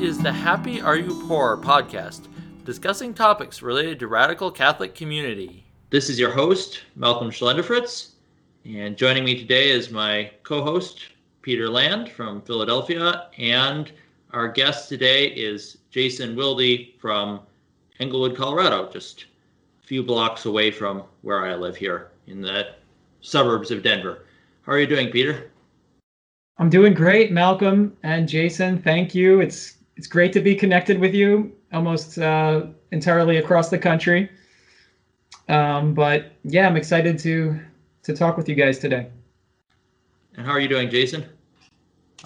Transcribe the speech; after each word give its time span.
is 0.00 0.16
the 0.16 0.32
Happy 0.32 0.80
Are 0.80 0.96
You 0.96 1.22
Poor 1.28 1.58
podcast, 1.58 2.26
discussing 2.64 3.12
topics 3.12 3.60
related 3.60 3.98
to 3.98 4.06
radical 4.06 4.50
Catholic 4.50 4.94
community. 4.94 5.66
This 5.90 6.08
is 6.08 6.18
your 6.18 6.30
host, 6.30 6.80
Malcolm 6.96 7.30
Schlenderfritz, 7.30 8.12
and 8.64 8.96
joining 8.96 9.24
me 9.26 9.38
today 9.38 9.68
is 9.68 9.90
my 9.90 10.30
co-host, 10.42 11.00
Peter 11.42 11.68
Land 11.68 12.08
from 12.08 12.40
Philadelphia, 12.40 13.28
and 13.36 13.92
our 14.32 14.48
guest 14.48 14.88
today 14.88 15.26
is 15.26 15.76
Jason 15.90 16.34
Wilde 16.34 16.94
from 16.98 17.40
Englewood, 17.98 18.34
Colorado, 18.34 18.90
just 18.90 19.26
a 19.84 19.86
few 19.86 20.02
blocks 20.02 20.46
away 20.46 20.70
from 20.70 21.02
where 21.20 21.44
I 21.44 21.54
live 21.54 21.76
here 21.76 22.10
in 22.26 22.40
the 22.40 22.68
suburbs 23.20 23.70
of 23.70 23.82
Denver. 23.82 24.24
How 24.62 24.72
are 24.72 24.78
you 24.78 24.86
doing, 24.86 25.10
Peter? 25.10 25.50
I'm 26.56 26.70
doing 26.70 26.94
great, 26.94 27.32
Malcolm 27.32 27.94
and 28.02 28.26
Jason. 28.26 28.80
Thank 28.80 29.14
you. 29.14 29.40
It's 29.40 29.76
it's 30.00 30.06
great 30.06 30.32
to 30.32 30.40
be 30.40 30.54
connected 30.54 30.98
with 30.98 31.12
you, 31.12 31.52
almost 31.74 32.16
uh, 32.16 32.62
entirely 32.90 33.36
across 33.36 33.68
the 33.68 33.76
country. 33.76 34.30
Um, 35.50 35.92
but 35.92 36.32
yeah, 36.42 36.66
I'm 36.66 36.76
excited 36.78 37.18
to 37.18 37.60
to 38.04 38.14
talk 38.14 38.38
with 38.38 38.48
you 38.48 38.54
guys 38.54 38.78
today. 38.78 39.10
And 40.38 40.46
how 40.46 40.52
are 40.52 40.58
you 40.58 40.68
doing, 40.68 40.88
Jason? 40.88 41.26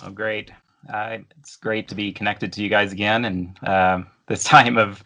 Oh, 0.05 0.11
great. 0.11 0.53
Uh, 0.89 1.19
it's 1.41 1.57
great 1.57 1.89
to 1.89 1.97
be 1.97 2.13
connected 2.13 2.53
to 2.53 2.63
you 2.63 2.69
guys 2.69 2.93
again, 2.93 3.25
and 3.25 3.59
uh, 3.65 4.03
this 4.29 4.45
time 4.45 4.79
of 4.79 5.03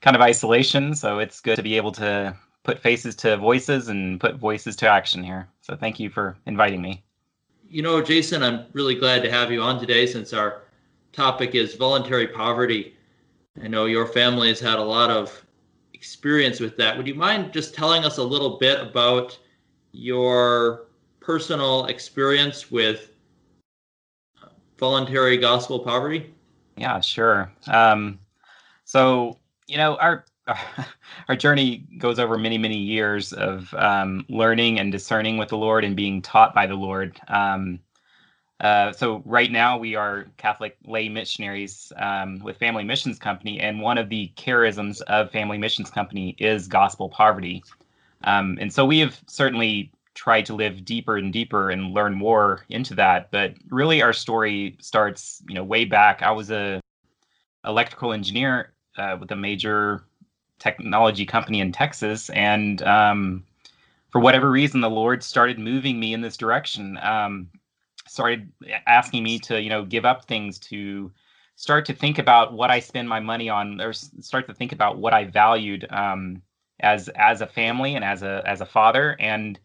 kind 0.00 0.16
of 0.16 0.20
isolation. 0.20 0.96
So 0.96 1.20
it's 1.20 1.40
good 1.40 1.54
to 1.54 1.62
be 1.62 1.76
able 1.76 1.92
to 1.92 2.36
put 2.64 2.80
faces 2.80 3.14
to 3.22 3.36
voices 3.36 3.86
and 3.86 4.18
put 4.18 4.34
voices 4.34 4.74
to 4.74 4.88
action 4.88 5.22
here. 5.22 5.46
So 5.60 5.76
thank 5.76 6.00
you 6.00 6.10
for 6.10 6.36
inviting 6.46 6.82
me. 6.82 7.04
You 7.70 7.82
know, 7.82 8.02
Jason, 8.02 8.42
I'm 8.42 8.66
really 8.72 8.96
glad 8.96 9.22
to 9.22 9.30
have 9.30 9.52
you 9.52 9.62
on 9.62 9.78
today 9.78 10.04
since 10.04 10.32
our 10.32 10.62
topic 11.12 11.54
is 11.54 11.74
voluntary 11.74 12.28
poverty. 12.28 12.94
I 13.62 13.68
know 13.68 13.86
your 13.86 14.06
family 14.06 14.48
has 14.48 14.60
had 14.60 14.78
a 14.78 14.82
lot 14.82 15.10
of 15.10 15.44
experience 15.94 16.60
with 16.60 16.76
that. 16.76 16.96
Would 16.96 17.06
you 17.06 17.14
mind 17.14 17.52
just 17.52 17.74
telling 17.74 18.04
us 18.04 18.18
a 18.18 18.22
little 18.22 18.58
bit 18.58 18.80
about 18.80 19.38
your 19.92 20.86
personal 21.20 21.86
experience 21.86 22.70
with 22.70 23.10
voluntary 24.78 25.36
gospel 25.36 25.80
poverty? 25.80 26.32
Yeah, 26.76 27.00
sure. 27.00 27.52
Um, 27.66 28.20
so, 28.84 29.38
you 29.66 29.76
know, 29.76 29.96
our 29.96 30.24
our 31.28 31.36
journey 31.36 31.86
goes 31.98 32.18
over 32.18 32.38
many 32.38 32.58
many 32.58 32.78
years 32.78 33.32
of 33.32 33.72
um, 33.74 34.24
learning 34.28 34.78
and 34.78 34.90
discerning 34.90 35.36
with 35.36 35.48
the 35.48 35.56
lord 35.58 35.84
and 35.84 35.94
being 35.94 36.22
taught 36.22 36.54
by 36.54 36.66
the 36.66 36.74
lord 36.74 37.20
um, 37.28 37.78
uh, 38.60 38.92
so 38.92 39.22
right 39.24 39.50
now 39.50 39.78
we 39.78 39.94
are 39.94 40.26
catholic 40.36 40.76
lay 40.84 41.08
missionaries 41.08 41.92
um, 41.96 42.38
with 42.40 42.56
family 42.56 42.84
missions 42.84 43.18
company 43.18 43.60
and 43.60 43.80
one 43.80 43.98
of 43.98 44.08
the 44.08 44.30
charisms 44.36 45.00
of 45.02 45.30
family 45.30 45.58
missions 45.58 45.90
company 45.90 46.34
is 46.38 46.68
gospel 46.68 47.08
poverty 47.08 47.62
um, 48.24 48.58
and 48.60 48.72
so 48.72 48.84
we 48.84 48.98
have 48.98 49.20
certainly 49.26 49.90
tried 50.14 50.44
to 50.44 50.54
live 50.54 50.84
deeper 50.84 51.16
and 51.16 51.32
deeper 51.32 51.70
and 51.70 51.94
learn 51.94 52.14
more 52.14 52.64
into 52.68 52.94
that 52.94 53.30
but 53.30 53.54
really 53.70 54.02
our 54.02 54.12
story 54.12 54.76
starts 54.80 55.42
you 55.48 55.54
know 55.54 55.64
way 55.64 55.84
back 55.84 56.22
i 56.22 56.30
was 56.30 56.50
a 56.50 56.80
electrical 57.64 58.12
engineer 58.12 58.72
uh, 58.96 59.16
with 59.18 59.30
a 59.30 59.36
major 59.36 60.04
technology 60.58 61.24
company 61.24 61.60
in 61.60 61.72
Texas, 61.72 62.30
and 62.30 62.82
um, 62.82 63.44
for 64.10 64.20
whatever 64.20 64.50
reason, 64.50 64.80
the 64.80 64.90
Lord 64.90 65.22
started 65.22 65.58
moving 65.58 66.00
me 66.00 66.12
in 66.12 66.20
this 66.20 66.36
direction. 66.36 66.98
Um, 67.02 67.48
started 68.10 68.50
asking 68.86 69.22
me 69.22 69.38
to, 69.40 69.60
you 69.60 69.70
know, 69.70 69.84
give 69.84 70.04
up 70.04 70.26
things 70.26 70.58
to 70.60 71.12
start 71.56 71.84
to 71.86 71.94
think 71.94 72.18
about 72.18 72.52
what 72.52 72.70
I 72.70 72.80
spend 72.80 73.08
my 73.08 73.20
money 73.20 73.48
on, 73.48 73.80
or 73.80 73.92
start 73.92 74.46
to 74.48 74.54
think 74.54 74.72
about 74.72 74.98
what 74.98 75.12
I 75.14 75.24
valued 75.24 75.86
um, 75.90 76.42
as 76.80 77.08
as 77.10 77.40
a 77.40 77.46
family 77.46 77.94
and 77.94 78.04
as 78.04 78.22
a 78.22 78.42
as 78.46 78.60
a 78.60 78.66
father, 78.66 79.16
and 79.18 79.58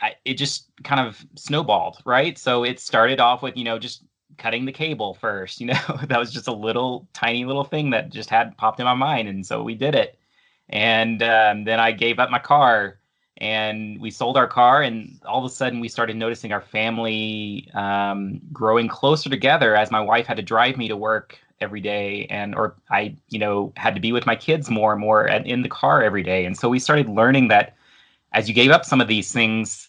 I, 0.00 0.16
it 0.24 0.34
just 0.34 0.70
kind 0.82 1.00
of 1.00 1.24
snowballed, 1.36 1.98
right? 2.04 2.36
So 2.36 2.64
it 2.64 2.80
started 2.80 3.20
off 3.20 3.40
with, 3.42 3.56
you 3.56 3.64
know, 3.64 3.78
just 3.78 4.02
cutting 4.38 4.64
the 4.64 4.72
cable 4.72 5.14
first 5.14 5.60
you 5.60 5.68
know? 5.68 5.98
That 6.08 6.18
was 6.18 6.32
just 6.32 6.48
a 6.48 6.52
little 6.52 7.08
tiny 7.12 7.44
little 7.44 7.64
thing 7.64 7.90
that 7.90 8.10
just 8.10 8.28
had 8.28 8.56
popped 8.56 8.80
in 8.80 8.84
my 8.84 8.94
mind. 8.94 9.28
And 9.28 9.46
so 9.46 9.62
we 9.62 9.74
did 9.74 9.94
it. 9.94 10.18
And 10.68 11.22
um, 11.22 11.64
then 11.64 11.80
i 11.80 11.92
gave 11.92 12.18
up 12.18 12.30
my 12.30 12.38
car 12.38 12.98
and 13.42 14.00
we 14.00 14.08
sold 14.08 14.36
our 14.36 14.46
car 14.46 14.82
and 14.82 15.20
all 15.26 15.44
of 15.44 15.44
a 15.44 15.52
sudden 15.52 15.80
we 15.80 15.88
started 15.88 16.16
noticing 16.16 16.52
our 16.52 16.60
family 16.60 17.68
um, 17.74 18.40
growing 18.52 18.86
closer 18.86 19.28
together 19.28 19.74
as 19.74 19.90
my 19.90 20.00
wife 20.00 20.26
had 20.26 20.36
to 20.36 20.42
drive 20.42 20.76
me 20.76 20.86
to 20.86 20.96
work 20.96 21.38
every 21.60 21.80
day 21.80 22.26
and 22.30 22.54
or 22.54 22.76
i 22.90 23.14
you 23.28 23.38
know 23.38 23.72
had 23.76 23.94
to 23.94 24.00
be 24.00 24.12
with 24.12 24.26
my 24.26 24.36
kids 24.36 24.70
more 24.70 24.92
and 24.92 25.00
more 25.00 25.26
and 25.26 25.46
in 25.46 25.62
the 25.62 25.68
car 25.68 26.02
every 26.02 26.22
day. 26.22 26.44
And 26.44 26.56
so 26.56 26.68
we 26.68 26.78
started 26.78 27.08
learning 27.08 27.48
that 27.48 27.76
as 28.32 28.48
you 28.48 28.54
gave 28.54 28.70
up 28.70 28.84
some 28.84 29.00
of 29.00 29.08
these 29.08 29.32
things 29.32 29.88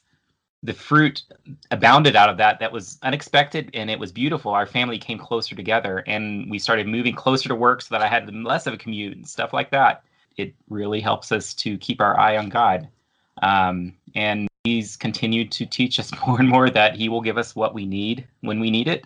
the 0.64 0.74
fruit 0.74 1.24
abounded 1.72 2.16
out 2.16 2.30
of 2.30 2.38
that 2.38 2.58
that 2.60 2.72
was 2.72 2.98
unexpected 3.04 3.70
and 3.74 3.90
it 3.92 4.00
was 4.00 4.12
beautiful. 4.12 4.54
Our 4.54 4.66
family 4.66 4.98
came 4.98 5.20
closer 5.20 5.56
together 5.56 6.04
and 6.08 6.50
we 6.50 6.58
started 6.58 6.88
moving 6.88 7.16
closer 7.16 7.50
to 7.50 7.56
work 7.56 7.82
so 7.82 7.94
that 7.94 8.02
i 8.02 8.08
had 8.08 8.34
less 8.34 8.66
of 8.66 8.74
a 8.74 8.78
commute 8.78 9.16
and 9.16 9.28
stuff 9.28 9.54
like 9.54 9.70
that. 9.72 10.04
It 10.38 10.56
really 10.70 11.02
helps 11.02 11.32
us 11.32 11.54
to 11.56 11.78
keep 11.78 12.02
our 12.02 12.20
eye 12.20 12.38
on 12.38 12.50
god 12.50 12.88
um, 13.42 13.94
and 14.16 14.48
he's 14.64 14.96
continued 14.96 15.52
to 15.52 15.66
teach 15.66 16.00
us 16.00 16.12
more 16.28 16.40
and 16.40 16.50
more 16.50 16.70
that 16.70 16.96
he 16.96 17.10
will 17.10 17.22
give 17.22 17.38
us 17.38 17.56
what 17.56 17.74
we 17.74 17.86
need 17.86 18.28
when 18.42 18.60
we 18.60 18.72
need 18.72 18.88
it 18.88 19.06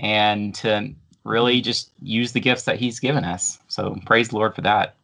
and 0.00 0.54
to 0.54 0.92
really 1.24 1.60
just 1.60 1.90
use 2.00 2.32
the 2.32 2.40
gifts 2.40 2.64
that 2.64 2.78
he's 2.78 3.00
given 3.00 3.24
us. 3.24 3.58
So 3.68 3.96
praise 4.06 4.28
the 4.28 4.36
lord 4.36 4.54
for 4.54 4.62
that. 4.62 4.94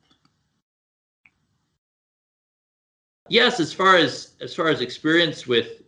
Yes 3.29 3.59
as 3.59 3.73
far 3.73 3.97
as 3.97 4.35
as 4.41 4.55
far 4.55 4.69
as 4.69 4.81
experience 4.81 5.47
with 5.47 5.83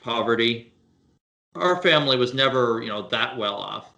poverty 0.00 0.72
our 1.56 1.80
family 1.82 2.16
was 2.16 2.34
never 2.34 2.80
you 2.82 2.88
know 2.88 3.08
that 3.08 3.36
well 3.36 3.56
off. 3.56 3.90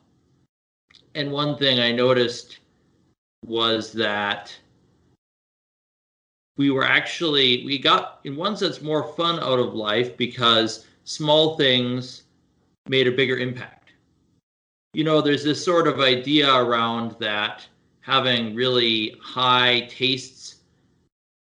And 1.14 1.30
one 1.30 1.56
thing 1.56 1.80
i 1.80 1.92
noticed 1.92 2.58
was 3.44 3.92
that 3.92 4.56
we 6.56 6.70
were 6.70 6.84
actually 6.84 7.64
we 7.64 7.78
got 7.78 8.20
in 8.24 8.36
one 8.36 8.56
sense 8.56 8.82
more 8.82 9.12
fun 9.14 9.38
out 9.40 9.58
of 9.58 9.74
life 9.74 10.16
because 10.16 10.86
small 11.04 11.56
things 11.56 12.22
made 12.88 13.06
a 13.06 13.12
bigger 13.12 13.38
impact 13.38 13.92
you 14.94 15.04
know 15.04 15.20
there's 15.20 15.44
this 15.44 15.64
sort 15.64 15.86
of 15.86 16.00
idea 16.00 16.52
around 16.54 17.16
that 17.18 17.66
having 18.00 18.54
really 18.54 19.16
high 19.20 19.80
tastes 19.90 20.56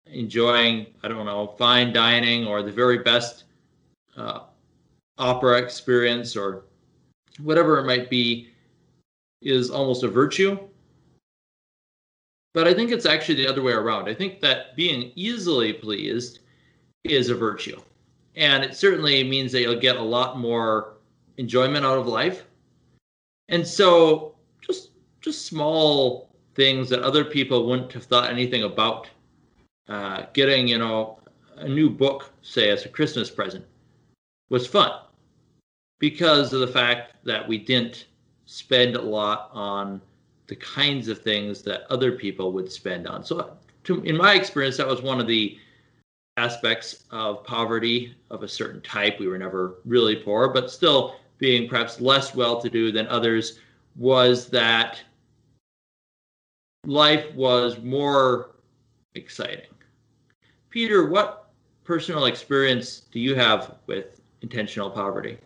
enjoying, 0.07 0.87
I 1.03 1.09
don't 1.09 1.27
know, 1.27 1.49
fine 1.59 1.93
dining 1.93 2.47
or 2.47 2.63
the 2.63 2.71
very 2.71 2.99
best 2.99 3.45
uh, 4.17 4.41
opera 5.19 5.59
experience 5.59 6.37
or 6.37 6.65
whatever 7.43 7.79
it 7.79 7.85
might 7.85 8.11
be 8.11 8.51
is 9.43 9.71
almost 9.71 10.05
a 10.05 10.09
virtue. 10.09 10.59
But 12.55 12.69
I 12.69 12.73
think 12.73 12.93
it's 12.93 13.05
actually 13.05 13.35
the 13.35 13.49
other 13.49 13.63
way 13.63 13.73
around. 13.73 14.09
I 14.09 14.15
think 14.15 14.41
that 14.41 14.77
being 14.77 15.13
easily 15.17 15.73
pleased 15.73 16.39
is 17.03 17.29
a 17.29 17.35
virtue. 17.35 17.81
And 18.37 18.65
it 18.65 18.77
certainly 18.77 19.23
means 19.25 19.53
that 19.53 19.61
you'll 19.61 19.79
get 19.79 19.97
a 19.97 20.03
lot 20.03 20.39
more 20.39 20.95
enjoyment 21.37 21.85
out 21.85 21.99
of 21.99 22.07
life. 22.07 22.45
And 23.49 23.67
so 23.67 24.37
just 24.61 24.91
just 25.21 25.47
small 25.47 26.31
things 26.55 26.89
that 26.89 27.03
other 27.03 27.25
people 27.25 27.67
wouldn't 27.67 27.93
have 27.93 28.05
thought 28.05 28.31
anything 28.31 28.63
about 28.63 29.09
uh, 29.89 30.25
getting 30.33 30.69
you 30.69 30.79
know 30.79 31.19
a 31.57 31.69
new 31.69 31.91
book, 31.91 32.33
say 32.43 32.71
as 32.71 32.85
a 32.85 32.89
Christmas 32.89 33.31
present, 33.31 33.65
was 34.49 34.67
fun 34.67 34.93
because 35.99 36.53
of 36.53 36.61
the 36.61 36.67
fact 36.67 37.15
that 37.25 37.47
we 37.47 37.59
didn't 37.59 38.07
spend 38.47 38.97
a 38.97 39.03
lot 39.03 39.51
on 39.53 40.01
the 40.47 40.57
kinds 40.57 41.09
of 41.09 41.21
things 41.21 41.63
that 41.63 41.91
other 41.91 42.13
people 42.13 42.53
would 42.53 42.71
spend 42.71 43.07
on. 43.07 43.25
So, 43.25 43.57
to, 43.85 44.03
in 44.03 44.17
my 44.17 44.35
experience, 44.35 44.77
that 44.77 44.87
was 44.87 45.03
one 45.03 45.21
of 45.21 45.27
the 45.27 45.59
aspects 46.37 47.05
of 47.11 47.45
poverty 47.45 48.15
of 48.31 48.43
a 48.43 48.49
certain 48.49 48.81
type. 48.83 49.19
We 49.19 49.29
were 49.29 49.39
never 49.39 49.77
really 49.85 50.17
poor, 50.17 50.49
but 50.49 50.71
still 50.71 51.17
being 51.39 51.69
perhaps 51.69 52.01
less 52.01 52.35
well 52.35 52.61
to 52.61 52.71
do 52.71 52.91
than 52.91 53.07
others 53.09 53.61
was 53.97 54.49
that 54.49 55.01
life 56.87 57.33
was 57.35 57.79
more 57.79 58.57
exciting. 59.15 59.71
Peter, 60.71 61.09
what 61.09 61.51
personal 61.85 62.25
experience 62.25 63.01
do 63.13 63.21
you 63.21 63.35
have 63.35 63.77
with 63.87 64.21
intentional 64.43 64.91
poverty? 64.91 65.39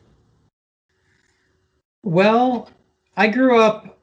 Well, 2.03 2.71
I 3.17 3.29
grew 3.29 3.61
up 3.61 3.98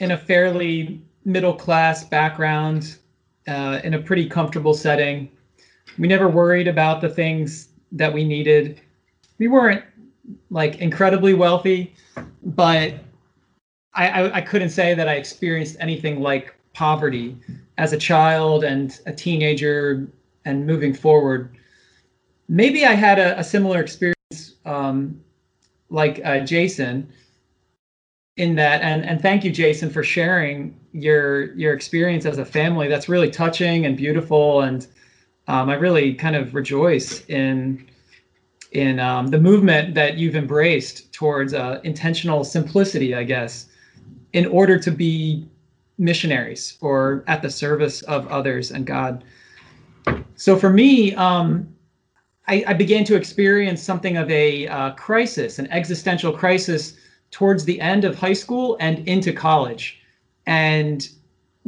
in 0.00 0.10
a 0.10 0.18
fairly 0.18 1.00
middle 1.24 1.54
class 1.54 2.04
background, 2.04 2.96
uh, 3.46 3.80
in 3.84 3.94
a 3.94 3.98
pretty 3.98 4.28
comfortable 4.28 4.74
setting. 4.74 5.30
We 5.98 6.08
never 6.08 6.28
worried 6.28 6.68
about 6.68 7.00
the 7.00 7.08
things 7.08 7.68
that 7.92 8.12
we 8.12 8.24
needed. 8.24 8.80
We 9.38 9.48
weren't 9.48 9.84
like 10.50 10.78
incredibly 10.78 11.34
wealthy, 11.34 11.94
but 12.42 12.94
I, 13.94 14.08
I, 14.08 14.36
I 14.36 14.40
couldn't 14.40 14.70
say 14.70 14.94
that 14.94 15.08
I 15.08 15.14
experienced 15.14 15.76
anything 15.80 16.20
like 16.20 16.54
poverty 16.72 17.36
as 17.78 17.92
a 17.92 17.98
child 17.98 18.64
and 18.64 18.98
a 19.06 19.12
teenager 19.12 20.08
and 20.44 20.66
moving 20.66 20.94
forward. 20.94 21.56
Maybe 22.48 22.84
I 22.84 22.92
had 22.92 23.18
a, 23.18 23.38
a 23.38 23.44
similar 23.44 23.80
experience 23.80 24.54
um, 24.64 25.20
like 25.88 26.20
uh, 26.24 26.40
Jason 26.40 27.10
in 28.40 28.54
that 28.54 28.80
and 28.80 29.04
and 29.04 29.20
thank 29.20 29.44
you 29.44 29.52
Jason 29.52 29.90
for 29.90 30.02
sharing 30.02 30.74
your 30.92 31.52
your 31.54 31.74
experience 31.74 32.24
as 32.24 32.38
a 32.38 32.44
family. 32.44 32.88
That's 32.88 33.08
really 33.08 33.30
touching 33.30 33.84
and 33.84 33.96
beautiful 33.96 34.62
and 34.62 34.86
um, 35.46 35.68
I 35.68 35.74
really 35.74 36.14
kind 36.14 36.34
of 36.34 36.54
rejoice 36.54 37.22
in 37.26 37.86
in 38.72 38.98
um, 38.98 39.26
the 39.26 39.38
movement 39.38 39.94
that 39.94 40.16
you've 40.16 40.36
embraced 40.36 41.12
towards 41.12 41.52
uh, 41.52 41.80
intentional 41.84 42.42
simplicity 42.42 43.14
I 43.14 43.24
guess 43.24 43.66
in 44.32 44.46
order 44.46 44.78
to 44.78 44.90
be 44.90 45.46
missionaries 45.98 46.78
or 46.80 47.24
at 47.26 47.42
the 47.42 47.50
service 47.50 48.00
of 48.02 48.26
others 48.28 48.70
and 48.70 48.86
God. 48.86 49.22
So 50.36 50.56
for 50.56 50.70
me 50.70 51.14
um, 51.14 51.68
I, 52.48 52.64
I, 52.68 52.72
began 52.72 53.04
to 53.04 53.16
experience 53.16 53.82
something 53.82 54.16
of 54.16 54.30
a 54.30 54.66
uh, 54.66 54.92
crisis 54.92 55.58
an 55.58 55.70
existential 55.70 56.32
crisis 56.32 56.94
towards 57.30 57.64
the 57.64 57.80
end 57.80 58.04
of 58.04 58.18
high 58.18 58.32
school 58.32 58.76
and 58.80 59.06
into 59.08 59.32
college. 59.32 60.00
And 60.46 61.08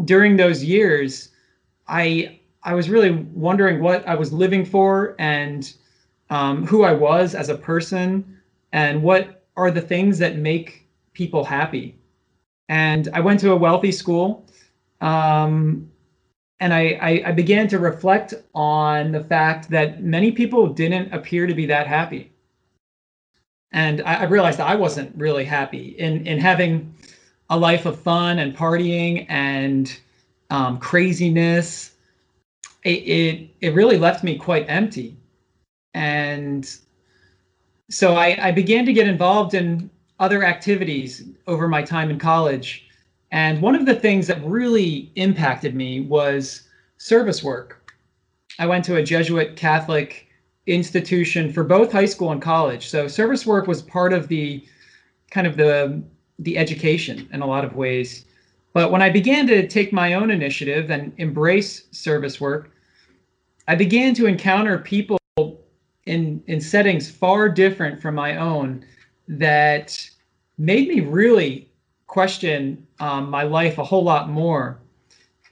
during 0.05 0.37
those 0.37 0.65
years, 0.65 1.31
I 1.89 2.41
I 2.65 2.75
was 2.75 2.89
really 2.89 3.11
wondering 3.35 3.83
what 3.83 4.07
I 4.07 4.15
was 4.15 4.33
living 4.33 4.65
for 4.65 5.17
and 5.19 5.73
um, 6.31 6.67
who 6.67 6.85
I 6.85 6.93
was 6.93 7.35
as 7.35 7.49
a 7.49 7.57
person 7.57 8.39
and 8.73 9.03
what 9.03 9.43
are 9.57 9.71
the 9.71 9.81
things 9.81 10.19
that 10.19 10.39
make 10.39 10.87
people 11.13 11.45
happy. 11.45 11.99
And 12.69 13.09
I 13.13 13.21
went 13.21 13.41
to 13.41 13.53
a 13.53 13.57
wealthy 13.57 13.93
school, 13.93 14.47
um, 15.01 15.91
and 16.61 16.73
I, 16.73 16.99
I, 17.03 17.23
I 17.27 17.33
began 17.33 17.69
to 17.69 17.79
reflect 17.81 18.35
on 18.55 19.13
the 19.13 19.25
fact 19.25 19.69
that 19.71 20.03
many 20.03 20.31
people 20.31 20.69
didn't 20.69 21.13
appear 21.13 21.47
to 21.47 21.55
be 21.55 21.67
that 21.67 21.87
happy 21.87 22.32
and 23.73 24.03
I, 24.03 24.15
I 24.15 24.25
realized 24.25 24.61
I 24.61 24.75
wasn't 24.75 25.15
really 25.17 25.45
happy 25.45 25.95
in 25.99 26.27
in 26.27 26.39
having 26.39 26.95
a 27.51 27.57
life 27.59 27.87
of 27.87 28.01
fun 28.01 28.39
and 28.39 28.57
partying 28.57 29.27
and 29.29 29.95
um, 30.51 30.79
craziness. 30.79 31.93
It, 32.85 32.91
it 32.91 33.49
it 33.61 33.75
really 33.75 33.99
left 33.99 34.25
me 34.25 34.37
quite 34.37 34.67
empty, 34.69 35.17
and 35.95 36.69
so 37.91 38.15
I, 38.15 38.49
I 38.49 38.53
began 38.53 38.87
to 38.87 38.93
get 38.93 39.07
involved 39.07 39.55
in 39.55 39.91
other 40.19 40.45
activities 40.45 41.25
over 41.47 41.69
my 41.69 41.83
time 41.83 42.11
in 42.11 42.19
college. 42.19 42.89
And 43.31 43.61
one 43.61 43.75
of 43.75 43.87
the 43.87 43.95
things 43.95 44.27
that 44.27 44.45
really 44.45 45.11
impacted 45.17 45.75
me 45.75 46.01
was 46.01 46.69
service 46.99 47.43
work. 47.43 47.93
I 48.59 48.67
went 48.67 48.85
to 48.87 48.97
a 48.97 49.03
Jesuit 49.03 49.57
Catholic 49.57 50.29
institution 50.67 51.53
for 51.53 51.65
both 51.65 51.91
high 51.91 52.07
school 52.07 52.33
and 52.33 52.41
college. 52.41 52.89
So 52.89 53.09
service 53.09 53.45
work 53.47 53.67
was 53.67 53.83
part 53.83 54.13
of 54.13 54.29
the 54.29 54.65
kind 55.31 55.47
of 55.47 55.57
the 55.57 56.03
the 56.39 56.59
education 56.59 57.29
in 57.33 57.43
a 57.43 57.47
lot 57.47 57.65
of 57.65 57.77
ways. 57.77 58.25
But 58.73 58.91
when 58.91 59.03
I 59.03 59.11
began 59.11 59.47
to 59.49 59.69
take 59.69 59.93
my 59.93 60.15
own 60.15 60.31
initiative 60.31 60.91
and 60.91 61.13
embrace 61.19 61.85
service 61.91 62.41
work, 62.41 62.71
I 63.69 63.75
began 63.75 64.15
to 64.15 64.27
encounter 64.27 64.79
people 64.79 65.19
in 66.07 66.43
in 66.47 66.61
settings 66.61 67.11
far 67.11 67.49
different 67.49 68.01
from 68.01 68.15
my 68.15 68.37
own 68.37 68.85
that 69.29 69.99
made 70.59 70.89
me 70.89 71.01
really 71.01 71.69
question 72.07 72.87
um, 73.01 73.31
my 73.31 73.43
life 73.43 73.79
a 73.79 73.85
whole 73.85 74.05
lot 74.05 74.29
more. 74.29 74.79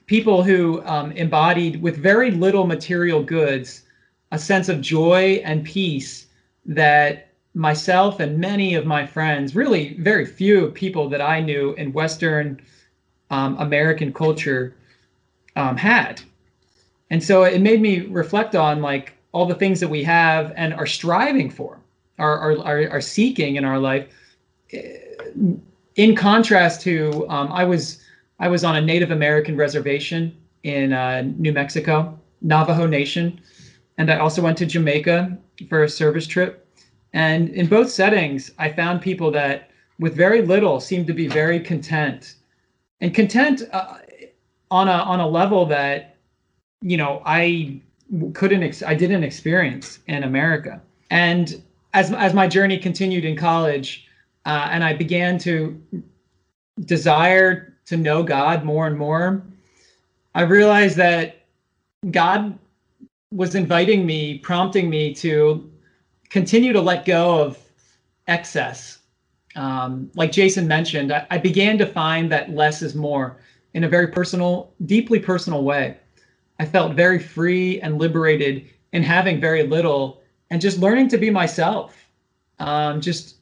People 0.05 0.43
who 0.43 0.85
um, 0.85 1.11
embodied 1.13 1.81
with 1.81 1.97
very 1.97 2.31
little 2.31 2.67
material 2.67 3.23
goods 3.23 3.83
a 4.31 4.39
sense 4.39 4.69
of 4.69 4.81
joy 4.81 5.41
and 5.43 5.63
peace 5.63 6.27
that 6.65 7.27
myself 7.53 8.19
and 8.19 8.37
many 8.37 8.75
of 8.75 8.85
my 8.85 9.05
friends, 9.05 9.55
really 9.55 9.95
very 9.95 10.25
few 10.25 10.69
people 10.71 11.09
that 11.09 11.21
I 11.21 11.41
knew 11.41 11.73
in 11.73 11.91
Western 11.91 12.61
um, 13.29 13.57
American 13.57 14.13
culture, 14.13 14.75
um, 15.55 15.75
had. 15.75 16.21
And 17.09 17.21
so 17.21 17.43
it 17.43 17.61
made 17.61 17.81
me 17.81 18.01
reflect 18.01 18.55
on 18.55 18.81
like 18.81 19.13
all 19.33 19.45
the 19.45 19.55
things 19.55 19.79
that 19.81 19.89
we 19.89 20.03
have 20.03 20.53
and 20.55 20.73
are 20.73 20.85
striving 20.85 21.49
for, 21.49 21.79
are, 22.19 22.37
are, 22.37 22.57
are, 22.59 22.89
are 22.89 23.01
seeking 23.01 23.55
in 23.57 23.65
our 23.65 23.79
life. 23.79 24.07
In 25.95 26.15
contrast 26.15 26.81
to, 26.81 27.27
um, 27.29 27.51
I 27.51 27.65
was 27.65 28.01
I 28.39 28.47
was 28.47 28.63
on 28.63 28.75
a 28.75 28.81
Native 28.81 29.11
American 29.11 29.55
reservation 29.55 30.35
in 30.63 30.93
uh, 30.93 31.21
New 31.37 31.53
Mexico, 31.53 32.17
Navajo 32.41 32.87
Nation, 32.87 33.39
and 33.97 34.11
I 34.11 34.17
also 34.17 34.41
went 34.41 34.57
to 34.59 34.65
Jamaica 34.65 35.37
for 35.69 35.83
a 35.83 35.89
service 35.89 36.27
trip. 36.27 36.67
And 37.13 37.49
in 37.49 37.67
both 37.67 37.89
settings, 37.89 38.51
I 38.57 38.71
found 38.71 39.01
people 39.01 39.31
that, 39.31 39.69
with 39.99 40.15
very 40.15 40.41
little, 40.41 40.79
seemed 40.79 41.07
to 41.07 41.13
be 41.13 41.27
very 41.27 41.59
content, 41.59 42.35
and 43.01 43.13
content 43.13 43.63
uh, 43.73 43.97
on 44.69 44.87
a 44.87 44.91
on 44.91 45.19
a 45.19 45.27
level 45.27 45.65
that, 45.67 46.15
you 46.81 46.97
know, 46.97 47.21
I 47.25 47.81
couldn't 48.33 48.63
ex- 48.63 48.83
I 48.83 48.95
didn't 48.95 49.23
experience 49.23 49.99
in 50.07 50.23
America. 50.23 50.81
And 51.09 51.61
as 51.93 52.11
as 52.13 52.33
my 52.33 52.47
journey 52.47 52.77
continued 52.77 53.25
in 53.25 53.35
college, 53.35 54.07
uh, 54.45 54.69
and 54.71 54.83
I 54.83 54.93
began 54.93 55.37
to 55.39 55.81
desire 56.85 57.77
to 57.85 57.97
know 57.97 58.23
God 58.23 58.63
more 58.63 58.87
and 58.87 58.97
more, 58.97 59.43
I 60.33 60.43
realized 60.43 60.95
that 60.97 61.45
God 62.09 62.57
was 63.31 63.55
inviting 63.55 64.05
me, 64.05 64.37
prompting 64.39 64.89
me 64.89 65.13
to 65.15 65.71
continue 66.29 66.73
to 66.73 66.81
let 66.81 67.05
go 67.05 67.41
of 67.41 67.57
excess. 68.27 68.99
Um, 69.55 70.11
like 70.15 70.31
Jason 70.31 70.67
mentioned, 70.67 71.11
I, 71.11 71.25
I 71.31 71.37
began 71.37 71.77
to 71.77 71.85
find 71.85 72.31
that 72.31 72.51
less 72.51 72.81
is 72.81 72.95
more 72.95 73.37
in 73.73 73.83
a 73.83 73.89
very 73.89 74.07
personal, 74.07 74.73
deeply 74.85 75.19
personal 75.19 75.63
way. 75.63 75.97
I 76.59 76.65
felt 76.65 76.93
very 76.93 77.19
free 77.19 77.81
and 77.81 77.97
liberated 77.97 78.69
in 78.93 79.03
having 79.03 79.39
very 79.39 79.63
little 79.63 80.21
and 80.49 80.61
just 80.61 80.79
learning 80.79 81.07
to 81.09 81.17
be 81.17 81.29
myself, 81.29 81.95
um, 82.59 82.99
just 82.99 83.37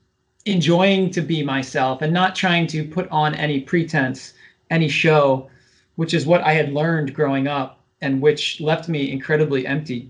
enjoying 0.46 1.10
to 1.12 1.22
be 1.22 1.44
myself 1.44 2.02
and 2.02 2.14
not 2.14 2.36
trying 2.36 2.68
to 2.68 2.88
put 2.88 3.10
on 3.10 3.36
any 3.36 3.60
pretense, 3.60 4.34
any 4.69 4.88
show, 4.88 5.50
which 5.96 6.14
is 6.14 6.26
what 6.26 6.42
I 6.42 6.54
had 6.54 6.72
learned 6.72 7.14
growing 7.14 7.48
up 7.48 7.79
and 8.02 8.22
which 8.22 8.62
left 8.62 8.90
me 8.90 9.12
incredibly 9.12 9.66
empty. 9.66 10.10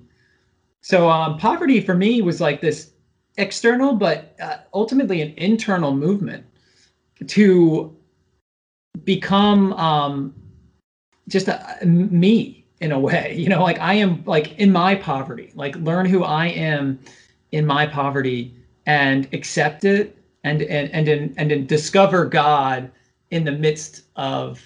So 0.81 1.09
um, 1.09 1.37
poverty 1.37 1.81
for 1.81 1.95
me 1.95 2.21
was 2.21 2.39
like 2.39 2.61
this 2.61 2.91
external, 3.37 3.93
but 3.93 4.35
uh, 4.41 4.57
ultimately 4.73 5.21
an 5.21 5.33
internal 5.37 5.93
movement 5.93 6.45
to 7.27 7.95
become 9.03 9.73
um, 9.73 10.33
just 11.27 11.47
a, 11.47 11.77
me 11.85 12.65
in 12.79 12.91
a 12.91 12.99
way. 12.99 13.35
You 13.39 13.49
know, 13.49 13.63
like 13.63 13.79
I 13.79 13.93
am 13.95 14.23
like 14.25 14.57
in 14.59 14.71
my 14.71 14.95
poverty, 14.95 15.51
like 15.55 15.75
learn 15.77 16.05
who 16.05 16.23
I 16.23 16.47
am 16.47 16.99
in 17.51 17.65
my 17.65 17.85
poverty 17.85 18.53
and 18.85 19.27
accept 19.33 19.83
it 19.85 20.17
and 20.43 20.61
and 20.61 20.89
and 20.91 21.07
and, 21.37 21.51
and 21.51 21.67
discover 21.67 22.25
God 22.25 22.91
in 23.31 23.43
the 23.43 23.51
midst 23.51 24.03
of 24.15 24.61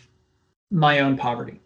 my 0.72 1.00
own 1.00 1.18
poverty. 1.18 1.60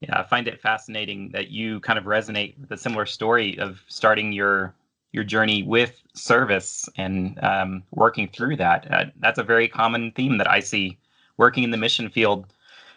Yeah, 0.00 0.20
I 0.20 0.24
find 0.24 0.46
it 0.46 0.60
fascinating 0.60 1.30
that 1.32 1.48
you 1.48 1.80
kind 1.80 1.98
of 1.98 2.04
resonate 2.04 2.58
with 2.60 2.70
a 2.70 2.76
similar 2.76 3.06
story 3.06 3.58
of 3.58 3.80
starting 3.88 4.32
your 4.32 4.74
your 5.12 5.24
journey 5.24 5.62
with 5.62 6.02
service 6.14 6.86
and 6.96 7.42
um, 7.42 7.82
working 7.92 8.28
through 8.28 8.56
that. 8.56 8.92
Uh, 8.92 9.04
that's 9.20 9.38
a 9.38 9.42
very 9.42 9.66
common 9.68 10.12
theme 10.12 10.36
that 10.36 10.50
I 10.50 10.60
see 10.60 10.98
working 11.38 11.64
in 11.64 11.70
the 11.70 11.78
mission 11.78 12.10
field. 12.10 12.52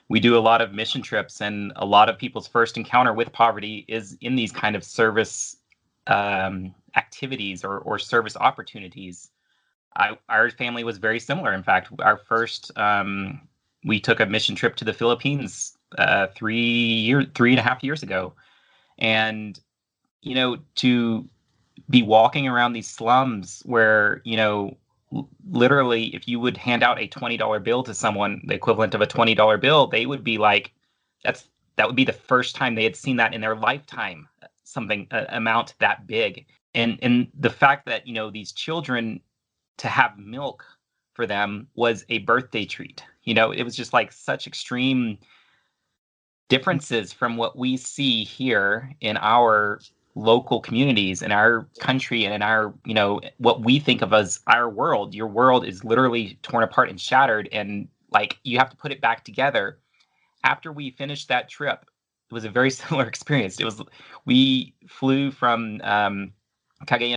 We 0.09 0.19
do 0.19 0.37
a 0.37 0.39
lot 0.39 0.61
of 0.61 0.73
mission 0.73 1.01
trips, 1.01 1.39
and 1.39 1.71
a 1.77 1.85
lot 1.85 2.09
of 2.09 2.17
people's 2.17 2.47
first 2.47 2.75
encounter 2.77 3.13
with 3.13 3.31
poverty 3.31 3.85
is 3.87 4.17
in 4.21 4.35
these 4.35 4.51
kind 4.51 4.75
of 4.75 4.83
service 4.83 5.55
um, 6.07 6.73
activities 6.97 7.63
or, 7.63 7.77
or 7.79 7.99
service 7.99 8.35
opportunities. 8.35 9.29
I, 9.95 10.17
our 10.27 10.49
family 10.49 10.83
was 10.83 10.97
very 10.97 11.19
similar. 11.19 11.53
In 11.53 11.63
fact, 11.63 11.89
our 11.99 12.17
first 12.17 12.77
um, 12.77 13.47
we 13.85 13.99
took 13.99 14.19
a 14.19 14.25
mission 14.25 14.55
trip 14.55 14.75
to 14.77 14.85
the 14.85 14.93
Philippines 14.93 15.77
uh, 15.98 16.27
three 16.36 16.62
year, 16.62 17.25
three 17.36 17.51
and 17.51 17.60
a 17.60 17.63
half 17.63 17.84
years 17.84 18.03
ago, 18.03 18.34
and 18.98 19.60
you 20.22 20.36
know 20.36 20.58
to 20.75 21.27
be 21.89 22.03
walking 22.03 22.48
around 22.48 22.74
these 22.74 22.89
slums 22.89 23.62
where 23.65 24.22
you 24.25 24.38
know 24.38 24.77
literally 25.50 26.13
if 26.15 26.27
you 26.27 26.39
would 26.39 26.55
hand 26.55 26.84
out 26.84 27.01
a 27.01 27.08
$20 27.08 27.63
bill 27.63 27.81
to 27.81 27.96
someone 27.96 28.39
the 28.46 28.53
equivalent 28.53 28.93
of 28.93 29.01
a 29.01 29.08
$20 29.08 29.60
bill 29.60 29.88
they 29.88 30.05
would 30.05 30.24
be 30.24 30.38
like 30.38 30.72
that's 31.24 31.48
that 31.77 31.88
would 31.88 31.96
be 31.96 32.03
the 32.03 32.13
first 32.13 32.55
time 32.55 32.75
they 32.75 32.84
had 32.84 32.96
seen 32.96 33.15
that 33.15 33.34
in 33.34 33.41
their 33.41 33.55
lifetime 33.55 34.27
something 34.65 35.08
uh, 35.10 35.25
amount 35.29 35.74
that 35.79 36.05
big 36.05 36.46
and 36.75 37.00
and 37.01 37.27
the 37.39 37.50
fact 37.50 37.88
that 37.88 38.05
you 38.05 38.13
know 38.13 38.29
these 38.29 38.51
children 38.51 39.19
to 39.79 39.88
have 39.88 40.17
milk 40.19 40.63
for 41.13 41.25
them 41.25 41.67
was 41.75 42.05
a 42.10 42.19
birthday 42.19 42.65
treat. 42.65 43.03
You 43.24 43.34
know, 43.34 43.51
it 43.51 43.63
was 43.63 43.75
just 43.75 43.93
like 43.93 44.12
such 44.12 44.48
extreme 44.48 45.17
differences 46.49 47.13
from 47.13 47.37
what 47.37 47.57
we 47.57 47.77
see 47.77 48.23
here 48.23 48.91
in 49.01 49.17
our 49.17 49.79
local 50.15 50.59
communities 50.59 51.21
in 51.21 51.31
our 51.31 51.67
country 51.79 52.25
and 52.25 52.33
in 52.33 52.41
our 52.41 52.73
you 52.85 52.93
know 52.93 53.21
what 53.37 53.63
we 53.63 53.79
think 53.79 54.01
of 54.01 54.11
as 54.13 54.39
our 54.47 54.69
world. 54.69 55.13
Your 55.13 55.27
world 55.27 55.65
is 55.65 55.83
literally 55.83 56.37
torn 56.41 56.63
apart 56.63 56.89
and 56.89 56.99
shattered 56.99 57.47
and 57.51 57.87
like 58.11 58.37
you 58.43 58.57
have 58.57 58.69
to 58.69 58.75
put 58.75 58.91
it 58.91 59.01
back 59.01 59.23
together. 59.23 59.79
After 60.43 60.71
we 60.71 60.91
finished 60.91 61.27
that 61.29 61.49
trip 61.49 61.85
it 62.29 62.33
was 62.33 62.43
a 62.43 62.49
very 62.49 62.69
similar 62.81 63.07
experience. 63.07 63.59
It 63.59 63.65
was 63.65 63.81
we 64.25 64.73
flew 64.87 65.31
from 65.31 65.79
um, 65.83 66.33
Cagayan 66.85 67.15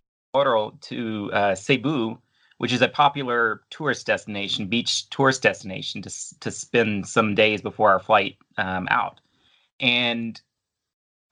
to 0.80 1.30
uh, 1.32 1.54
Cebu 1.54 2.18
which 2.58 2.72
is 2.72 2.80
a 2.80 2.88
popular 2.88 3.62
tourist 3.70 4.06
destination 4.06 4.66
beach 4.66 5.10
tourist 5.10 5.42
destination 5.42 6.00
to, 6.00 6.38
to 6.38 6.50
spend 6.50 7.08
some 7.08 7.34
days 7.34 7.60
before 7.60 7.90
our 7.90 7.98
flight 7.98 8.36
um, 8.56 8.86
out 8.88 9.20
and 9.82 10.40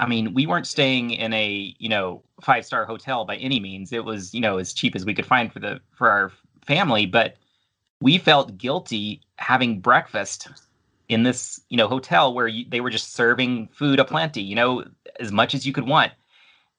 I 0.01 0.07
mean, 0.07 0.35
we 0.35 0.47
weren't 0.47 0.67
staying 0.67 1.13
in 1.13 1.33
a, 1.33 1.75
you 1.79 1.89
know, 1.89 2.23
five 2.43 2.67
star 2.67 2.85
hotel 2.85 3.25
by 3.25 3.37
any 3.37 3.61
means. 3.61 3.93
It 3.93 4.05
was, 4.05 4.35
you 4.35 4.41
know, 4.41 4.59
as 4.59 4.73
cheap 4.73 4.97
as 4.97 5.05
we 5.05 5.15
could 5.15 5.27
find 5.27 5.53
for 5.53 5.61
the 5.61 5.81
for 5.93 6.11
our 6.11 6.33
family, 6.67 7.07
but 7.07 7.37
we 8.01 8.19
felt 8.19 8.59
guilty 8.59 9.21
having 9.37 9.79
breakfast 9.79 10.49
in 11.09 11.23
this, 11.23 11.61
you 11.69 11.77
know, 11.77 11.87
hotel 11.87 12.33
where 12.33 12.49
you, 12.49 12.65
they 12.69 12.81
were 12.81 12.91
just 12.91 13.13
serving 13.13 13.69
food 13.73 14.01
aplenty, 14.01 14.41
you 14.41 14.55
know, 14.55 14.85
as 15.21 15.33
much 15.33 15.55
as 15.55 15.67
you 15.67 15.73
could 15.73 15.87
want. 15.87 16.13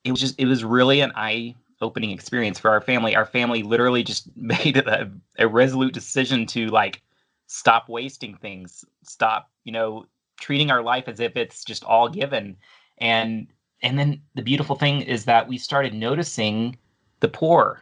It 0.03 0.11
was 0.11 0.19
just 0.19 0.39
it 0.39 0.45
was 0.45 0.63
really 0.63 0.99
an 1.01 1.11
eye 1.15 1.55
opening 1.79 2.11
experience 2.11 2.59
for 2.59 2.71
our 2.71 2.81
family. 2.81 3.15
Our 3.15 3.25
family 3.25 3.63
literally 3.63 4.03
just 4.03 4.29
made 4.35 4.77
a, 4.77 5.11
a 5.37 5.47
resolute 5.47 5.93
decision 5.93 6.45
to 6.47 6.67
like 6.67 7.01
stop 7.45 7.87
wasting 7.87 8.35
things, 8.35 8.83
stop, 9.03 9.51
you 9.63 9.71
know, 9.71 10.05
treating 10.41 10.71
our 10.71 10.81
life 10.81 11.07
as 11.07 11.19
if 11.19 11.38
it's 11.38 11.63
just 11.63 11.83
all 11.83 12.10
given. 12.10 12.57
And 12.98 13.48
and 13.83 13.98
then 13.98 14.21
the 14.36 14.41
beautiful 14.43 14.75
thing 14.75 15.01
is 15.01 15.25
that 15.25 15.48
we 15.48 15.57
started 15.57 15.93
noticing 15.93 16.77
the 17.19 17.29
poor. 17.29 17.81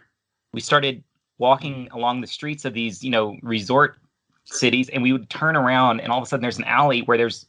We 0.54 0.62
started 0.62 1.04
walking 1.38 1.88
along 1.92 2.22
the 2.22 2.28
streets 2.28 2.66
of 2.66 2.74
these 2.74 3.04
you 3.04 3.10
know 3.10 3.38
resort 3.42 3.98
cities 4.46 4.90
and 4.90 5.04
we 5.04 5.14
would 5.14 5.30
turn 5.30 5.56
around 5.56 6.00
and 6.00 6.12
all 6.12 6.18
of 6.18 6.24
a 6.24 6.28
sudden 6.28 6.42
there's 6.42 6.58
an 6.58 6.64
alley 6.66 7.02
where 7.02 7.18
there's 7.18 7.46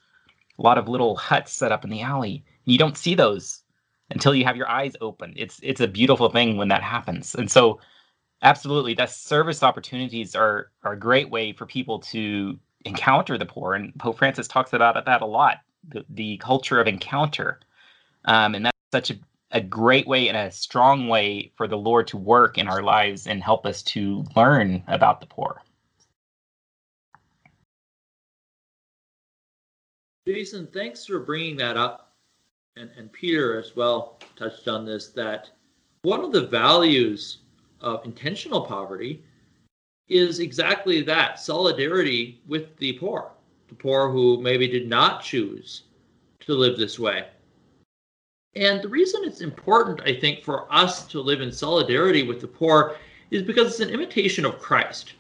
a 0.59 0.63
lot 0.63 0.79
of 0.79 0.89
little 0.89 1.17
huts 1.17 1.53
set 1.53 1.73
up 1.73 1.85
in 1.85 1.91
the 1.91 2.03
alley. 2.03 2.45
You 2.67 2.79
don't 2.79 2.97
see 2.97 3.15
those 3.15 3.63
until 4.11 4.35
you 4.35 4.45
have 4.45 4.57
your 4.57 4.69
eyes 4.69 4.95
open. 5.01 5.33
It's 5.37 5.61
it's 5.63 5.81
a 5.81 5.89
beautiful 5.89 6.31
thing 6.31 6.57
when 6.57 6.69
that 6.69 6.83
happens. 6.83 7.35
And 7.35 7.51
so 7.51 7.81
absolutely 8.43 8.95
that 8.95 9.11
service 9.11 9.63
opportunities 9.63 10.35
are 10.35 10.71
are 10.83 10.93
a 10.93 10.99
great 10.99 11.31
way 11.31 11.53
for 11.53 11.67
people 11.67 11.99
to 11.99 12.59
encounter 12.85 13.37
the 13.37 13.47
poor 13.47 13.75
and 13.75 13.95
pope 13.99 14.19
francis 14.19 14.49
talks 14.49 14.73
about 14.73 15.05
that 15.05 15.21
a 15.23 15.27
lot 15.27 15.59
the, 15.89 16.05
the 16.11 16.37
culture 16.39 16.81
of 16.81 16.87
encounter. 16.87 17.61
Um, 18.25 18.55
and 18.55 18.67
that's 18.67 18.77
such 18.93 19.11
a, 19.11 19.19
a 19.53 19.61
great 19.61 20.07
way 20.07 20.29
and 20.29 20.37
a 20.37 20.51
strong 20.51 21.09
way 21.09 21.53
for 21.57 21.67
the 21.67 21.79
Lord 21.79 22.07
to 22.09 22.17
work 22.17 22.59
in 22.59 22.69
our 22.69 22.83
lives 22.83 23.27
and 23.27 23.43
help 23.43 23.67
us 23.67 23.83
to 23.83 24.25
learn 24.37 24.83
about 24.87 25.21
the 25.21 25.27
poor. 25.27 25.63
Jason, 30.27 30.69
thanks 30.69 31.07
for 31.07 31.21
bringing 31.21 31.57
that 31.57 31.77
up. 31.77 32.13
And, 32.77 32.91
and 32.97 33.13
Peter 33.13 33.59
as 33.59 33.75
well 33.75 34.21
touched 34.37 34.69
on 34.69 34.85
this 34.85 35.09
that 35.09 35.51
one 36.03 36.23
of 36.23 36.33
the 36.33 36.47
values 36.47 37.39
of 37.81 38.05
intentional 38.05 38.61
poverty 38.61 39.25
is 40.11 40.41
exactly 40.41 41.01
that 41.03 41.39
solidarity 41.39 42.41
with 42.47 42.77
the 42.77 42.93
poor 42.95 43.31
the 43.71 43.77
poor 43.77 44.11
who 44.11 44.41
maybe 44.43 44.67
did 44.67 44.89
not 44.89 45.23
choose 45.23 45.85
to 46.41 46.55
live 46.55 46.77
this 46.77 46.99
way. 46.99 47.27
And 48.57 48.83
the 48.83 48.89
reason 48.89 49.23
it's 49.25 49.41
important, 49.41 50.03
I 50.03 50.19
think, 50.19 50.43
for 50.43 50.67
us 50.73 51.07
to 51.07 51.21
live 51.21 51.41
in 51.41 51.53
solidarity 51.53 52.25
with 52.25 52.41
the 52.41 52.49
poor 52.49 52.97
is 53.31 53.43
because 53.43 53.69
it's 53.69 53.81
an 53.81 53.95
imitation 53.95 54.45
of 54.45 54.59
Christ. 54.59 55.13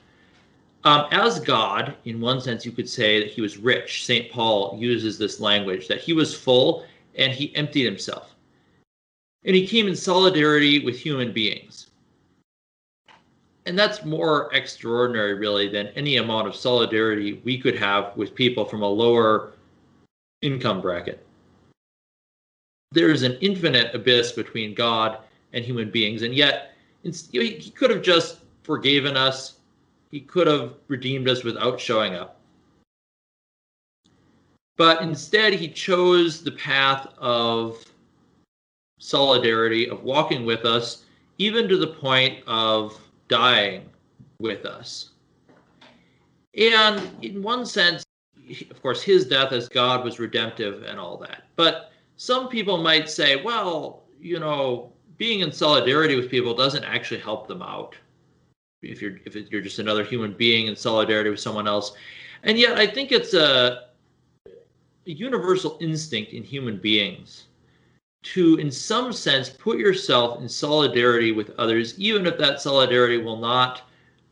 Um, 0.82 1.06
as 1.12 1.38
God, 1.38 1.94
in 2.06 2.20
one 2.20 2.40
sense, 2.40 2.66
you 2.66 2.72
could 2.72 2.88
say 2.88 3.20
that 3.20 3.30
he 3.30 3.40
was 3.40 3.56
rich. 3.56 4.04
St. 4.04 4.32
Paul 4.32 4.76
uses 4.76 5.16
this 5.16 5.38
language 5.38 5.86
that 5.86 6.00
he 6.00 6.12
was 6.12 6.34
full 6.34 6.84
and 7.16 7.32
he 7.32 7.54
emptied 7.54 7.84
himself. 7.84 8.34
And 9.44 9.54
he 9.54 9.66
came 9.66 9.86
in 9.86 9.94
solidarity 9.94 10.84
with 10.84 10.98
human 10.98 11.32
beings 11.32 11.89
and 13.66 13.78
that's 13.78 14.04
more 14.04 14.52
extraordinary 14.54 15.34
really 15.34 15.68
than 15.68 15.88
any 15.88 16.16
amount 16.16 16.48
of 16.48 16.56
solidarity 16.56 17.40
we 17.44 17.58
could 17.58 17.76
have 17.76 18.16
with 18.16 18.34
people 18.34 18.64
from 18.64 18.82
a 18.82 18.88
lower 18.88 19.52
income 20.42 20.80
bracket. 20.80 21.26
There's 22.92 23.22
an 23.22 23.36
infinite 23.40 23.94
abyss 23.94 24.32
between 24.32 24.74
god 24.74 25.18
and 25.52 25.64
human 25.64 25.90
beings 25.90 26.22
and 26.22 26.34
yet 26.34 26.72
he 27.02 27.70
could 27.74 27.90
have 27.90 28.02
just 28.02 28.40
forgiven 28.62 29.16
us. 29.16 29.54
He 30.10 30.20
could 30.20 30.46
have 30.46 30.74
redeemed 30.88 31.28
us 31.28 31.44
without 31.44 31.80
showing 31.80 32.14
up. 32.14 32.40
But 34.76 35.02
instead 35.02 35.52
he 35.52 35.68
chose 35.68 36.42
the 36.42 36.52
path 36.52 37.06
of 37.18 37.84
solidarity 38.98 39.88
of 39.88 40.02
walking 40.02 40.44
with 40.44 40.64
us 40.64 41.04
even 41.38 41.68
to 41.68 41.76
the 41.76 41.86
point 41.86 42.42
of 42.46 42.98
dying 43.30 43.88
with 44.40 44.66
us. 44.66 45.10
And 46.58 47.00
in 47.22 47.42
one 47.42 47.64
sense, 47.64 48.04
of 48.70 48.82
course, 48.82 49.02
his 49.02 49.26
death 49.26 49.52
as 49.52 49.68
God 49.68 50.04
was 50.04 50.18
redemptive 50.18 50.82
and 50.82 50.98
all 50.98 51.16
that. 51.18 51.44
But 51.56 51.92
some 52.16 52.48
people 52.48 52.82
might 52.82 53.08
say, 53.08 53.42
well, 53.42 54.02
you 54.20 54.40
know, 54.40 54.92
being 55.16 55.40
in 55.40 55.52
solidarity 55.52 56.16
with 56.16 56.30
people 56.30 56.54
doesn't 56.54 56.84
actually 56.84 57.20
help 57.20 57.46
them 57.46 57.62
out. 57.62 57.94
If 58.82 59.00
you're 59.00 59.18
if 59.26 59.36
you're 59.50 59.60
just 59.60 59.78
another 59.78 60.02
human 60.02 60.32
being 60.32 60.66
in 60.66 60.74
solidarity 60.74 61.28
with 61.30 61.40
someone 61.40 61.68
else, 61.68 61.92
and 62.42 62.58
yet 62.58 62.78
I 62.78 62.86
think 62.86 63.12
it's 63.12 63.34
a, 63.34 63.88
a 64.46 64.50
universal 65.04 65.76
instinct 65.80 66.32
in 66.32 66.42
human 66.42 66.78
beings 66.78 67.44
to, 68.22 68.56
in 68.56 68.70
some 68.70 69.12
sense, 69.12 69.48
put 69.48 69.78
yourself 69.78 70.40
in 70.40 70.48
solidarity 70.48 71.32
with 71.32 71.50
others, 71.58 71.98
even 71.98 72.26
if 72.26 72.36
that 72.38 72.60
solidarity 72.60 73.18
will 73.18 73.38
not 73.38 73.82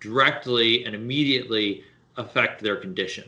directly 0.01 0.85
and 0.85 0.95
immediately 0.95 1.85
affect 2.17 2.63
their 2.63 2.77
condition. 2.77 3.25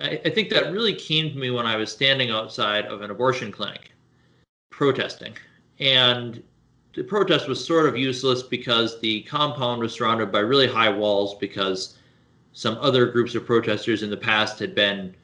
I, 0.00 0.20
I, 0.24 0.30
think 0.30 0.48
that 0.50 0.72
really 0.72 0.94
came 0.94 1.30
to 1.30 1.38
me 1.38 1.50
when 1.50 1.66
I 1.66 1.76
was 1.76 1.92
standing 1.92 2.30
outside 2.30 2.86
of 2.86 3.02
an 3.02 3.10
abortion 3.10 3.52
clinic 3.52 3.92
protesting. 4.70 5.36
And 5.80 6.42
the 6.94 7.04
protest 7.04 7.48
was 7.48 7.64
sort 7.64 7.86
of 7.86 7.96
useless 7.96 8.42
because 8.42 9.00
the 9.00 9.22
compound 9.22 9.80
was 9.80 9.94
surrounded 9.94 10.30
by 10.30 10.40
really 10.40 10.66
high 10.66 10.88
walls 10.88 11.34
because 11.36 11.98
some 12.52 12.78
other 12.80 13.06
groups 13.06 13.34
of 13.34 13.46
protesters 13.46 14.02
in 14.02 14.10
the 14.10 14.16
past 14.16 14.58
had 14.58 14.74
been 14.74 15.14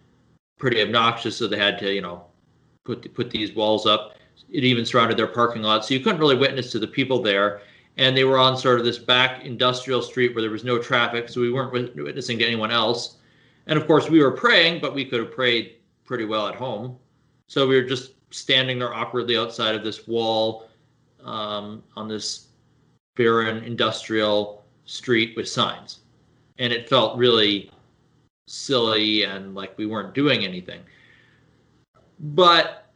pretty 0.58 0.82
obnoxious, 0.82 1.37
so 1.37 1.46
they 1.46 1.58
had 1.58 1.78
to, 1.78 1.92
you 1.92 2.00
know, 2.00 2.25
put 2.88 3.14
put 3.14 3.30
these 3.30 3.54
walls 3.54 3.87
up. 3.87 4.14
It 4.50 4.64
even 4.64 4.87
surrounded 4.87 5.18
their 5.18 5.26
parking 5.26 5.62
lot, 5.62 5.85
so 5.85 5.95
you 5.95 6.00
couldn't 6.00 6.21
really 6.21 6.37
witness 6.37 6.73
to 6.73 6.78
the 6.78 6.87
people 6.87 7.23
there. 7.23 7.61
And 7.99 8.16
they 8.16 8.25
were 8.25 8.38
on 8.38 8.57
sort 8.57 8.78
of 8.78 8.85
this 8.85 8.99
back 8.99 9.45
industrial 9.45 10.02
street 10.02 10.35
where 10.35 10.40
there 10.40 10.50
was 10.50 10.64
no 10.64 10.78
traffic, 10.78 11.28
so 11.28 11.40
we 11.40 11.52
weren't 11.52 11.73
witnessing 11.97 12.38
to 12.38 12.47
anyone 12.47 12.71
else. 12.71 13.16
And 13.66 13.78
of 13.78 13.87
course, 13.87 14.09
we 14.09 14.23
were 14.23 14.30
praying, 14.30 14.80
but 14.80 14.95
we 14.95 15.04
could 15.04 15.21
have 15.21 15.33
prayed 15.33 15.76
pretty 16.04 16.25
well 16.25 16.47
at 16.47 16.54
home. 16.54 16.97
So 17.49 17.66
we 17.66 17.75
were 17.75 17.88
just 17.88 18.12
standing 18.30 18.78
there 18.78 18.95
awkwardly 18.95 19.37
outside 19.37 19.75
of 19.75 19.83
this 19.83 20.07
wall 20.07 20.68
um, 21.25 21.83
on 21.97 22.09
this 22.09 22.49
barren 23.16 23.64
industrial 23.64 24.64
street 24.85 25.37
with 25.37 25.49
signs. 25.49 26.00
And 26.59 26.73
it 26.73 26.88
felt 26.88 27.18
really 27.18 27.71
silly 28.47 29.25
and 29.25 29.54
like 29.54 29.76
we 29.76 29.87
weren't 29.87 30.14
doing 30.14 30.45
anything. 30.45 30.80
But 32.20 32.87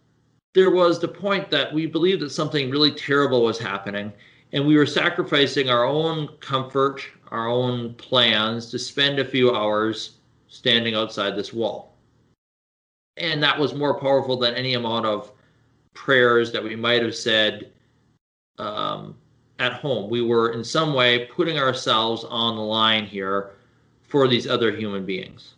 there 0.54 0.70
was 0.70 0.98
the 0.98 1.08
point 1.08 1.50
that 1.50 1.72
we 1.72 1.86
believed 1.86 2.22
that 2.22 2.30
something 2.30 2.70
really 2.70 2.92
terrible 2.92 3.42
was 3.42 3.58
happening, 3.58 4.12
and 4.52 4.66
we 4.66 4.76
were 4.76 4.86
sacrificing 4.86 5.70
our 5.70 5.84
own 5.84 6.28
comfort, 6.40 7.02
our 7.30 7.48
own 7.48 7.94
plans 7.94 8.70
to 8.70 8.78
spend 8.78 9.18
a 9.18 9.24
few 9.24 9.54
hours 9.54 10.18
standing 10.48 10.94
outside 10.94 11.34
this 11.34 11.52
wall. 11.52 11.94
And 13.16 13.42
that 13.42 13.58
was 13.58 13.74
more 13.74 13.98
powerful 13.98 14.36
than 14.36 14.54
any 14.54 14.74
amount 14.74 15.06
of 15.06 15.32
prayers 15.94 16.52
that 16.52 16.62
we 16.62 16.76
might 16.76 17.02
have 17.02 17.14
said 17.14 17.72
um, 18.58 19.16
at 19.58 19.72
home. 19.72 20.10
We 20.10 20.22
were 20.22 20.52
in 20.52 20.64
some 20.64 20.94
way 20.94 21.26
putting 21.26 21.58
ourselves 21.58 22.24
on 22.24 22.56
the 22.56 22.62
line 22.62 23.06
here 23.06 23.52
for 24.02 24.28
these 24.28 24.46
other 24.46 24.74
human 24.74 25.06
beings. 25.06 25.54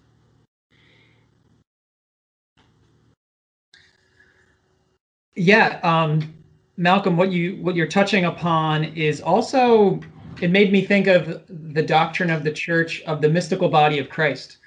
Yeah, 5.36 5.80
um, 5.82 6.32
Malcolm, 6.76 7.16
what 7.16 7.32
you 7.32 7.56
what 7.56 7.74
you're 7.74 7.86
touching 7.86 8.24
upon 8.24 8.84
is 8.84 9.20
also 9.20 10.00
it 10.40 10.50
made 10.50 10.72
me 10.72 10.84
think 10.84 11.06
of 11.06 11.42
the 11.48 11.82
doctrine 11.82 12.30
of 12.30 12.44
the 12.44 12.52
church 12.52 13.02
of 13.02 13.20
the 13.20 13.28
mystical 13.28 13.68
body 13.68 13.98
of 13.98 14.08
Christ 14.08 14.58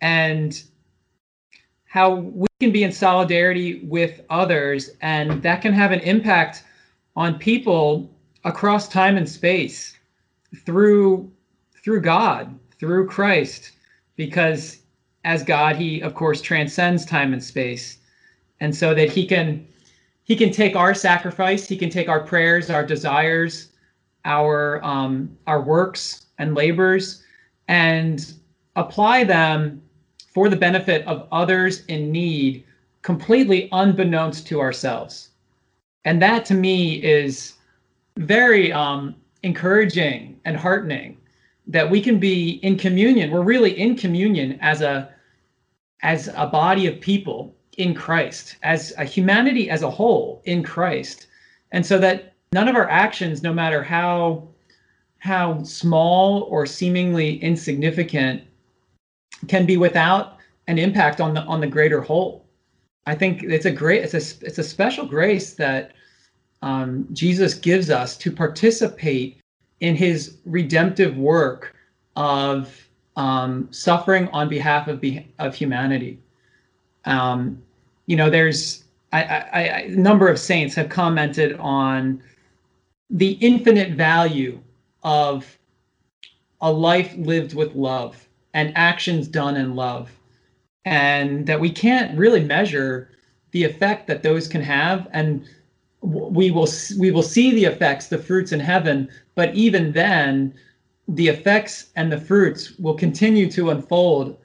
and 0.00 0.62
how 1.84 2.14
we 2.14 2.46
can 2.60 2.70
be 2.70 2.84
in 2.84 2.92
solidarity 2.92 3.80
with 3.84 4.20
others 4.30 4.90
and 5.00 5.42
that 5.42 5.62
can 5.62 5.72
have 5.72 5.90
an 5.90 6.00
impact 6.00 6.64
on 7.16 7.38
people 7.38 8.08
across 8.44 8.88
time 8.88 9.16
and 9.16 9.28
space 9.28 9.96
through 10.64 11.30
through 11.82 12.00
God, 12.00 12.56
through 12.78 13.08
Christ 13.08 13.72
because 14.16 14.78
as 15.24 15.42
God 15.42 15.76
he 15.76 16.00
of 16.00 16.14
course 16.14 16.40
transcends 16.40 17.04
time 17.04 17.32
and 17.32 17.42
space. 17.42 17.98
And 18.60 18.74
so 18.74 18.94
that 18.94 19.10
he 19.10 19.26
can 19.26 19.66
he 20.30 20.36
can 20.36 20.52
take 20.52 20.76
our 20.76 20.94
sacrifice, 20.94 21.66
he 21.66 21.76
can 21.76 21.90
take 21.90 22.08
our 22.08 22.20
prayers, 22.20 22.70
our 22.70 22.86
desires, 22.86 23.72
our 24.24 24.80
um, 24.84 25.36
our 25.48 25.60
works 25.60 26.26
and 26.38 26.54
labors, 26.54 27.24
and 27.66 28.34
apply 28.76 29.24
them 29.24 29.82
for 30.32 30.48
the 30.48 30.54
benefit 30.54 31.04
of 31.08 31.26
others 31.32 31.84
in 31.86 32.12
need, 32.12 32.62
completely 33.02 33.68
unbeknownst 33.72 34.46
to 34.46 34.60
ourselves. 34.60 35.30
And 36.04 36.22
that 36.22 36.44
to 36.44 36.54
me 36.54 37.02
is 37.02 37.54
very 38.16 38.72
um, 38.72 39.16
encouraging 39.42 40.38
and 40.44 40.56
heartening 40.56 41.18
that 41.66 41.90
we 41.90 42.00
can 42.00 42.20
be 42.20 42.60
in 42.62 42.78
communion. 42.78 43.32
We're 43.32 43.42
really 43.42 43.76
in 43.76 43.96
communion 43.96 44.60
as 44.60 44.80
a 44.80 45.12
as 46.02 46.28
a 46.36 46.46
body 46.46 46.86
of 46.86 47.00
people 47.00 47.52
in 47.80 47.94
Christ, 47.94 48.56
as 48.62 48.92
a 48.98 49.04
humanity 49.04 49.70
as 49.70 49.82
a 49.82 49.90
whole 49.90 50.42
in 50.44 50.62
Christ. 50.62 51.28
And 51.72 51.84
so 51.84 51.98
that 51.98 52.34
none 52.52 52.68
of 52.68 52.76
our 52.76 52.88
actions, 52.88 53.42
no 53.42 53.54
matter 53.54 53.82
how 53.82 54.48
how 55.18 55.62
small 55.62 56.42
or 56.42 56.66
seemingly 56.66 57.42
insignificant, 57.42 58.42
can 59.48 59.66
be 59.66 59.76
without 59.76 60.38
an 60.66 60.78
impact 60.78 61.20
on 61.20 61.32
the 61.34 61.42
on 61.42 61.60
the 61.60 61.66
greater 61.66 62.02
whole. 62.02 62.46
I 63.06 63.14
think 63.14 63.42
it's 63.42 63.66
a 63.66 63.70
great 63.70 64.04
it's 64.04 64.14
a 64.14 64.46
it's 64.46 64.58
a 64.58 64.62
special 64.62 65.06
grace 65.06 65.54
that 65.54 65.92
um, 66.60 67.08
Jesus 67.14 67.54
gives 67.54 67.88
us 67.88 68.18
to 68.18 68.30
participate 68.30 69.40
in 69.80 69.96
His 69.96 70.36
redemptive 70.44 71.16
work 71.16 71.74
of 72.16 72.86
um, 73.16 73.68
suffering 73.70 74.28
on 74.28 74.50
behalf 74.50 74.86
of 74.86 75.00
be, 75.00 75.32
of 75.38 75.54
humanity. 75.54 76.18
Um, 77.06 77.62
you 78.10 78.16
know, 78.16 78.28
there's 78.28 78.82
I, 79.12 79.22
I, 79.22 79.38
I, 79.52 79.60
a 79.82 79.88
number 79.90 80.26
of 80.26 80.36
saints 80.36 80.74
have 80.74 80.88
commented 80.88 81.56
on 81.60 82.20
the 83.08 83.32
infinite 83.34 83.92
value 83.92 84.60
of 85.04 85.56
a 86.60 86.72
life 86.72 87.14
lived 87.16 87.54
with 87.54 87.72
love 87.76 88.26
and 88.52 88.72
actions 88.76 89.28
done 89.28 89.56
in 89.56 89.76
love, 89.76 90.10
and 90.84 91.46
that 91.46 91.60
we 91.60 91.70
can't 91.70 92.18
really 92.18 92.42
measure 92.42 93.12
the 93.52 93.62
effect 93.62 94.08
that 94.08 94.24
those 94.24 94.48
can 94.48 94.60
have, 94.60 95.06
and 95.12 95.44
we 96.00 96.50
will 96.50 96.68
we 96.98 97.12
will 97.12 97.22
see 97.22 97.52
the 97.52 97.64
effects, 97.64 98.08
the 98.08 98.18
fruits 98.18 98.50
in 98.50 98.58
heaven, 98.58 99.08
but 99.36 99.54
even 99.54 99.92
then, 99.92 100.52
the 101.06 101.28
effects 101.28 101.90
and 101.94 102.10
the 102.10 102.20
fruits 102.20 102.76
will 102.76 102.94
continue 102.94 103.48
to 103.52 103.70
unfold, 103.70 104.36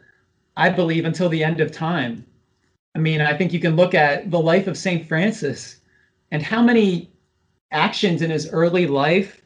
I 0.56 0.70
believe, 0.70 1.06
until 1.06 1.30
the 1.30 1.44
end 1.44 1.60
of 1.62 1.72
time. 1.72 2.28
I 2.96 2.98
mean, 2.98 3.20
I 3.20 3.38
think 3.38 3.52
you 3.52 3.60
can 3.60 3.76
look 3.76 3.94
at 3.94 4.32
the 4.32 4.40
life 4.40 4.68
of 4.68 4.78
St. 4.78 5.06
Francis 5.06 5.82
and 6.32 6.42
how 6.42 6.62
many 6.64 7.12
actions 7.72 8.22
in 8.22 8.32
his 8.32 8.50
early 8.50 8.88
life 8.88 9.42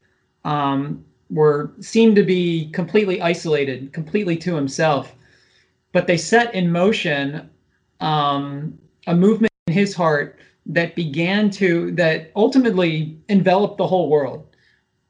um, 0.45 1.03
were 1.31 1.71
seemed 1.79 2.15
to 2.17 2.23
be 2.23 2.69
completely 2.71 3.21
isolated, 3.21 3.91
completely 3.91 4.37
to 4.37 4.55
himself, 4.55 5.15
but 5.91 6.05
they 6.05 6.17
set 6.17 6.53
in 6.53 6.71
motion 6.71 7.49
um, 8.01 8.77
a 9.07 9.15
movement 9.15 9.51
in 9.65 9.73
his 9.73 9.95
heart 9.95 10.37
that 10.67 10.95
began 10.95 11.49
to 11.49 11.91
that 11.93 12.31
ultimately 12.35 13.17
enveloped 13.29 13.77
the 13.77 13.87
whole 13.87 14.09
world. 14.09 14.45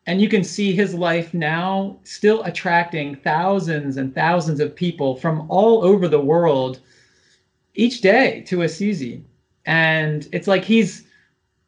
And 0.07 0.21
you 0.21 0.29
can 0.29 0.45
see 0.45 0.71
his 0.71 0.95
life 0.95 1.33
now 1.33 1.99
still 2.03 2.41
attracting 2.43 3.17
thousands 3.17 3.97
and 3.97 4.15
thousands 4.15 4.61
of 4.61 4.75
people 4.75 5.17
from 5.17 5.45
all 5.51 5.83
over 5.83 6.07
the 6.07 6.21
world 6.21 6.79
each 7.79 8.01
day 8.01 8.41
to 8.47 8.63
Assisi. 8.63 9.23
And 9.65 10.27
it's 10.33 10.47
like 10.47 10.63
he's 10.65 11.05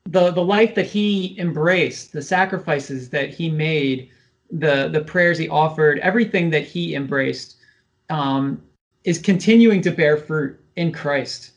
the 0.06 0.32
the 0.32 0.44
life 0.44 0.76
that 0.76 0.86
he 0.86 1.40
embraced, 1.40 2.12
the 2.12 2.22
sacrifices 2.22 3.10
that 3.10 3.30
he 3.30 3.50
made, 3.50 4.10
the 4.52 4.90
the 4.90 5.02
prayers 5.02 5.38
he 5.38 5.48
offered, 5.48 6.00
everything 6.00 6.50
that 6.50 6.66
he 6.66 6.96
embraced 6.96 7.58
um, 8.10 8.62
is 9.04 9.20
continuing 9.20 9.82
to 9.82 9.92
bear 9.92 10.18
fruit 10.18 10.60
in 10.76 10.92
Christ. 10.92 11.52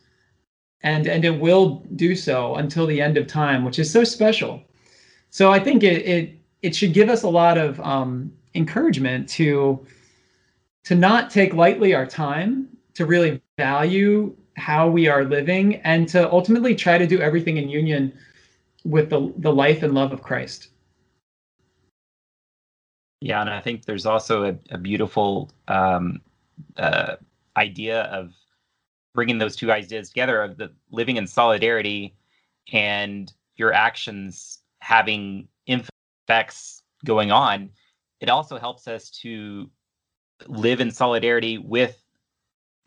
And 0.83 1.07
and 1.07 1.25
it 1.25 1.41
will 1.41 1.83
do 1.97 2.15
so 2.15 2.57
until 2.57 2.87
the 2.87 3.01
end 3.01 3.17
of 3.17 3.27
time, 3.27 3.65
which 3.65 3.79
is 3.79 3.91
so 3.91 4.05
special. 4.05 4.63
So 5.31 5.51
I 5.51 5.59
think 5.59 5.83
it 5.83 6.07
it 6.07 6.39
it 6.63 6.77
should 6.77 6.93
give 6.93 7.09
us 7.09 7.25
a 7.25 7.29
lot 7.29 7.59
of 7.59 7.81
um, 7.81 8.33
encouragement 8.55 9.29
to 9.31 9.85
to 10.85 10.95
not 10.95 11.31
take 11.31 11.55
lightly 11.55 11.95
our 11.95 12.07
time, 12.07 12.69
to 12.93 13.07
really 13.07 13.41
value 13.57 14.37
how 14.57 14.89
we 14.89 15.09
are 15.09 15.25
living 15.25 15.77
and 15.77 16.09
to 16.09 16.31
ultimately 16.31 16.75
try 16.75 16.99
to 16.99 17.07
do 17.07 17.21
everything 17.21 17.57
in 17.57 17.69
union 17.69 18.13
with 18.85 19.11
the, 19.11 19.33
the 19.39 19.53
life 19.53 19.83
and 19.83 19.95
love 19.95 20.13
of 20.13 20.23
Christ. 20.23 20.69
Yeah, 23.21 23.41
and 23.41 23.51
I 23.51 23.61
think 23.61 23.85
there's 23.85 24.07
also 24.07 24.45
a, 24.45 24.57
a 24.71 24.79
beautiful 24.79 25.51
um, 25.69 26.21
uh, 26.77 27.17
idea 27.57 28.03
of 28.03 28.33
bringing 29.15 29.39
those 29.39 29.57
two 29.57 29.73
ideas 29.73 30.09
together 30.09 30.43
of 30.43 30.57
the 30.57 30.71
living 30.91 31.17
in 31.17 31.27
solidarity 31.27 32.15
and 32.73 33.33
your 33.57 33.73
actions 33.73 34.59
having 34.81 35.49
effects 35.67 36.83
going 37.05 37.33
on. 37.33 37.71
It 38.21 38.29
also 38.29 38.59
helps 38.59 38.87
us 38.89 39.09
to 39.23 39.71
live 40.47 40.81
in 40.81 40.91
solidarity 40.91 41.59
with 41.59 42.03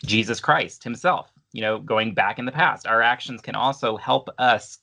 Jesus 0.06 0.39
Christ 0.39 0.84
himself 0.84 1.32
you 1.57 1.63
know, 1.63 1.79
going 1.79 2.13
back 2.13 2.37
in 2.37 2.45
the 2.45 2.51
past. 2.51 2.85
Our 2.85 3.01
actions 3.01 3.41
can 3.41 3.55
also 3.55 3.97
help 3.97 4.29
us 4.37 4.77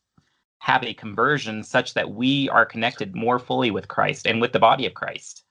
have 0.59 0.83
a 0.83 0.93
conversion 0.93 1.63
such 1.63 1.95
that 1.95 2.11
we 2.11 2.49
are 2.49 2.67
connected 2.67 3.15
more 3.15 3.39
fully 3.39 3.71
with 3.71 3.87
Christ 3.87 4.27
and 4.27 4.41
with 4.41 4.53
the 4.53 4.59
body 4.59 4.85
of 4.85 4.93
Christ. 4.93 5.45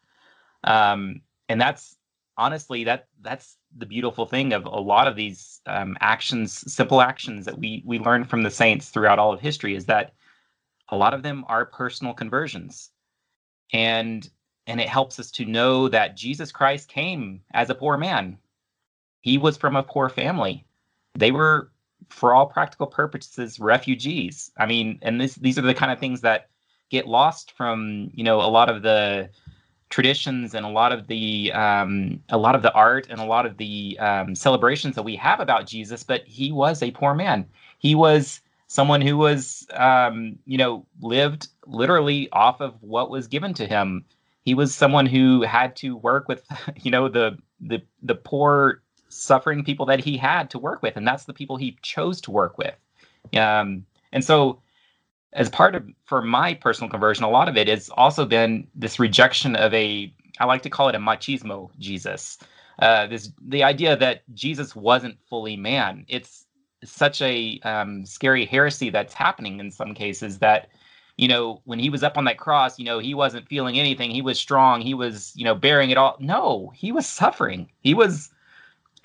Um, 0.66 1.22
and 1.48 1.62
that's 1.62 1.96
honestly 2.38 2.84
that 2.84 3.08
that's 3.22 3.56
the 3.78 3.86
beautiful 3.86 4.26
thing 4.26 4.52
of 4.52 4.66
a 4.66 4.82
lot 4.82 5.08
of 5.08 5.16
these 5.16 5.62
um, 5.66 5.96
actions, 6.02 6.62
simple 6.70 7.00
actions 7.00 7.46
that 7.46 7.58
we 7.58 7.82
we 7.86 8.00
learn 8.00 8.26
from 8.26 8.44
the 8.44 8.52
saints 8.52 8.90
throughout 8.90 9.18
all 9.18 9.32
of 9.32 9.40
history 9.40 9.76
is 9.76 9.86
that 9.86 10.12
a 10.90 10.98
lot 10.98 11.14
of 11.14 11.24
them 11.24 11.46
are 11.48 11.66
personal 11.66 12.14
conversions, 12.14 12.90
and 13.72 14.30
and 14.68 14.82
it 14.82 14.90
helps 14.90 15.22
us 15.22 15.32
to 15.32 15.46
know 15.46 15.88
that 15.88 16.18
Jesus 16.18 16.52
Christ 16.52 16.90
came 16.90 17.44
as 17.54 17.70
a 17.70 17.76
poor 17.76 17.96
man. 17.96 18.38
He 19.22 19.38
was 19.38 19.56
from 19.56 19.78
a 19.78 19.84
poor 19.84 20.10
family 20.10 20.66
they 21.16 21.32
were 21.32 21.72
for 22.10 22.34
all 22.36 22.46
practical 22.46 22.88
purposes 22.88 23.60
refugees. 23.60 24.52
I 24.58 24.66
mean 24.66 25.00
and 25.02 25.20
this 25.20 25.36
these 25.36 25.58
are 25.58 25.62
the 25.64 25.74
kind 25.74 25.92
of 25.92 26.00
things 26.00 26.22
that 26.22 26.50
get 26.90 27.08
lost 27.08 27.52
from 27.52 28.12
you 28.14 28.24
know 28.24 28.40
a 28.42 28.48
lot 28.50 28.70
of 28.70 28.84
the 28.84 29.30
traditions 29.90 30.56
and 30.56 30.66
a 30.66 30.70
lot 30.70 30.92
of 30.92 31.08
the 31.08 31.52
um, 31.54 32.20
a 32.30 32.38
lot 32.38 32.56
of 32.56 32.62
the 32.62 32.74
art 32.74 33.08
and 33.10 33.20
a 33.20 33.26
lot 33.26 33.46
of 33.46 33.58
the 33.58 33.98
um, 34.00 34.36
celebrations 34.36 34.96
that 34.96 35.04
we 35.04 35.16
have 35.16 35.40
about 35.40 35.68
jesus 35.68 36.04
but 36.04 36.24
he 36.26 36.52
was 36.52 36.84
a 36.84 36.92
poor 36.92 37.14
man. 37.14 37.46
He 37.80 37.96
was 37.96 38.42
someone 38.68 39.02
who 39.02 39.18
was 39.18 39.68
um, 39.74 40.38
you 40.46 40.58
know 40.58 40.86
lived 41.02 41.48
literally 41.68 42.30
off 42.32 42.62
of 42.62 42.82
what 42.82 43.10
was 43.10 43.28
given 43.28 43.54
to 43.56 43.68
him. 43.68 44.06
He 44.46 44.54
was 44.54 44.76
someone 44.76 45.06
who 45.06 45.42
had 45.42 45.76
to 45.78 45.96
work 45.96 46.28
with 46.28 46.44
you 46.84 46.92
know 46.92 47.10
the 47.10 47.38
the 47.60 47.82
the 48.04 48.16
poor 48.16 48.83
suffering 49.14 49.64
people 49.64 49.86
that 49.88 50.00
he 50.00 50.18
had 50.18 50.50
to 50.52 50.60
work 50.60 50.82
with, 50.82 50.98
and 50.98 51.08
that's 51.08 51.26
the 51.26 51.34
people 51.34 51.58
he 51.58 51.78
chose 51.82 52.22
to 52.22 52.32
work 52.32 52.58
with. 52.58 52.76
Um, 53.36 53.86
and 54.12 54.24
so, 54.24 54.62
as 55.34 55.50
part 55.50 55.76
of 55.76 55.88
for 56.06 56.22
my 56.22 56.54
personal 56.54 56.90
conversion, 56.90 57.24
a 57.24 57.30
lot 57.30 57.50
of 57.50 57.58
it 57.58 57.68
has 57.68 57.90
also 57.90 58.26
been 58.26 58.68
this 58.76 59.00
rejection 59.00 59.56
of 59.56 59.74
a 59.74 60.14
I 60.40 60.46
like 60.46 60.64
to 60.64 60.70
call 60.70 60.90
it 60.90 60.96
a 60.96 61.00
machismo 61.00 61.70
Jesus. 61.80 62.38
Uh, 62.80 63.08
this 63.08 63.32
the 63.48 63.64
idea 63.64 63.96
that 63.96 64.24
Jesus 64.34 64.76
wasn't 64.76 65.18
fully 65.30 65.56
man. 65.56 66.06
It's 66.08 66.46
such 66.84 67.22
a 67.22 67.60
um, 67.64 68.06
scary 68.06 68.46
heresy 68.46 68.90
that's 68.90 69.14
happening 69.14 69.60
in 69.60 69.72
some 69.72 69.94
cases 69.94 70.40
that 70.40 70.70
you 71.18 71.28
know 71.28 71.62
when 71.66 71.80
he 71.80 71.90
was 71.90 72.04
up 72.04 72.18
on 72.18 72.26
that 72.26 72.38
cross 72.38 72.80
you 72.80 72.86
know 72.86 73.00
he 73.00 73.14
wasn't 73.14 73.48
feeling 73.48 73.80
anything 73.80 74.12
he 74.12 74.22
was 74.22 74.40
strong 74.40 74.82
he 74.82 74.94
was 74.94 75.32
you 75.36 75.46
know 75.46 75.56
bearing 75.56 75.92
it 75.92 75.98
all 75.98 76.18
no 76.20 76.72
he 76.76 76.92
was 76.92 77.06
suffering 77.06 77.70
he 77.82 77.94
was 77.94 78.32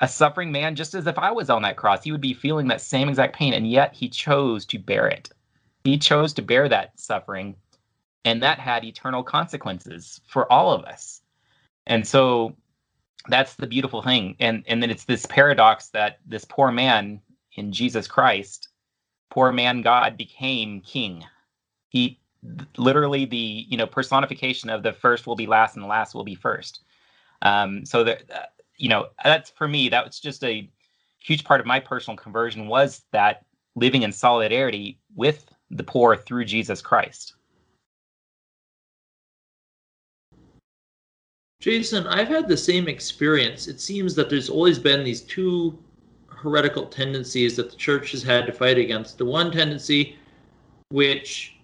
a 0.00 0.08
suffering 0.08 0.52
man, 0.52 0.76
just 0.76 0.94
as 0.94 1.06
if 1.06 1.18
I 1.18 1.30
was 1.30 1.50
on 1.50 1.62
that 1.62 1.76
cross, 1.76 2.04
he 2.04 2.12
would 2.12 2.20
be 2.20 2.34
feeling 2.34 2.68
that 2.68 2.80
same 2.80 3.08
exact 3.08 3.34
pain, 3.34 3.52
and 3.52 3.70
yet 3.70 3.94
he 3.94 4.08
chose 4.08 4.64
to 4.66 4.78
bear 4.78 5.08
it. 5.08 5.30
He 5.84 5.98
chose 5.98 6.32
to 6.34 6.42
bear 6.42 6.68
that 6.68 6.98
suffering, 6.98 7.56
and 8.24 8.42
that 8.42 8.58
had 8.58 8.84
eternal 8.84 9.22
consequences 9.22 10.20
for 10.28 10.50
all 10.52 10.72
of 10.72 10.84
us. 10.84 11.22
And 11.86 12.06
so 12.06 12.56
that's 13.28 13.54
the 13.54 13.66
beautiful 13.66 14.02
thing. 14.02 14.36
And 14.38 14.62
and 14.68 14.82
then 14.82 14.90
it's 14.90 15.04
this 15.04 15.26
paradox 15.26 15.88
that 15.88 16.18
this 16.26 16.44
poor 16.44 16.70
man 16.70 17.20
in 17.56 17.72
Jesus 17.72 18.06
Christ, 18.06 18.68
poor 19.30 19.52
man 19.52 19.82
God 19.82 20.16
became 20.16 20.80
king. 20.82 21.24
He 21.88 22.20
literally 22.76 23.24
the 23.24 23.66
you 23.68 23.76
know 23.76 23.86
personification 23.86 24.70
of 24.70 24.82
the 24.82 24.92
first 24.92 25.26
will 25.26 25.36
be 25.36 25.46
last 25.46 25.74
and 25.74 25.82
the 25.82 25.88
last 25.88 26.14
will 26.14 26.24
be 26.24 26.36
first. 26.36 26.82
Um, 27.42 27.84
so 27.84 28.04
that 28.04 28.52
you 28.78 28.88
know 28.88 29.08
that's 29.22 29.50
for 29.50 29.68
me 29.68 29.88
that 29.88 30.04
was 30.06 30.18
just 30.18 30.42
a 30.44 30.70
huge 31.18 31.44
part 31.44 31.60
of 31.60 31.66
my 31.66 31.78
personal 31.80 32.16
conversion 32.16 32.66
was 32.68 33.04
that 33.12 33.44
living 33.76 34.02
in 34.02 34.12
solidarity 34.12 34.98
with 35.14 35.52
the 35.70 35.82
poor 35.82 36.16
through 36.16 36.44
Jesus 36.44 36.80
Christ. 36.80 37.34
Jason, 41.60 42.06
I've 42.06 42.28
had 42.28 42.48
the 42.48 42.56
same 42.56 42.88
experience. 42.88 43.66
It 43.66 43.80
seems 43.80 44.14
that 44.14 44.30
there's 44.30 44.48
always 44.48 44.78
been 44.78 45.02
these 45.02 45.22
two 45.22 45.76
heretical 46.28 46.86
tendencies 46.86 47.56
that 47.56 47.70
the 47.70 47.76
church 47.76 48.12
has 48.12 48.22
had 48.22 48.46
to 48.46 48.52
fight 48.52 48.78
against. 48.78 49.18
The 49.18 49.24
one 49.24 49.50
tendency, 49.50 50.16
which 50.90 51.56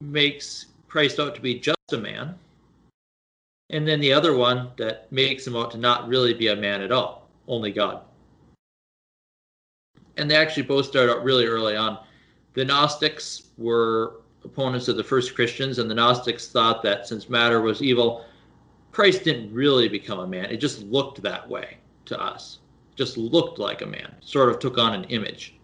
makes 0.00 0.66
Christ 0.86 1.18
out 1.18 1.34
to 1.34 1.40
be 1.40 1.58
just 1.58 1.76
a 1.92 1.98
man, 1.98 2.36
and 3.70 3.86
then 3.86 4.00
the 4.00 4.12
other 4.12 4.36
one 4.36 4.70
that 4.76 5.10
makes 5.12 5.46
him 5.46 5.56
out 5.56 5.70
to 5.70 5.78
not 5.78 6.08
really 6.08 6.34
be 6.34 6.48
a 6.48 6.56
man 6.56 6.82
at 6.82 6.92
all, 6.92 7.28
only 7.48 7.72
God. 7.72 8.02
And 10.16 10.30
they 10.30 10.36
actually 10.36 10.64
both 10.64 10.86
start 10.86 11.08
out 11.08 11.24
really 11.24 11.46
early 11.46 11.76
on. 11.76 11.98
The 12.54 12.64
Gnostics 12.64 13.50
were 13.56 14.20
opponents 14.44 14.88
of 14.88 14.96
the 14.96 15.04
first 15.04 15.34
Christians, 15.34 15.78
and 15.78 15.90
the 15.90 15.94
Gnostics 15.94 16.48
thought 16.48 16.82
that 16.82 17.06
since 17.06 17.28
matter 17.28 17.60
was 17.60 17.82
evil, 17.82 18.24
Christ 18.92 19.24
didn't 19.24 19.52
really 19.54 19.88
become 19.88 20.18
a 20.18 20.26
man. 20.26 20.46
It 20.46 20.56
just 20.56 20.82
looked 20.82 21.22
that 21.22 21.48
way 21.48 21.76
to 22.06 22.20
us. 22.20 22.58
Just 22.96 23.16
looked 23.16 23.58
like 23.58 23.82
a 23.82 23.86
man, 23.86 24.14
sort 24.20 24.48
of 24.48 24.58
took 24.58 24.78
on 24.78 24.94
an 24.94 25.04
image. 25.04 25.54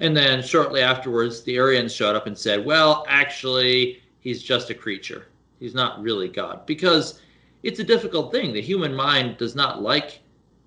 And 0.00 0.16
then 0.16 0.42
shortly 0.42 0.82
afterwards, 0.82 1.42
the 1.42 1.56
Arians 1.56 1.94
showed 1.94 2.16
up 2.16 2.26
and 2.26 2.36
said, 2.36 2.66
well, 2.66 3.04
actually, 3.08 4.02
he's 4.20 4.42
just 4.42 4.68
a 4.68 4.74
creature. 4.74 5.28
He's 5.58 5.74
not 5.74 6.02
really 6.02 6.28
God. 6.28 6.66
Because 6.66 7.20
it's 7.66 7.80
a 7.80 7.84
difficult 7.84 8.30
thing. 8.30 8.52
The 8.52 8.62
human 8.62 8.94
mind 8.94 9.38
does 9.38 9.56
not 9.56 9.82
like 9.82 10.20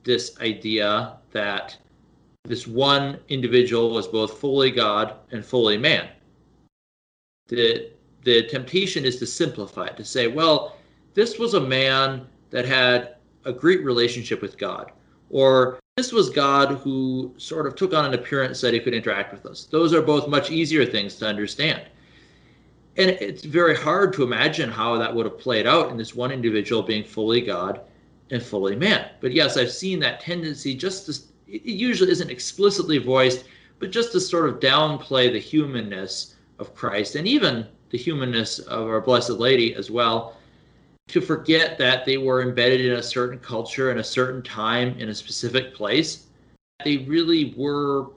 this 0.03 0.37
idea 0.41 1.17
that 1.31 1.77
this 2.43 2.67
one 2.67 3.19
individual 3.29 3.91
was 3.91 4.05
both 4.05 4.37
fully 4.37 4.69
God 4.69 5.15
and 5.31 5.43
fully 5.43 5.77
man. 5.77 6.09
The, 7.47 7.91
the 8.23 8.47
temptation 8.47 9.05
is 9.05 9.15
to 9.19 9.25
simplify 9.25 9.85
it, 9.85 9.95
to 9.95 10.03
say, 10.03 10.27
well, 10.27 10.75
this 11.13 11.39
was 11.39 11.53
a 11.53 11.61
man 11.61 12.27
that 12.49 12.65
had 12.65 13.15
a 13.45 13.53
great 13.53 13.85
relationship 13.85 14.41
with 14.41 14.57
God, 14.57 14.91
or 15.29 15.79
this 15.95 16.11
was 16.11 16.29
God 16.29 16.79
who 16.79 17.33
sort 17.37 17.65
of 17.65 17.75
took 17.75 17.93
on 17.93 18.03
an 18.03 18.13
appearance 18.13 18.59
that 18.59 18.73
he 18.73 18.79
could 18.81 18.93
interact 18.93 19.31
with 19.31 19.45
us. 19.45 19.63
Those 19.63 19.93
are 19.93 20.01
both 20.01 20.27
much 20.27 20.51
easier 20.51 20.85
things 20.85 21.15
to 21.15 21.27
understand. 21.27 21.83
And 22.97 23.11
it's 23.11 23.43
very 23.43 23.75
hard 23.75 24.13
to 24.13 24.23
imagine 24.23 24.69
how 24.69 24.97
that 24.97 25.13
would 25.13 25.25
have 25.25 25.39
played 25.39 25.67
out 25.67 25.89
in 25.89 25.97
this 25.97 26.15
one 26.15 26.31
individual 26.31 26.81
being 26.81 27.03
fully 27.03 27.41
God 27.41 27.81
and 28.31 28.41
fully 28.41 28.75
man. 28.75 29.09
But 29.21 29.31
yes, 29.31 29.57
I've 29.57 29.71
seen 29.71 29.99
that 29.99 30.19
tendency 30.19 30.75
just 30.75 31.05
to, 31.05 31.13
it 31.47 31.63
usually 31.63 32.11
isn't 32.11 32.29
explicitly 32.29 32.97
voiced, 32.97 33.45
but 33.79 33.91
just 33.91 34.11
to 34.11 34.19
sort 34.19 34.49
of 34.49 34.59
downplay 34.59 35.31
the 35.31 35.39
humanness 35.39 36.35
of 36.59 36.75
Christ 36.75 37.15
and 37.15 37.27
even 37.27 37.67
the 37.89 37.97
humanness 37.97 38.59
of 38.59 38.87
our 38.87 39.01
Blessed 39.01 39.31
Lady 39.31 39.73
as 39.75 39.89
well 39.89 40.35
to 41.07 41.21
forget 41.21 41.77
that 41.77 42.05
they 42.05 42.17
were 42.17 42.41
embedded 42.41 42.81
in 42.81 42.93
a 42.93 43.03
certain 43.03 43.39
culture 43.39 43.91
in 43.91 43.97
a 43.97 44.03
certain 44.03 44.43
time 44.43 44.97
in 44.99 45.09
a 45.09 45.15
specific 45.15 45.73
place. 45.73 46.27
They 46.85 46.97
really 46.97 47.55
were 47.57 48.11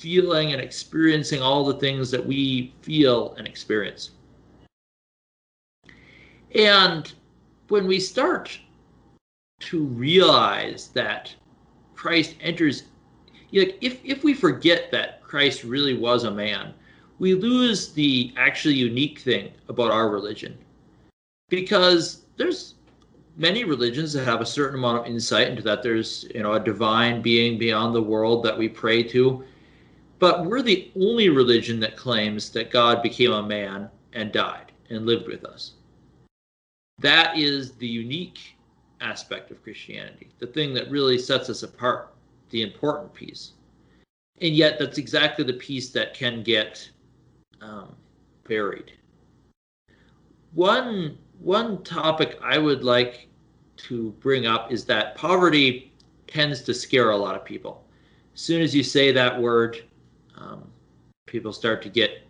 feeling 0.00 0.52
and 0.52 0.62
experiencing 0.62 1.42
all 1.42 1.62
the 1.62 1.74
things 1.74 2.10
that 2.10 2.24
we 2.24 2.72
feel 2.80 3.34
and 3.36 3.46
experience. 3.46 4.12
And 6.54 7.12
when 7.68 7.86
we 7.86 8.00
start 8.00 8.58
to 9.60 9.84
realize 9.84 10.88
that 10.94 11.34
Christ 11.94 12.34
enters, 12.40 12.84
like 13.52 13.76
if, 13.82 14.00
if 14.02 14.24
we 14.24 14.32
forget 14.32 14.90
that 14.90 15.22
Christ 15.22 15.64
really 15.64 15.96
was 15.96 16.24
a 16.24 16.30
man, 16.30 16.72
we 17.18 17.34
lose 17.34 17.92
the 17.92 18.32
actually 18.36 18.76
unique 18.76 19.18
thing 19.18 19.52
about 19.68 19.90
our 19.90 20.08
religion. 20.08 20.56
Because 21.50 22.22
there's 22.38 22.76
many 23.36 23.64
religions 23.64 24.14
that 24.14 24.24
have 24.24 24.40
a 24.40 24.46
certain 24.46 24.78
amount 24.78 24.98
of 24.98 25.06
insight 25.06 25.48
into 25.48 25.62
that. 25.62 25.82
There's 25.82 26.24
you 26.34 26.42
know 26.42 26.54
a 26.54 26.60
divine 26.60 27.20
being 27.20 27.58
beyond 27.58 27.94
the 27.94 28.02
world 28.02 28.42
that 28.44 28.56
we 28.56 28.68
pray 28.68 29.02
to 29.04 29.44
but 30.20 30.44
we're 30.44 30.62
the 30.62 30.92
only 30.94 31.28
religion 31.28 31.80
that 31.80 31.96
claims 31.96 32.50
that 32.50 32.70
god 32.70 33.02
became 33.02 33.32
a 33.32 33.42
man 33.42 33.90
and 34.12 34.30
died 34.32 34.72
and 34.90 35.06
lived 35.06 35.26
with 35.26 35.44
us. 35.44 35.72
That 36.98 37.36
is 37.36 37.72
the 37.72 37.88
unique 37.88 38.56
aspect 39.00 39.50
of 39.50 39.62
christianity 39.62 40.28
the 40.38 40.46
thing 40.46 40.74
that 40.74 40.90
really 40.90 41.18
sets 41.18 41.48
us 41.48 41.62
apart 41.62 42.14
the 42.50 42.62
important 42.62 43.12
piece. 43.14 43.52
And 44.42 44.54
yet 44.54 44.78
that's 44.78 44.98
exactly 44.98 45.44
the 45.44 45.54
piece 45.54 45.90
that 45.90 46.14
can 46.14 46.42
get 46.42 46.90
um, 47.60 47.94
buried 48.44 48.92
one 50.52 51.16
one 51.38 51.82
topic 51.84 52.38
I 52.42 52.58
would 52.58 52.84
like 52.84 53.28
to 53.88 54.10
bring 54.20 54.46
up 54.46 54.70
is 54.72 54.84
that 54.86 55.14
poverty 55.14 55.92
tends 56.26 56.62
to 56.62 56.74
scare 56.74 57.10
a 57.10 57.16
lot 57.16 57.34
of 57.34 57.44
people. 57.44 57.84
As 58.34 58.40
soon 58.40 58.60
as 58.60 58.74
you 58.74 58.82
say 58.82 59.10
that 59.12 59.40
word, 59.40 59.82
um, 60.40 60.64
people 61.26 61.52
start 61.52 61.82
to 61.82 61.88
get 61.88 62.26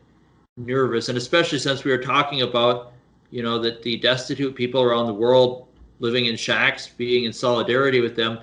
nervous, 0.56 1.08
and 1.08 1.16
especially 1.16 1.58
since 1.58 1.84
we 1.84 1.90
were 1.90 2.02
talking 2.02 2.42
about, 2.42 2.92
you 3.30 3.42
know, 3.42 3.58
that 3.58 3.82
the 3.82 3.96
destitute 3.98 4.54
people 4.54 4.82
around 4.82 5.06
the 5.06 5.14
world 5.14 5.68
living 6.00 6.26
in 6.26 6.36
shacks, 6.36 6.88
being 6.88 7.24
in 7.24 7.32
solidarity 7.32 8.00
with 8.00 8.16
them, 8.16 8.38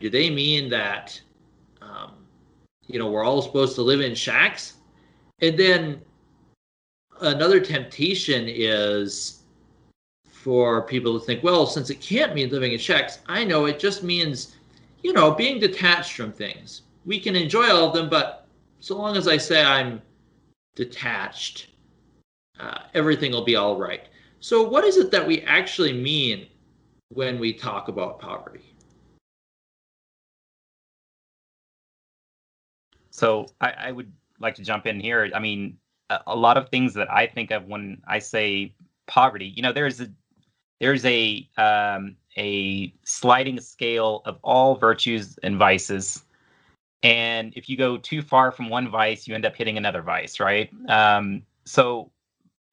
do 0.00 0.10
they 0.10 0.30
mean 0.30 0.68
that, 0.68 1.20
um, 1.80 2.12
you 2.86 2.98
know, 2.98 3.10
we're 3.10 3.24
all 3.24 3.40
supposed 3.40 3.74
to 3.76 3.82
live 3.82 4.00
in 4.00 4.14
shacks? 4.14 4.74
And 5.40 5.58
then 5.58 6.00
another 7.20 7.60
temptation 7.60 8.46
is 8.48 9.42
for 10.26 10.82
people 10.82 11.18
to 11.18 11.24
think, 11.24 11.44
well, 11.44 11.66
since 11.66 11.88
it 11.90 12.00
can't 12.00 12.34
mean 12.34 12.50
living 12.50 12.72
in 12.72 12.78
shacks, 12.78 13.20
I 13.26 13.44
know 13.44 13.66
it 13.66 13.78
just 13.78 14.02
means, 14.02 14.56
you 15.02 15.12
know, 15.12 15.30
being 15.30 15.60
detached 15.60 16.14
from 16.14 16.32
things. 16.32 16.82
We 17.04 17.20
can 17.20 17.36
enjoy 17.36 17.70
all 17.70 17.88
of 17.88 17.94
them, 17.94 18.08
but 18.08 18.41
so 18.82 18.96
long 18.98 19.16
as 19.16 19.28
I 19.28 19.36
say 19.36 19.62
I'm 19.62 20.02
detached, 20.74 21.68
uh, 22.58 22.78
everything 22.94 23.30
will 23.30 23.44
be 23.44 23.54
all 23.54 23.76
right. 23.76 24.08
So, 24.40 24.60
what 24.68 24.82
is 24.82 24.96
it 24.96 25.12
that 25.12 25.24
we 25.24 25.42
actually 25.42 25.92
mean 25.92 26.48
when 27.10 27.38
we 27.38 27.52
talk 27.52 27.86
about 27.86 28.18
poverty? 28.18 28.74
So, 33.10 33.46
I, 33.60 33.70
I 33.70 33.92
would 33.92 34.12
like 34.40 34.56
to 34.56 34.62
jump 34.62 34.86
in 34.86 34.98
here. 34.98 35.30
I 35.32 35.38
mean, 35.38 35.78
a, 36.10 36.18
a 36.26 36.36
lot 36.36 36.56
of 36.56 36.68
things 36.68 36.92
that 36.94 37.08
I 37.08 37.28
think 37.28 37.52
of 37.52 37.66
when 37.66 38.02
I 38.08 38.18
say 38.18 38.74
poverty, 39.06 39.52
you 39.54 39.62
know, 39.62 39.72
there's 39.72 40.00
a 40.00 40.08
there's 40.80 41.04
a 41.04 41.48
um, 41.56 42.16
a 42.36 42.92
sliding 43.04 43.60
scale 43.60 44.22
of 44.24 44.40
all 44.42 44.74
virtues 44.74 45.38
and 45.44 45.56
vices 45.56 46.24
and 47.02 47.52
if 47.56 47.68
you 47.68 47.76
go 47.76 47.96
too 47.96 48.22
far 48.22 48.52
from 48.52 48.68
one 48.68 48.88
vice 48.88 49.26
you 49.26 49.34
end 49.34 49.44
up 49.44 49.56
hitting 49.56 49.76
another 49.78 50.02
vice 50.02 50.40
right? 50.40 50.70
Um, 50.88 51.42
so 51.64 52.10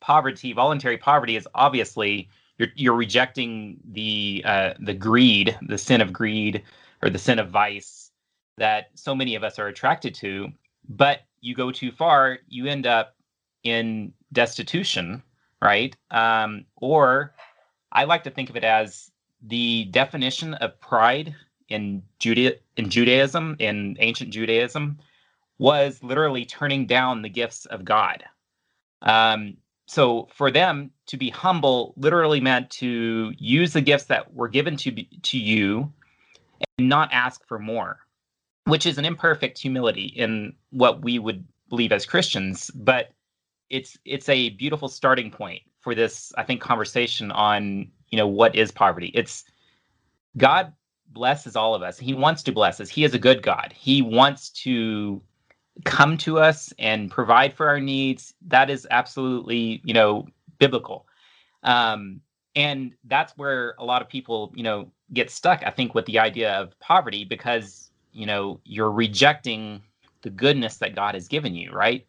poverty 0.02 0.54
voluntary 0.54 0.98
poverty 0.98 1.36
is 1.36 1.48
obviously 1.56 2.30
you're, 2.58 2.70
you're 2.76 2.96
rejecting 2.96 3.78
the 3.92 4.42
uh, 4.46 4.74
the 4.80 4.94
greed 4.94 5.58
the 5.68 5.78
sin 5.78 6.02
of 6.02 6.14
greed 6.14 6.64
or 7.02 7.10
the 7.10 7.20
sin 7.20 7.40
of 7.40 7.50
vice 7.50 8.12
that 8.58 8.90
so 8.96 9.16
many 9.16 9.36
of 9.36 9.44
us 9.44 9.60
are 9.60 9.68
attracted 9.68 10.14
to 10.16 10.50
but 10.90 11.22
you 11.42 11.56
go 11.56 11.72
too 11.72 11.92
far 11.92 12.40
you 12.48 12.66
end 12.68 12.86
up 12.88 13.16
in 13.64 14.14
destitution 14.34 15.22
right? 15.62 15.96
Um, 16.12 16.66
or 16.78 17.34
I 17.92 18.04
like 18.06 18.24
to 18.24 18.30
think 18.30 18.50
of 18.50 18.56
it 18.56 18.64
as 18.64 19.12
the 19.42 19.86
definition 19.86 20.54
of 20.56 20.80
pride 20.80 21.36
in 21.70 22.04
Juda- 22.20 22.60
in 22.78 22.90
Judaism, 22.90 23.56
in 23.60 23.98
ancient 24.00 24.32
Judaism, 24.32 24.98
was 25.58 26.02
literally 26.04 26.46
turning 26.46 26.86
down 26.86 27.22
the 27.22 27.30
gifts 27.30 27.66
of 27.66 27.86
God. 27.86 28.24
Um, 29.02 29.58
so 29.88 30.28
for 30.34 30.52
them 30.52 30.92
to 31.08 31.18
be 31.18 31.30
humble 31.30 31.94
literally 31.98 32.40
meant 32.40 32.70
to 32.72 33.34
use 33.38 33.74
the 33.74 33.82
gifts 33.82 34.06
that 34.06 34.34
were 34.34 34.48
given 34.48 34.78
to 34.78 34.92
be, 34.92 35.10
to 35.24 35.38
you 35.38 35.92
and 36.78 36.90
not 36.90 37.10
ask 37.12 37.46
for 37.48 37.60
more, 37.60 38.00
which 38.66 38.86
is 38.86 38.98
an 38.98 39.06
imperfect 39.06 39.58
humility 39.58 40.06
in 40.16 40.54
what 40.70 41.02
we 41.02 41.20
would 41.20 41.46
believe 41.70 41.92
as 41.92 42.06
Christians. 42.06 42.70
But 42.76 43.12
it's 43.70 43.98
it's 44.06 44.28
a 44.30 44.50
beautiful 44.52 44.88
starting 44.88 45.30
point 45.32 45.62
for 45.80 45.96
this 45.96 46.34
i 46.38 46.44
think 46.44 46.62
conversation 46.62 47.32
on 47.32 47.90
you 48.10 48.18
know 48.18 48.28
what 48.28 48.56
is 48.56 48.72
poverty 48.72 49.12
it's 49.14 49.44
god 50.38 50.74
blesses 51.10 51.56
all 51.56 51.76
of 51.76 51.82
us. 51.82 51.98
He 51.98 52.14
wants 52.14 52.44
to 52.44 52.52
bless 52.52 52.80
us. 52.80 52.90
He 52.90 53.04
is 53.04 53.14
a 53.14 53.20
good 53.20 53.42
god. 53.42 53.74
He 53.76 54.02
wants 54.02 54.50
to 54.64 55.22
come 55.86 56.18
to 56.18 56.40
us 56.40 56.74
and 56.78 57.10
provide 57.10 57.54
for 57.54 57.68
our 57.68 57.80
needs. 57.80 58.34
That 58.48 58.70
is 58.70 58.88
absolutely 58.92 59.82
you 59.84 59.94
know 59.94 60.28
biblical. 60.58 61.08
Um 61.64 62.22
and 62.56 62.94
that's 63.06 63.38
where 63.38 63.76
a 63.78 63.86
lot 63.86 64.02
of 64.02 64.10
people 64.10 64.52
you 64.56 64.64
know 64.64 64.92
get 65.14 65.30
stuck 65.30 65.62
i 65.66 65.70
think 65.70 65.94
with 65.94 66.06
the 66.08 66.18
idea 66.20 66.52
of 66.54 66.78
poverty 66.80 67.24
because 67.24 67.92
you 68.12 68.26
know 68.26 68.60
you're 68.64 68.92
rejecting 68.92 69.82
the 70.24 70.30
goodness 70.32 70.78
that 70.78 70.96
god 70.96 71.14
has 71.16 71.28
given 71.28 71.54
you 71.56 71.72
right? 71.72 72.06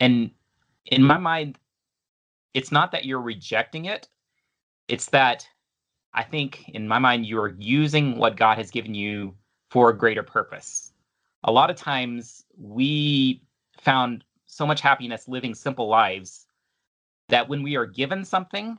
And 0.00 0.30
in 0.86 1.02
my 1.02 1.16
mind 1.16 1.58
it's 2.54 2.72
not 2.72 2.92
that 2.92 3.04
you're 3.04 3.20
rejecting 3.20 3.86
it. 3.86 4.08
It's 4.88 5.06
that 5.06 5.46
i 6.14 6.22
think 6.22 6.68
in 6.68 6.86
my 6.88 6.98
mind 6.98 7.26
you're 7.26 7.54
using 7.58 8.18
what 8.18 8.36
god 8.36 8.58
has 8.58 8.70
given 8.70 8.94
you 8.94 9.34
for 9.72 9.88
a 9.88 9.96
greater 9.96 10.22
purpose. 10.22 10.92
A 11.44 11.50
lot 11.50 11.70
of 11.70 11.76
times 11.76 12.44
we 12.58 13.42
found 13.80 14.22
so 14.44 14.66
much 14.66 14.82
happiness 14.82 15.26
living 15.26 15.54
simple 15.54 15.88
lives 15.88 16.46
that 17.30 17.48
when 17.48 17.62
we 17.62 17.74
are 17.74 17.86
given 17.86 18.22
something 18.22 18.76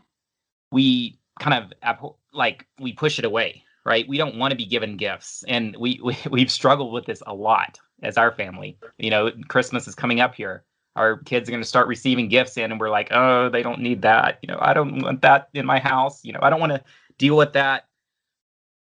we 0.71 1.17
kind 1.39 1.71
of 1.83 2.13
like 2.31 2.67
we 2.79 2.93
push 2.93 3.17
it 3.17 3.25
away 3.25 3.63
right? 3.85 4.07
We 4.07 4.17
don't 4.17 4.37
want 4.37 4.51
to 4.51 4.55
be 4.55 4.65
given 4.65 4.95
gifts 4.95 5.43
and 5.47 5.75
we, 5.77 5.99
we 6.03 6.15
we've 6.29 6.51
struggled 6.51 6.93
with 6.93 7.05
this 7.05 7.23
a 7.25 7.33
lot 7.33 7.79
as 8.03 8.15
our 8.15 8.31
family. 8.31 8.77
You 8.99 9.09
know 9.09 9.31
christmas 9.47 9.87
is 9.87 9.95
coming 9.95 10.19
up 10.21 10.35
here. 10.35 10.63
Our 10.95 11.17
kids 11.17 11.49
are 11.49 11.51
going 11.51 11.63
to 11.63 11.67
start 11.67 11.87
receiving 11.87 12.29
gifts 12.29 12.55
in 12.55 12.71
and 12.71 12.79
we're 12.79 12.91
like 12.91 13.07
oh 13.11 13.49
they 13.49 13.63
don't 13.63 13.81
need 13.81 14.03
that. 14.03 14.37
You 14.43 14.47
know 14.47 14.59
i 14.61 14.75
don't 14.75 15.01
want 15.01 15.23
that 15.23 15.49
in 15.55 15.65
my 15.65 15.79
house. 15.79 16.23
You 16.23 16.33
know 16.33 16.39
i 16.43 16.51
don't 16.51 16.59
want 16.59 16.73
to 16.73 16.83
deal 17.17 17.37
with 17.37 17.53
that. 17.53 17.87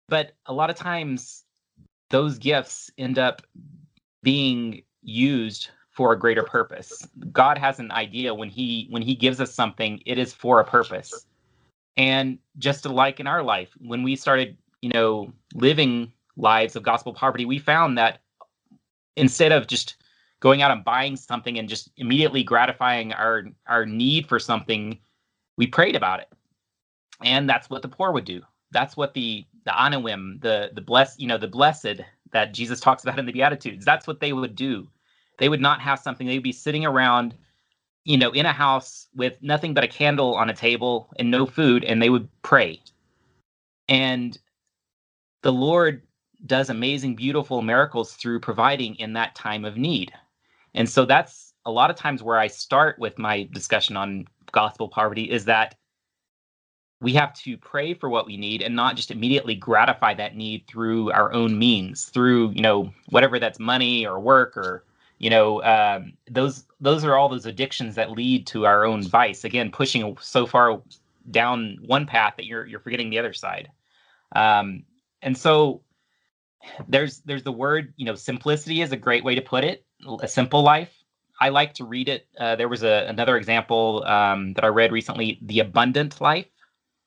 But 0.08 0.32
a 0.46 0.52
lot 0.52 0.70
of 0.70 0.76
times 0.76 1.44
those 2.10 2.38
gifts 2.38 2.90
end 2.98 3.18
up 3.18 3.42
being 4.22 4.82
used 5.02 5.70
for 5.90 6.12
a 6.12 6.18
greater 6.18 6.42
purpose. 6.42 7.06
God 7.32 7.56
has 7.56 7.78
an 7.78 7.90
idea 7.92 8.34
when 8.34 8.48
he 8.48 8.88
when 8.90 9.02
he 9.02 9.14
gives 9.14 9.40
us 9.40 9.54
something 9.54 10.02
it 10.06 10.18
is 10.18 10.32
for 10.32 10.60
a 10.60 10.64
purpose. 10.64 11.26
And 11.96 12.38
just 12.58 12.84
like 12.84 13.20
in 13.20 13.26
our 13.26 13.42
life 13.42 13.70
when 13.80 14.02
we 14.02 14.16
started 14.16 14.56
you 14.82 14.90
know 14.90 15.32
living 15.54 16.12
lives 16.36 16.76
of 16.76 16.82
gospel 16.82 17.14
poverty 17.14 17.44
we 17.44 17.58
found 17.58 17.96
that 17.96 18.18
instead 19.16 19.52
of 19.52 19.66
just 19.66 19.96
going 20.40 20.60
out 20.60 20.70
and 20.70 20.84
buying 20.84 21.16
something 21.16 21.58
and 21.58 21.68
just 21.68 21.90
immediately 21.96 22.42
gratifying 22.42 23.12
our 23.12 23.44
our 23.66 23.86
need 23.86 24.26
for 24.26 24.38
something 24.38 24.98
we 25.56 25.66
prayed 25.66 25.96
about 25.96 26.20
it 26.20 26.28
and 27.22 27.48
that's 27.48 27.70
what 27.70 27.82
the 27.82 27.88
poor 27.88 28.12
would 28.12 28.24
do. 28.24 28.42
That's 28.72 28.96
what 28.96 29.14
the 29.14 29.46
the 29.64 29.70
anawim 29.70 30.40
the 30.42 30.70
the 30.74 30.80
blessed 30.80 31.20
you 31.20 31.26
know 31.26 31.38
the 31.38 31.48
blessed 31.48 32.00
that 32.32 32.52
jesus 32.52 32.80
talks 32.80 33.02
about 33.02 33.18
in 33.18 33.24
the 33.24 33.32
beatitudes 33.32 33.84
that's 33.84 34.06
what 34.06 34.20
they 34.20 34.32
would 34.32 34.54
do. 34.56 34.88
They 35.38 35.48
would 35.48 35.60
not 35.60 35.80
have 35.80 35.98
something. 35.98 36.26
They'd 36.26 36.38
be 36.42 36.52
sitting 36.52 36.84
around 36.84 37.34
you 38.04 38.16
know 38.16 38.30
in 38.32 38.46
a 38.46 38.52
house 38.52 39.08
with 39.14 39.34
nothing 39.42 39.74
but 39.74 39.84
a 39.84 39.88
candle 39.88 40.34
on 40.34 40.50
a 40.50 40.54
table 40.54 41.08
and 41.18 41.30
no 41.30 41.46
food 41.46 41.84
and 41.84 42.00
they 42.02 42.10
would 42.10 42.28
pray. 42.42 42.80
And 43.88 44.36
the 45.42 45.52
lord 45.52 46.02
does 46.46 46.68
amazing 46.70 47.14
beautiful 47.16 47.62
miracles 47.62 48.14
through 48.14 48.40
providing 48.40 48.96
in 48.96 49.14
that 49.14 49.34
time 49.34 49.64
of 49.64 49.76
need. 49.76 50.12
And 50.74 50.88
so 50.88 51.04
that's 51.04 51.54
a 51.64 51.70
lot 51.70 51.90
of 51.90 51.96
times 51.96 52.22
where 52.22 52.38
I 52.38 52.48
start 52.48 52.98
with 52.98 53.18
my 53.18 53.48
discussion 53.52 53.96
on 53.96 54.26
gospel 54.52 54.88
poverty 54.88 55.30
is 55.30 55.46
that 55.46 55.76
we 57.04 57.12
have 57.12 57.34
to 57.34 57.56
pray 57.58 57.92
for 57.92 58.08
what 58.08 58.26
we 58.26 58.36
need 58.36 58.62
and 58.62 58.74
not 58.74 58.96
just 58.96 59.10
immediately 59.10 59.54
gratify 59.54 60.14
that 60.14 60.34
need 60.34 60.66
through 60.66 61.12
our 61.12 61.32
own 61.32 61.58
means, 61.58 62.06
through, 62.06 62.50
you 62.50 62.62
know, 62.62 62.90
whatever 63.10 63.38
that's 63.38 63.58
money 63.58 64.06
or 64.06 64.18
work 64.18 64.56
or, 64.56 64.84
you 65.18 65.28
know, 65.28 65.62
um, 65.62 66.14
those 66.30 66.64
those 66.80 67.04
are 67.04 67.16
all 67.16 67.28
those 67.28 67.46
addictions 67.46 67.94
that 67.94 68.10
lead 68.10 68.46
to 68.46 68.66
our 68.66 68.84
own 68.84 69.02
vice. 69.02 69.44
Again, 69.44 69.70
pushing 69.70 70.16
so 70.20 70.46
far 70.46 70.82
down 71.30 71.78
one 71.86 72.06
path 72.06 72.34
that 72.38 72.46
you're 72.46 72.66
you're 72.66 72.80
forgetting 72.80 73.10
the 73.10 73.18
other 73.18 73.34
side. 73.34 73.70
Um, 74.34 74.84
and 75.20 75.36
so 75.36 75.82
there's 76.88 77.20
there's 77.20 77.42
the 77.42 77.52
word, 77.52 77.92
you 77.96 78.06
know, 78.06 78.14
simplicity 78.14 78.80
is 78.80 78.92
a 78.92 78.96
great 78.96 79.24
way 79.24 79.34
to 79.34 79.42
put 79.42 79.62
it 79.62 79.84
a 80.20 80.28
simple 80.28 80.62
life. 80.62 80.92
I 81.40 81.50
like 81.50 81.74
to 81.74 81.84
read 81.84 82.08
it. 82.08 82.26
Uh, 82.38 82.56
there 82.56 82.68
was 82.68 82.82
a, 82.82 83.06
another 83.08 83.36
example 83.36 84.04
um, 84.06 84.54
that 84.54 84.64
I 84.64 84.68
read 84.68 84.92
recently, 84.92 85.38
the 85.42 85.60
abundant 85.60 86.20
life. 86.20 86.46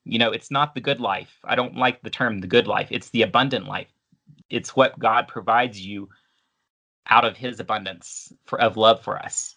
You 0.07 0.19
know, 0.19 0.31
it's 0.31 0.51
not 0.51 0.73
the 0.73 0.81
good 0.81 0.99
life. 0.99 1.37
I 1.43 1.55
don't 1.55 1.75
like 1.75 2.01
the 2.01 2.09
term 2.09 2.39
the 2.39 2.47
good 2.47 2.67
life. 2.67 2.87
It's 2.91 3.09
the 3.09 3.21
abundant 3.21 3.67
life. 3.67 3.87
It's 4.49 4.75
what 4.75 4.97
God 4.99 5.27
provides 5.27 5.79
you 5.79 6.09
out 7.09 7.25
of 7.25 7.37
His 7.37 7.59
abundance 7.59 8.33
for, 8.45 8.59
of 8.61 8.77
love 8.77 9.01
for 9.01 9.17
us. 9.17 9.55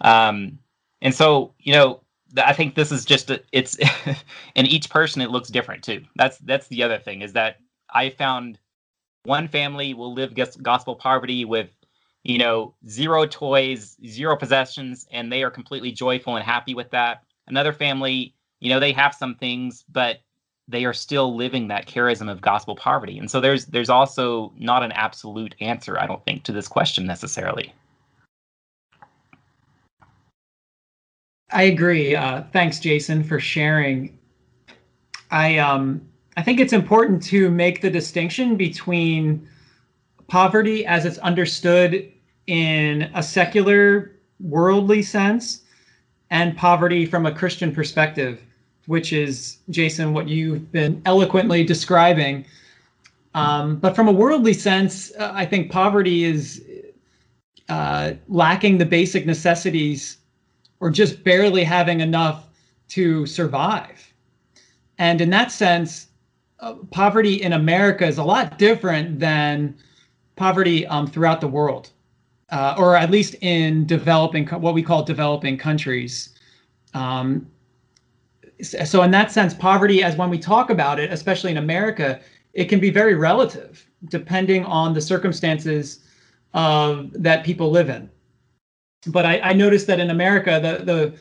Um, 0.00 0.58
and 1.02 1.14
so, 1.14 1.54
you 1.58 1.72
know, 1.72 2.00
I 2.36 2.52
think 2.52 2.74
this 2.74 2.90
is 2.90 3.04
just 3.04 3.30
a, 3.30 3.42
it's 3.52 3.78
in 4.54 4.66
each 4.66 4.90
person 4.90 5.22
it 5.22 5.30
looks 5.30 5.48
different 5.50 5.84
too. 5.84 6.02
That's 6.16 6.38
that's 6.38 6.68
the 6.68 6.82
other 6.82 6.98
thing 6.98 7.22
is 7.22 7.32
that 7.34 7.58
I 7.92 8.10
found 8.10 8.58
one 9.24 9.48
family 9.48 9.94
will 9.94 10.12
live 10.12 10.34
gospel 10.62 10.96
poverty 10.96 11.44
with 11.44 11.70
you 12.24 12.38
know, 12.38 12.74
zero 12.88 13.26
toys, 13.26 13.96
zero 14.06 14.36
possessions, 14.36 15.06
and 15.12 15.30
they 15.30 15.42
are 15.42 15.50
completely 15.50 15.92
joyful 15.92 16.36
and 16.36 16.44
happy 16.44 16.74
with 16.74 16.90
that. 16.90 17.22
Another 17.46 17.72
family, 17.72 18.34
you 18.64 18.70
know, 18.70 18.80
they 18.80 18.92
have 18.92 19.14
some 19.14 19.34
things, 19.34 19.84
but 19.92 20.20
they 20.66 20.86
are 20.86 20.94
still 20.94 21.36
living 21.36 21.68
that 21.68 21.86
charism 21.86 22.30
of 22.30 22.40
gospel 22.40 22.74
poverty. 22.74 23.18
And 23.18 23.30
so 23.30 23.38
there's 23.38 23.66
there's 23.66 23.90
also 23.90 24.54
not 24.58 24.82
an 24.82 24.90
absolute 24.92 25.54
answer, 25.60 26.00
I 26.00 26.06
don't 26.06 26.24
think, 26.24 26.44
to 26.44 26.52
this 26.52 26.66
question 26.66 27.04
necessarily. 27.06 27.74
I 31.52 31.64
agree. 31.64 32.16
Uh, 32.16 32.44
thanks, 32.54 32.80
Jason, 32.80 33.22
for 33.22 33.38
sharing. 33.38 34.18
I 35.30 35.58
um 35.58 36.00
I 36.38 36.42
think 36.42 36.58
it's 36.58 36.72
important 36.72 37.22
to 37.24 37.50
make 37.50 37.82
the 37.82 37.90
distinction 37.90 38.56
between 38.56 39.46
poverty 40.26 40.86
as 40.86 41.04
it's 41.04 41.18
understood 41.18 42.10
in 42.46 43.10
a 43.14 43.22
secular, 43.22 44.12
worldly 44.40 45.02
sense, 45.02 45.60
and 46.30 46.56
poverty 46.56 47.04
from 47.04 47.26
a 47.26 47.32
Christian 47.32 47.74
perspective, 47.74 48.40
which 48.86 49.12
is, 49.12 49.58
Jason, 49.70 50.12
what 50.12 50.28
you've 50.28 50.70
been 50.72 51.00
eloquently 51.04 51.64
describing. 51.64 52.44
Um, 53.34 53.76
but 53.76 53.96
from 53.96 54.08
a 54.08 54.12
worldly 54.12 54.52
sense, 54.52 55.12
uh, 55.18 55.32
I 55.34 55.46
think 55.46 55.70
poverty 55.70 56.24
is 56.24 56.64
uh, 57.68 58.12
lacking 58.28 58.78
the 58.78 58.86
basic 58.86 59.26
necessities 59.26 60.18
or 60.80 60.90
just 60.90 61.24
barely 61.24 61.64
having 61.64 62.00
enough 62.00 62.46
to 62.88 63.26
survive. 63.26 64.12
And 64.98 65.20
in 65.20 65.30
that 65.30 65.50
sense, 65.50 66.08
uh, 66.60 66.74
poverty 66.90 67.42
in 67.42 67.52
America 67.52 68.06
is 68.06 68.18
a 68.18 68.24
lot 68.24 68.58
different 68.58 69.18
than 69.18 69.76
poverty 70.36 70.86
um, 70.86 71.06
throughout 71.06 71.40
the 71.40 71.48
world 71.48 71.90
uh, 72.50 72.74
or 72.78 72.96
at 72.96 73.10
least 73.10 73.34
in 73.40 73.84
developing 73.86 74.46
what 74.46 74.74
we 74.74 74.82
call 74.82 75.02
developing 75.02 75.58
countries. 75.58 76.30
Um, 76.94 77.50
so 78.62 79.02
in 79.02 79.10
that 79.10 79.32
sense, 79.32 79.54
poverty, 79.54 80.02
as 80.02 80.16
when 80.16 80.30
we 80.30 80.38
talk 80.38 80.70
about 80.70 80.98
it, 80.98 81.12
especially 81.12 81.50
in 81.50 81.56
America, 81.56 82.20
it 82.52 82.66
can 82.66 82.80
be 82.80 82.90
very 82.90 83.14
relative 83.14 83.88
depending 84.08 84.64
on 84.64 84.94
the 84.94 85.00
circumstances 85.00 86.00
of 86.52 87.10
that 87.14 87.44
people 87.44 87.70
live 87.70 87.88
in. 87.88 88.08
But 89.06 89.26
I, 89.26 89.40
I 89.40 89.52
noticed 89.52 89.86
that 89.88 90.00
in 90.00 90.10
America, 90.10 90.60
the 90.62 90.84
the 90.84 91.18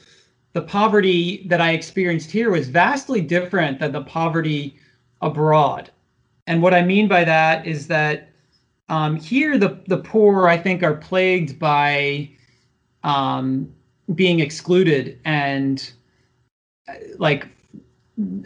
the 0.54 0.62
poverty 0.62 1.46
that 1.48 1.60
I 1.60 1.72
experienced 1.72 2.30
here 2.32 2.52
was 2.52 2.70
vastly 2.70 3.22
different 3.22 3.80
than 3.80 3.92
the 3.92 4.04
poverty 4.04 4.78
abroad. 5.22 5.92
And 6.46 6.62
what 6.62 6.74
I 6.74 6.84
mean 6.84 7.08
by 7.08 7.24
that 7.24 7.66
is 7.66 7.88
that 7.88 8.30
um, 8.90 9.16
here, 9.16 9.58
the 9.58 9.82
the 9.88 9.98
poor, 9.98 10.48
I 10.48 10.58
think, 10.58 10.84
are 10.84 10.96
plagued 10.96 11.58
by 11.58 12.30
um, 13.04 13.74
being 14.16 14.40
excluded 14.40 15.20
and 15.26 15.92
like 17.18 17.48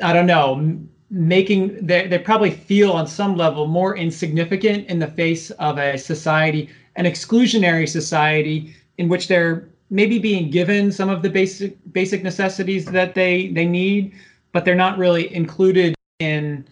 I 0.01 0.13
don't 0.13 0.27
know, 0.27 0.77
making 1.09 1.85
they 1.85 2.07
they 2.07 2.19
probably 2.19 2.51
feel 2.51 2.91
on 2.91 3.07
some 3.07 3.35
level 3.35 3.67
more 3.67 3.95
insignificant 3.97 4.87
in 4.87 4.99
the 4.99 5.07
face 5.07 5.51
of 5.51 5.77
a 5.77 5.97
society, 5.97 6.69
an 6.95 7.05
exclusionary 7.05 7.87
society 7.87 8.75
in 8.97 9.07
which 9.09 9.27
they're 9.27 9.69
maybe 9.89 10.19
being 10.19 10.49
given 10.49 10.91
some 10.91 11.09
of 11.09 11.21
the 11.21 11.29
basic 11.29 11.77
basic 11.93 12.23
necessities 12.23 12.85
that 12.85 13.15
they 13.15 13.47
they 13.49 13.65
need, 13.65 14.13
but 14.51 14.65
they're 14.65 14.75
not 14.75 14.97
really 14.97 15.33
included 15.33 15.95
in 16.19 16.67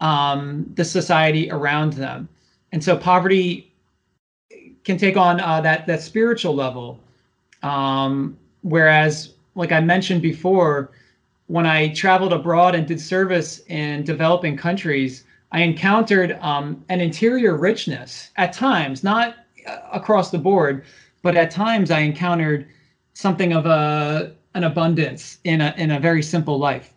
um, 0.00 0.70
the 0.74 0.84
society 0.84 1.50
around 1.50 1.94
them. 1.94 2.28
And 2.72 2.82
so 2.82 2.96
poverty 2.96 3.72
can 4.84 4.96
take 4.96 5.16
on 5.16 5.40
uh, 5.40 5.60
that 5.60 5.86
that 5.86 6.02
spiritual 6.02 6.54
level. 6.54 6.98
Um, 7.62 8.36
whereas, 8.62 9.34
like 9.54 9.72
I 9.72 9.80
mentioned 9.80 10.22
before, 10.22 10.90
when 11.46 11.66
I 11.66 11.88
traveled 11.88 12.32
abroad 12.32 12.74
and 12.74 12.86
did 12.86 13.00
service 13.00 13.60
in 13.68 14.04
developing 14.04 14.56
countries, 14.56 15.24
I 15.52 15.60
encountered 15.60 16.38
um, 16.40 16.84
an 16.88 17.00
interior 17.00 17.56
richness 17.56 18.30
at 18.36 18.52
times, 18.52 19.04
not 19.04 19.36
uh, 19.66 19.78
across 19.92 20.30
the 20.30 20.38
board, 20.38 20.84
but 21.22 21.36
at 21.36 21.50
times 21.50 21.90
I 21.90 22.00
encountered 22.00 22.66
something 23.14 23.52
of 23.52 23.66
a 23.66 24.34
an 24.54 24.64
abundance 24.64 25.38
in 25.44 25.60
a 25.60 25.74
in 25.76 25.90
a 25.90 26.00
very 26.00 26.22
simple 26.22 26.58
life. 26.58 26.94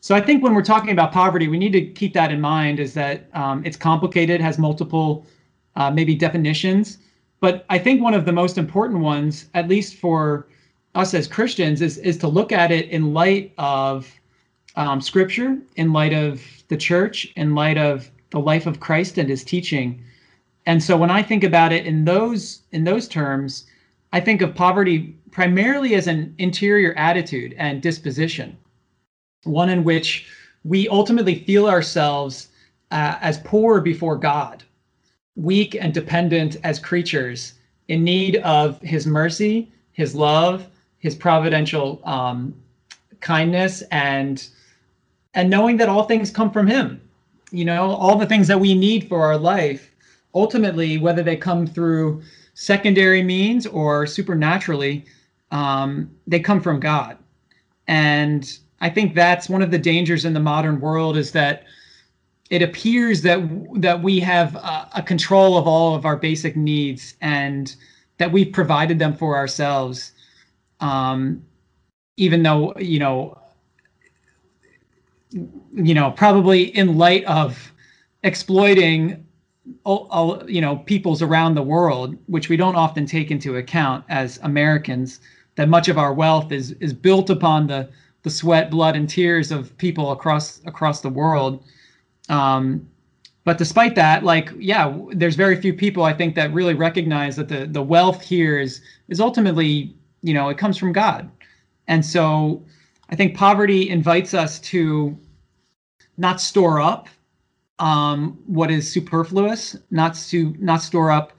So 0.00 0.14
I 0.14 0.20
think 0.20 0.42
when 0.42 0.54
we're 0.54 0.62
talking 0.62 0.90
about 0.90 1.12
poverty, 1.12 1.48
we 1.48 1.58
need 1.58 1.72
to 1.72 1.86
keep 1.86 2.12
that 2.14 2.30
in 2.30 2.40
mind. 2.40 2.80
Is 2.80 2.94
that 2.94 3.28
um, 3.34 3.62
it's 3.64 3.76
complicated, 3.76 4.40
has 4.40 4.58
multiple 4.58 5.26
uh, 5.76 5.90
maybe 5.90 6.14
definitions, 6.14 6.98
but 7.40 7.66
I 7.68 7.78
think 7.78 8.02
one 8.02 8.14
of 8.14 8.24
the 8.24 8.32
most 8.32 8.56
important 8.56 9.00
ones, 9.00 9.46
at 9.54 9.68
least 9.68 9.96
for 9.96 10.46
us 10.94 11.14
as 11.14 11.26
Christians, 11.26 11.80
is 11.82 11.98
is 11.98 12.16
to 12.18 12.28
look 12.28 12.52
at 12.52 12.70
it 12.70 12.88
in 12.88 13.12
light 13.12 13.52
of 13.58 14.10
um, 14.76 15.00
Scripture, 15.00 15.58
in 15.76 15.92
light 15.92 16.12
of 16.12 16.42
the 16.68 16.76
church, 16.76 17.32
in 17.36 17.54
light 17.54 17.78
of 17.78 18.10
the 18.30 18.40
life 18.40 18.66
of 18.66 18.80
Christ 18.80 19.18
and 19.18 19.28
His 19.28 19.44
teaching. 19.44 20.02
And 20.66 20.82
so 20.82 20.96
when 20.96 21.10
I 21.10 21.22
think 21.22 21.44
about 21.44 21.72
it 21.72 21.86
in 21.86 22.04
those 22.04 22.62
in 22.72 22.84
those 22.84 23.08
terms, 23.08 23.66
I 24.12 24.20
think 24.20 24.42
of 24.42 24.54
poverty 24.54 25.16
primarily 25.30 25.94
as 25.94 26.06
an 26.06 26.34
interior 26.38 26.94
attitude 26.96 27.54
and 27.58 27.82
disposition, 27.82 28.56
one 29.42 29.68
in 29.68 29.84
which 29.84 30.26
we 30.62 30.88
ultimately 30.88 31.40
feel 31.40 31.66
ourselves 31.66 32.48
uh, 32.90 33.18
as 33.20 33.38
poor 33.38 33.80
before 33.80 34.16
God, 34.16 34.62
weak 35.34 35.76
and 35.78 35.92
dependent 35.92 36.56
as 36.62 36.78
creatures 36.78 37.54
in 37.88 38.04
need 38.04 38.36
of 38.36 38.80
His 38.80 39.06
mercy, 39.06 39.70
His 39.92 40.14
love, 40.14 40.66
His 41.04 41.14
providential 41.14 42.00
um, 42.04 42.54
kindness, 43.20 43.82
and 43.90 44.48
and 45.34 45.50
knowing 45.50 45.76
that 45.76 45.90
all 45.90 46.04
things 46.04 46.30
come 46.30 46.50
from 46.50 46.66
Him. 46.66 46.98
You 47.50 47.66
know, 47.66 47.90
all 47.90 48.16
the 48.16 48.26
things 48.26 48.48
that 48.48 48.58
we 48.58 48.74
need 48.74 49.06
for 49.06 49.22
our 49.22 49.36
life, 49.36 49.90
ultimately, 50.34 50.96
whether 50.96 51.22
they 51.22 51.36
come 51.36 51.66
through 51.66 52.22
secondary 52.54 53.22
means 53.22 53.66
or 53.66 54.06
supernaturally, 54.06 55.04
um, 55.50 56.10
they 56.26 56.40
come 56.40 56.62
from 56.62 56.80
God. 56.80 57.18
And 57.86 58.58
I 58.80 58.88
think 58.88 59.14
that's 59.14 59.50
one 59.50 59.60
of 59.60 59.70
the 59.70 59.78
dangers 59.78 60.24
in 60.24 60.32
the 60.32 60.40
modern 60.40 60.80
world 60.80 61.18
is 61.18 61.32
that 61.32 61.64
it 62.48 62.62
appears 62.62 63.20
that 63.22 63.40
that 63.82 64.02
we 64.02 64.20
have 64.20 64.54
a, 64.56 64.88
a 64.96 65.02
control 65.02 65.58
of 65.58 65.66
all 65.66 65.94
of 65.94 66.06
our 66.06 66.16
basic 66.16 66.56
needs 66.56 67.14
and 67.20 67.76
that 68.16 68.32
we've 68.32 68.52
provided 68.54 68.98
them 68.98 69.14
for 69.14 69.36
ourselves. 69.36 70.12
Um, 70.80 71.44
even 72.16 72.42
though 72.42 72.74
you 72.78 72.98
know, 72.98 73.38
you 75.30 75.94
know, 75.94 76.10
probably 76.10 76.64
in 76.76 76.96
light 76.96 77.24
of 77.24 77.72
exploiting 78.22 79.26
all, 79.84 80.06
all, 80.10 80.50
you 80.50 80.60
know 80.60 80.76
peoples 80.76 81.22
around 81.22 81.54
the 81.54 81.62
world 81.62 82.16
which 82.26 82.50
we 82.50 82.56
don't 82.56 82.76
often 82.76 83.06
take 83.06 83.30
into 83.30 83.56
account 83.56 84.04
as 84.10 84.38
americans 84.42 85.20
that 85.56 85.70
much 85.70 85.88
of 85.88 85.96
our 85.96 86.12
wealth 86.12 86.52
is 86.52 86.72
is 86.80 86.92
built 86.92 87.30
upon 87.30 87.66
the 87.66 87.88
the 88.24 88.30
sweat 88.30 88.70
blood 88.70 88.96
and 88.96 89.08
tears 89.08 89.52
of 89.52 89.76
people 89.78 90.10
across 90.10 90.60
across 90.66 91.00
the 91.00 91.10
world. 91.10 91.62
Um, 92.28 92.88
but 93.44 93.58
despite 93.58 93.94
that 93.94 94.24
like 94.24 94.50
yeah 94.58 94.96
there's 95.10 95.36
very 95.36 95.60
few 95.60 95.74
people 95.74 96.02
i 96.02 96.14
think 96.14 96.34
that 96.34 96.50
really 96.54 96.72
recognize 96.72 97.36
that 97.36 97.46
the 97.48 97.66
the 97.66 97.82
wealth 97.82 98.22
here 98.22 98.58
is 98.58 98.80
is 99.08 99.20
ultimately 99.20 99.94
you 100.24 100.34
know 100.34 100.48
it 100.48 100.58
comes 100.58 100.76
from 100.76 100.92
god. 100.92 101.30
And 101.86 102.04
so 102.04 102.64
i 103.10 103.14
think 103.14 103.36
poverty 103.36 103.88
invites 103.88 104.34
us 104.34 104.58
to 104.58 105.16
not 106.16 106.40
store 106.40 106.80
up 106.80 107.08
um, 107.78 108.38
what 108.46 108.70
is 108.70 108.90
superfluous, 108.90 109.76
not 109.90 110.14
to 110.14 110.54
not 110.58 110.82
store 110.82 111.10
up 111.10 111.32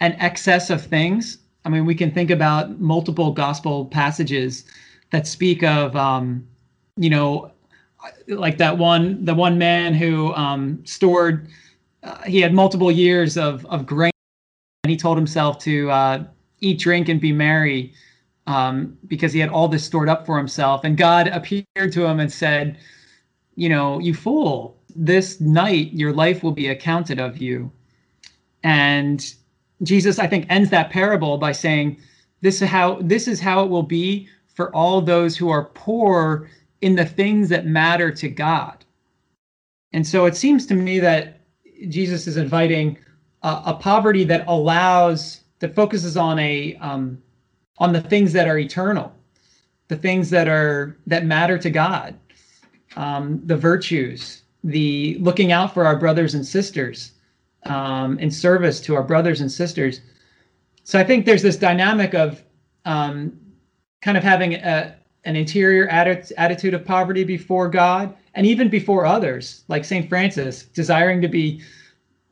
an 0.00 0.12
excess 0.14 0.70
of 0.70 0.84
things. 0.84 1.38
I 1.64 1.68
mean, 1.68 1.86
we 1.86 1.94
can 1.94 2.10
think 2.10 2.30
about 2.30 2.80
multiple 2.80 3.32
gospel 3.32 3.86
passages 3.86 4.64
that 5.10 5.26
speak 5.26 5.62
of, 5.62 5.94
um, 5.96 6.46
you 6.96 7.10
know, 7.10 7.50
like 8.28 8.58
that 8.58 8.76
one, 8.78 9.24
the 9.24 9.34
one 9.34 9.58
man 9.58 9.94
who 9.94 10.32
um, 10.34 10.84
stored, 10.84 11.48
uh, 12.02 12.22
he 12.22 12.40
had 12.40 12.52
multiple 12.52 12.90
years 12.90 13.36
of 13.36 13.64
of 13.66 13.86
grain, 13.86 14.12
and 14.84 14.90
he 14.90 14.96
told 14.96 15.16
himself 15.16 15.58
to 15.60 15.90
uh, 15.90 16.24
eat, 16.60 16.78
drink, 16.78 17.08
and 17.08 17.20
be 17.20 17.32
merry, 17.32 17.92
um, 18.46 18.96
because 19.06 19.32
he 19.32 19.40
had 19.40 19.50
all 19.50 19.68
this 19.68 19.84
stored 19.84 20.08
up 20.08 20.26
for 20.26 20.38
himself. 20.38 20.84
And 20.84 20.96
God 20.96 21.28
appeared 21.28 21.92
to 21.92 22.04
him 22.04 22.20
and 22.20 22.32
said, 22.32 22.78
you 23.56 23.68
know, 23.68 23.98
you 23.98 24.14
fool, 24.14 24.76
this 24.94 25.40
night 25.40 25.92
your 25.92 26.12
life 26.12 26.42
will 26.42 26.52
be 26.52 26.68
accounted 26.68 27.18
of 27.18 27.38
you. 27.38 27.70
And 28.62 29.34
Jesus, 29.82 30.18
I 30.18 30.26
think, 30.26 30.46
ends 30.48 30.70
that 30.70 30.90
parable 30.90 31.38
by 31.38 31.52
saying, 31.52 31.98
This 32.40 32.62
is 32.62 32.68
how 32.68 32.98
this 33.00 33.28
is 33.28 33.40
how 33.40 33.64
it 33.64 33.68
will 33.68 33.82
be 33.82 34.28
for 34.54 34.74
all 34.74 35.00
those 35.00 35.36
who 35.36 35.50
are 35.50 35.64
poor 35.64 36.50
in 36.80 36.94
the 36.94 37.04
things 37.04 37.48
that 37.48 37.66
matter 37.66 38.10
to 38.10 38.28
God. 38.28 38.84
And 39.92 40.06
so 40.06 40.26
it 40.26 40.36
seems 40.36 40.66
to 40.66 40.74
me 40.74 40.98
that 41.00 41.40
Jesus 41.88 42.26
is 42.26 42.36
inviting 42.36 42.98
a, 43.42 43.62
a 43.66 43.74
poverty 43.74 44.24
that 44.24 44.46
allows 44.46 45.40
that 45.58 45.74
focuses 45.74 46.16
on 46.16 46.38
a 46.38 46.76
um, 46.76 47.22
on 47.78 47.92
the 47.92 48.00
things 48.00 48.32
that 48.32 48.48
are 48.48 48.58
eternal, 48.58 49.12
the 49.88 49.96
things 49.96 50.30
that 50.30 50.48
are 50.48 50.96
that 51.06 51.24
matter 51.24 51.58
to 51.58 51.70
God, 51.70 52.18
um, 52.96 53.40
the 53.44 53.56
virtues, 53.56 54.42
the 54.64 55.16
looking 55.20 55.52
out 55.52 55.74
for 55.74 55.84
our 55.84 55.96
brothers 55.96 56.34
and 56.34 56.44
sisters 56.46 57.12
um, 57.64 58.18
in 58.18 58.30
service 58.30 58.80
to 58.80 58.94
our 58.94 59.02
brothers 59.02 59.40
and 59.40 59.50
sisters. 59.50 60.00
So 60.84 60.98
I 60.98 61.04
think 61.04 61.26
there's 61.26 61.42
this 61.42 61.56
dynamic 61.56 62.14
of 62.14 62.42
um, 62.84 63.38
kind 64.02 64.16
of 64.16 64.22
having 64.22 64.54
a, 64.54 64.96
an 65.24 65.36
interior 65.36 65.88
atti- 65.88 66.32
attitude 66.38 66.74
of 66.74 66.84
poverty 66.84 67.24
before 67.24 67.68
God 67.68 68.14
and 68.34 68.46
even 68.46 68.68
before 68.68 69.04
others, 69.04 69.64
like 69.68 69.84
St. 69.84 70.08
Francis, 70.08 70.64
desiring 70.64 71.20
to 71.22 71.28
be 71.28 71.62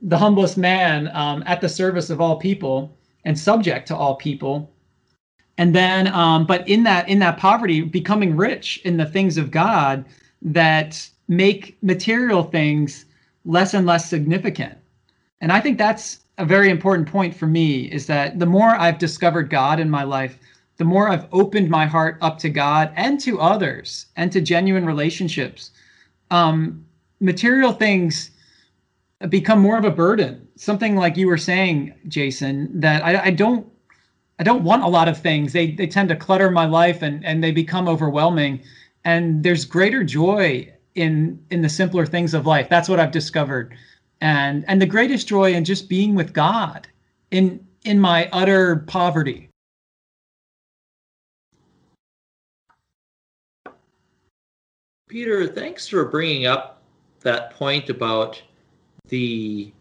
the 0.02 0.18
humblest 0.18 0.56
man 0.56 1.10
um, 1.14 1.42
at 1.46 1.60
the 1.60 1.68
service 1.68 2.10
of 2.10 2.20
all 2.20 2.36
people 2.36 2.96
and 3.24 3.38
subject 3.38 3.88
to 3.88 3.96
all 3.96 4.16
people. 4.16 4.70
And 5.56 5.74
then, 5.74 6.08
um, 6.08 6.46
but 6.46 6.68
in 6.68 6.82
that 6.84 7.08
in 7.08 7.20
that 7.20 7.38
poverty, 7.38 7.82
becoming 7.82 8.36
rich 8.36 8.80
in 8.84 8.96
the 8.96 9.06
things 9.06 9.38
of 9.38 9.50
God 9.50 10.04
that 10.42 11.08
make 11.28 11.76
material 11.82 12.42
things 12.42 13.04
less 13.44 13.74
and 13.74 13.86
less 13.86 14.08
significant. 14.08 14.76
And 15.40 15.52
I 15.52 15.60
think 15.60 15.78
that's 15.78 16.20
a 16.38 16.44
very 16.44 16.70
important 16.70 17.08
point 17.08 17.34
for 17.34 17.46
me 17.46 17.84
is 17.92 18.06
that 18.06 18.38
the 18.38 18.46
more 18.46 18.70
I've 18.70 18.98
discovered 18.98 19.50
God 19.50 19.78
in 19.78 19.88
my 19.88 20.02
life, 20.02 20.38
the 20.76 20.84
more 20.84 21.08
I've 21.08 21.28
opened 21.32 21.70
my 21.70 21.86
heart 21.86 22.18
up 22.20 22.38
to 22.38 22.50
God 22.50 22.92
and 22.96 23.20
to 23.20 23.40
others 23.40 24.06
and 24.16 24.32
to 24.32 24.40
genuine 24.40 24.84
relationships, 24.84 25.70
um, 26.30 26.84
material 27.20 27.72
things 27.72 28.30
become 29.28 29.60
more 29.60 29.78
of 29.78 29.84
a 29.84 29.90
burden. 29.90 30.46
Something 30.56 30.96
like 30.96 31.16
you 31.16 31.28
were 31.28 31.38
saying, 31.38 31.94
Jason, 32.08 32.80
that 32.80 33.04
I, 33.04 33.26
I 33.26 33.30
don't 33.30 33.66
I 34.38 34.42
don't 34.42 34.64
want 34.64 34.82
a 34.82 34.88
lot 34.88 35.08
of 35.08 35.18
things. 35.18 35.52
They 35.52 35.72
they 35.72 35.86
tend 35.86 36.08
to 36.10 36.16
clutter 36.16 36.50
my 36.50 36.66
life 36.66 37.02
and 37.02 37.24
and 37.24 37.42
they 37.42 37.52
become 37.52 37.88
overwhelming. 37.88 38.62
And 39.04 39.42
there's 39.42 39.64
greater 39.64 40.02
joy 40.02 40.74
in 40.94 41.44
in 41.50 41.62
the 41.62 41.68
simpler 41.68 42.06
things 42.06 42.34
of 42.34 42.46
life 42.46 42.68
that's 42.68 42.88
what 42.88 43.00
i've 43.00 43.10
discovered 43.10 43.76
and 44.20 44.64
and 44.68 44.80
the 44.80 44.86
greatest 44.86 45.26
joy 45.26 45.52
in 45.52 45.64
just 45.64 45.88
being 45.88 46.14
with 46.14 46.32
god 46.32 46.86
in 47.30 47.64
in 47.84 47.98
my 47.98 48.28
utter 48.32 48.76
poverty 48.86 49.48
peter 55.08 55.46
thanks 55.46 55.88
for 55.88 56.04
bringing 56.04 56.46
up 56.46 56.82
that 57.20 57.50
point 57.50 57.90
about 57.90 58.40
the 59.08 59.72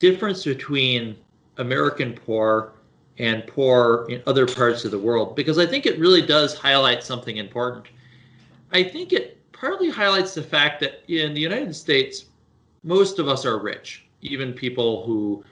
difference 0.00 0.44
between 0.44 1.14
american 1.58 2.14
poor 2.14 2.72
and 3.18 3.46
poor 3.46 4.06
in 4.08 4.22
other 4.26 4.46
parts 4.46 4.84
of 4.84 4.90
the 4.90 4.98
world 4.98 5.34
because 5.34 5.58
i 5.58 5.66
think 5.66 5.86
it 5.86 5.98
really 5.98 6.22
does 6.22 6.56
highlight 6.56 7.02
something 7.02 7.36
important 7.36 7.86
i 8.72 8.82
think 8.82 9.12
it 9.12 9.38
partly 9.58 9.90
highlights 9.90 10.34
the 10.34 10.42
fact 10.42 10.80
that 10.80 11.02
in 11.08 11.34
the 11.34 11.40
United 11.40 11.74
States, 11.74 12.26
most 12.84 13.18
of 13.18 13.28
us 13.28 13.44
are 13.44 13.58
rich. 13.58 14.06
Even 14.22 14.52
people 14.52 15.04
who 15.04 15.44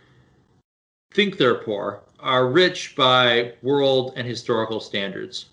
think 1.13 1.37
they're 1.37 1.63
poor 1.63 2.03
are 2.21 2.49
rich 2.49 2.95
by 2.97 3.53
world 3.63 4.13
and 4.17 4.27
historical 4.27 4.81
standards. 4.81 5.47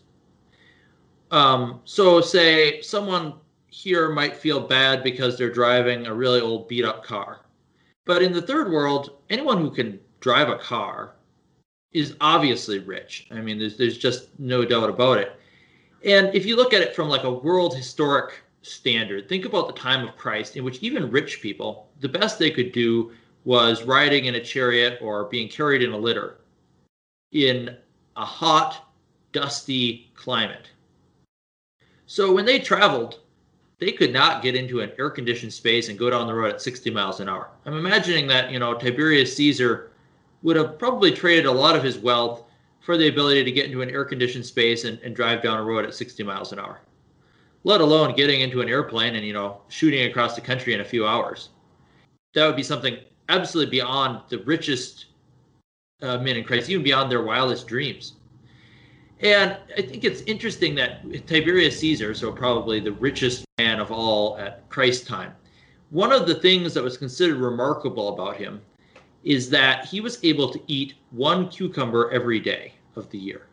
Um, 1.31 1.81
so, 1.83 2.21
say 2.21 2.81
someone 2.81 3.33
here 3.67 4.09
might 4.09 4.37
feel 4.37 4.59
bad 4.59 5.03
because 5.03 5.35
they're 5.35 5.51
driving 5.51 6.05
a 6.05 6.13
really 6.13 6.39
old 6.39 6.67
beat 6.67 6.85
up 6.85 7.03
car. 7.03 7.39
But 8.05 8.21
in 8.21 8.33
the 8.33 8.41
third 8.41 8.71
world, 8.71 9.17
anyone 9.31 9.57
who 9.57 9.71
can 9.71 9.99
drive 10.19 10.49
a 10.49 10.57
car 10.57 11.15
is 11.93 12.15
obviously 12.21 12.79
rich. 12.79 13.27
I 13.31 13.41
mean, 13.41 13.59
there's 13.59 13.77
there's 13.77 13.97
just 13.97 14.27
no 14.39 14.65
doubt 14.65 14.89
about 14.89 15.17
it. 15.17 15.39
And 16.03 16.33
if 16.33 16.45
you 16.45 16.55
look 16.55 16.73
at 16.73 16.81
it 16.81 16.95
from 16.95 17.07
like 17.07 17.23
a 17.23 17.31
world 17.31 17.75
historic 17.75 18.41
standard, 18.61 19.29
think 19.29 19.45
about 19.45 19.67
the 19.67 19.73
time 19.73 20.07
of 20.07 20.17
Christ 20.17 20.57
in 20.57 20.63
which 20.63 20.79
even 20.81 21.11
rich 21.11 21.41
people, 21.41 21.89
the 22.01 22.09
best 22.09 22.39
they 22.39 22.51
could 22.51 22.71
do 22.71 23.11
was 23.45 23.83
riding 23.83 24.25
in 24.25 24.35
a 24.35 24.43
chariot 24.43 24.99
or 25.01 25.25
being 25.25 25.47
carried 25.47 25.83
in 25.83 25.91
a 25.91 25.97
litter 25.97 26.37
in 27.31 27.75
a 28.15 28.25
hot, 28.25 28.93
dusty 29.31 30.11
climate. 30.15 30.69
So 32.05 32.31
when 32.31 32.45
they 32.45 32.59
traveled, 32.59 33.21
they 33.79 33.91
could 33.91 34.13
not 34.13 34.43
get 34.43 34.55
into 34.55 34.81
an 34.81 34.91
air 34.99 35.09
conditioned 35.09 35.51
space 35.51 35.89
and 35.89 35.97
go 35.97 36.09
down 36.09 36.27
the 36.27 36.33
road 36.33 36.53
at 36.53 36.61
60 36.61 36.91
miles 36.91 37.19
an 37.19 37.27
hour. 37.27 37.49
I'm 37.65 37.77
imagining 37.77 38.27
that, 38.27 38.51
you 38.51 38.59
know, 38.59 38.75
Tiberius 38.75 39.35
Caesar 39.35 39.91
would 40.43 40.57
have 40.57 40.77
probably 40.77 41.11
traded 41.11 41.45
a 41.45 41.51
lot 41.51 41.75
of 41.75 41.83
his 41.83 41.97
wealth 41.97 42.43
for 42.81 42.97
the 42.97 43.07
ability 43.07 43.43
to 43.43 43.51
get 43.51 43.65
into 43.65 43.81
an 43.81 43.89
air 43.89 44.05
conditioned 44.05 44.45
space 44.45 44.83
and, 44.83 44.99
and 44.99 45.15
drive 45.15 45.41
down 45.41 45.57
a 45.57 45.63
road 45.63 45.85
at 45.85 45.95
60 45.95 46.21
miles 46.23 46.51
an 46.51 46.59
hour, 46.59 46.81
let 47.63 47.81
alone 47.81 48.13
getting 48.15 48.41
into 48.41 48.61
an 48.61 48.67
airplane 48.67 49.15
and, 49.15 49.25
you 49.25 49.33
know, 49.33 49.61
shooting 49.69 50.09
across 50.09 50.35
the 50.35 50.41
country 50.41 50.73
in 50.73 50.81
a 50.81 50.85
few 50.85 51.07
hours. 51.07 51.49
That 52.35 52.45
would 52.45 52.57
be 52.57 52.63
something 52.63 52.97
absolutely 53.29 53.71
beyond 53.71 54.21
the 54.29 54.39
richest 54.39 55.05
uh, 56.01 56.17
men 56.17 56.35
in 56.35 56.43
Christ, 56.43 56.69
even 56.69 56.83
beyond 56.83 57.09
their 57.09 57.23
wildest 57.23 57.67
dreams. 57.67 58.13
And 59.21 59.55
I 59.77 59.81
think 59.81 60.03
it's 60.03 60.21
interesting 60.23 60.75
that 60.75 61.25
Tiberius 61.25 61.79
Caesar, 61.79 62.13
so 62.13 62.33
probably 62.33 62.81
the 62.81 62.91
richest 62.91 63.45
man 63.57 63.79
of 63.79 63.89
all 63.89 64.37
at 64.37 64.67
Christ's 64.67 65.07
time, 65.07 65.33
one 65.91 66.11
of 66.11 66.27
the 66.27 66.35
things 66.35 66.73
that 66.73 66.83
was 66.83 66.97
considered 66.97 67.37
remarkable 67.37 68.09
about 68.09 68.35
him 68.35 68.61
is 69.23 69.49
that 69.49 69.85
he 69.85 70.01
was 70.01 70.23
able 70.23 70.49
to 70.49 70.59
eat 70.67 70.95
one 71.11 71.49
cucumber 71.49 72.09
every 72.11 72.39
day 72.39 72.73
of 72.95 73.09
the 73.09 73.17
year. 73.17 73.47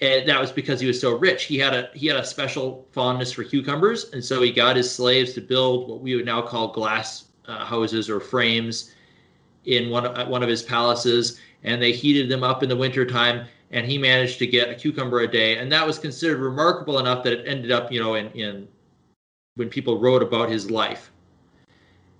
And 0.00 0.28
that 0.28 0.40
was 0.40 0.52
because 0.52 0.80
he 0.80 0.86
was 0.86 1.00
so 1.00 1.16
rich. 1.16 1.44
He 1.44 1.58
had 1.58 1.72
a 1.72 1.88
he 1.94 2.06
had 2.06 2.16
a 2.16 2.24
special 2.24 2.86
fondness 2.92 3.32
for 3.32 3.44
cucumbers, 3.44 4.10
and 4.12 4.22
so 4.22 4.42
he 4.42 4.52
got 4.52 4.76
his 4.76 4.94
slaves 4.94 5.32
to 5.34 5.40
build 5.40 5.88
what 5.88 6.00
we 6.00 6.14
would 6.14 6.26
now 6.26 6.42
call 6.42 6.68
glass 6.68 7.26
uh, 7.46 7.64
houses 7.64 8.10
or 8.10 8.20
frames 8.20 8.94
in 9.64 9.88
one 9.88 10.04
of, 10.04 10.28
one 10.28 10.42
of 10.42 10.50
his 10.50 10.62
palaces, 10.62 11.40
and 11.64 11.80
they 11.80 11.92
heated 11.92 12.28
them 12.28 12.44
up 12.44 12.62
in 12.62 12.68
the 12.68 12.76
wintertime 12.76 13.46
and 13.70 13.86
he 13.86 13.98
managed 13.98 14.38
to 14.38 14.46
get 14.46 14.70
a 14.70 14.74
cucumber 14.74 15.20
a 15.20 15.28
day, 15.30 15.58
and 15.58 15.70
that 15.72 15.86
was 15.86 15.98
considered 15.98 16.38
remarkable 16.38 16.98
enough 16.98 17.24
that 17.24 17.32
it 17.32 17.44
ended 17.46 17.72
up, 17.72 17.90
you 17.90 18.00
know, 18.00 18.14
in, 18.14 18.30
in 18.30 18.68
when 19.56 19.68
people 19.68 19.98
wrote 19.98 20.22
about 20.22 20.48
his 20.48 20.70
life. 20.70 21.10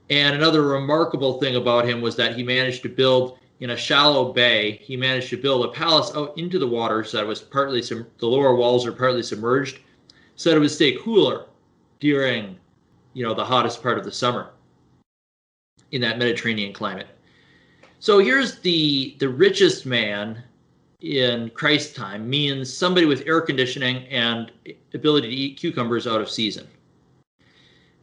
And 0.08 0.36
another 0.36 0.62
remarkable 0.62 1.40
thing 1.40 1.56
about 1.56 1.88
him 1.88 2.00
was 2.00 2.16
that 2.16 2.36
he 2.36 2.42
managed 2.42 2.82
to 2.82 2.88
build 2.88 3.38
in 3.60 3.70
a 3.70 3.76
shallow 3.76 4.32
bay. 4.32 4.78
He 4.82 4.96
managed 4.96 5.30
to 5.30 5.36
build 5.36 5.64
a 5.64 5.68
palace 5.68 6.12
out 6.14 6.36
into 6.38 6.58
the 6.58 6.66
water 6.66 7.02
so 7.02 7.16
that 7.16 7.26
was 7.26 7.40
partly 7.40 7.82
some 7.82 8.06
the 8.18 8.26
lower 8.26 8.54
walls 8.54 8.86
are 8.86 8.92
partly 8.92 9.22
submerged, 9.22 9.80
so 10.36 10.50
that 10.50 10.56
it 10.56 10.60
would 10.60 10.70
stay 10.70 10.96
cooler 11.00 11.46
during, 12.00 12.56
you 13.14 13.24
know, 13.24 13.34
the 13.34 13.44
hottest 13.44 13.82
part 13.82 13.98
of 13.98 14.04
the 14.04 14.12
summer 14.12 14.50
in 15.92 16.00
that 16.02 16.18
Mediterranean 16.18 16.72
climate. 16.72 17.08
So 17.98 18.18
here's 18.18 18.58
the 18.60 19.16
the 19.18 19.28
richest 19.28 19.86
man 19.86 20.42
in 21.00 21.50
Christ's 21.50 21.94
time 21.94 22.28
means 22.28 22.72
somebody 22.72 23.06
with 23.06 23.26
air 23.26 23.40
conditioning 23.40 24.06
and 24.06 24.52
ability 24.94 25.28
to 25.28 25.34
eat 25.34 25.58
cucumbers 25.58 26.06
out 26.06 26.20
of 26.20 26.30
season. 26.30 26.66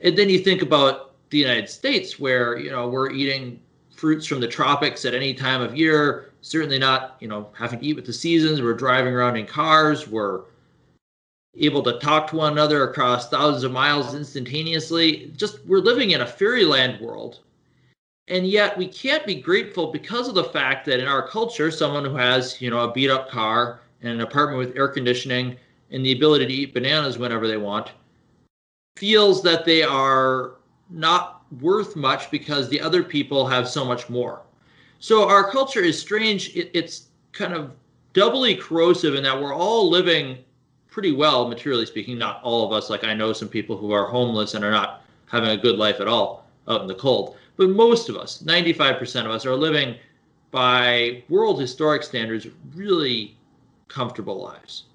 And 0.01 0.18
then 0.18 0.30
you 0.30 0.39
think 0.39 0.62
about 0.62 1.12
the 1.34 1.40
United 1.40 1.70
States, 1.70 2.20
where 2.20 2.58
you 2.58 2.72
know 2.72 2.88
we're 2.88 3.12
eating 3.12 3.60
fruits 3.96 4.26
from 4.26 4.40
the 4.40 4.48
tropics 4.48 5.06
at 5.06 5.14
any 5.14 5.34
time 5.34 5.62
of 5.62 5.78
year. 5.78 6.32
Certainly 6.42 6.80
not, 6.80 7.16
you 7.20 7.28
know, 7.28 7.50
having 7.54 7.80
to 7.80 7.86
eat 7.86 7.96
with 7.96 8.06
the 8.06 8.14
seasons. 8.14 8.62
We're 8.62 8.74
driving 8.74 9.14
around 9.14 9.38
in 9.38 9.46
cars. 9.46 10.08
We're 10.08 10.42
able 11.56 11.84
to 11.84 12.00
talk 12.00 12.28
to 12.30 12.36
one 12.38 12.54
another 12.54 12.90
across 12.90 13.30
thousands 13.30 13.64
of 13.64 13.72
miles 13.72 14.16
instantaneously. 14.16 15.32
Just 15.38 15.64
we're 15.66 15.80
living 15.80 16.12
in 16.12 16.22
a 16.22 16.28
fairyland 16.28 17.00
world 17.00 17.40
and 18.28 18.48
yet 18.48 18.78
we 18.78 18.88
can't 18.88 19.26
be 19.26 19.36
grateful 19.36 19.92
because 19.92 20.28
of 20.28 20.36
the 20.36 20.44
fact 20.44 20.86
that 20.86 21.00
in 21.00 21.08
our 21.08 21.28
culture 21.28 21.70
someone 21.70 22.06
who 22.06 22.16
has 22.16 22.62
you 22.62 22.70
know 22.70 22.90
a 22.90 22.92
beat 22.92 23.10
up 23.10 23.30
car 23.30 23.82
and 24.02 24.12
an 24.12 24.22
apartment 24.22 24.58
with 24.60 24.78
air 24.78 24.88
conditioning 24.88 25.58
and 25.92 26.06
the 26.06 26.12
ability 26.14 26.46
to 26.46 26.54
eat 26.54 26.74
bananas 26.74 27.18
whenever 27.18 27.48
they 27.48 27.58
want 27.58 27.92
feels 28.98 29.42
that 29.44 29.66
they 29.66 29.84
are 29.84 30.56
not 30.94 31.41
worth 31.60 31.96
much 31.96 32.30
because 32.32 32.70
the 32.70 32.80
other 32.80 33.04
people 33.04 33.46
have 33.48 33.68
so 33.68 33.84
much 33.84 34.10
more. 34.10 34.41
So 35.00 35.28
our 35.28 35.50
culture 35.50 35.82
is 35.82 36.00
strange. 36.00 36.56
It, 36.56 36.70
it's 36.74 37.08
kind 37.32 37.54
of 37.54 37.72
doubly 38.14 38.56
corrosive 38.56 39.16
in 39.16 39.24
that 39.24 39.41
we're 39.41 39.56
all 39.56 39.89
living 39.89 40.38
pretty 40.88 41.12
well 41.12 41.48
materially 41.48 41.88
speaking. 41.88 42.18
Not 42.18 42.41
all 42.44 42.66
of 42.66 42.72
us. 42.72 42.89
Like 42.89 43.04
i 43.04 43.14
know 43.14 43.34
some 43.34 43.50
people 43.50 43.76
who 43.76 43.91
are 43.91 44.06
homeless 44.06 44.54
and 44.54 44.64
are 44.64 44.72
not 44.72 45.02
having 45.26 45.50
a 45.50 45.58
good 45.58 45.78
life 45.78 46.00
at 46.00 46.08
all 46.08 46.48
out 46.68 46.82
in 46.82 46.88
the 46.88 46.96
cold. 46.96 47.36
But 47.58 47.70
most 47.70 48.10
of 48.10 48.16
us, 48.16 48.44
95% 48.44 49.26
of 49.26 49.32
us, 49.32 49.46
are 49.46 49.56
living 49.56 49.96
by 50.52 51.24
world 51.30 51.60
historic 51.60 52.04
standards 52.04 52.48
really 52.76 53.36
comfortable 53.88 54.41
lives. 54.41 54.86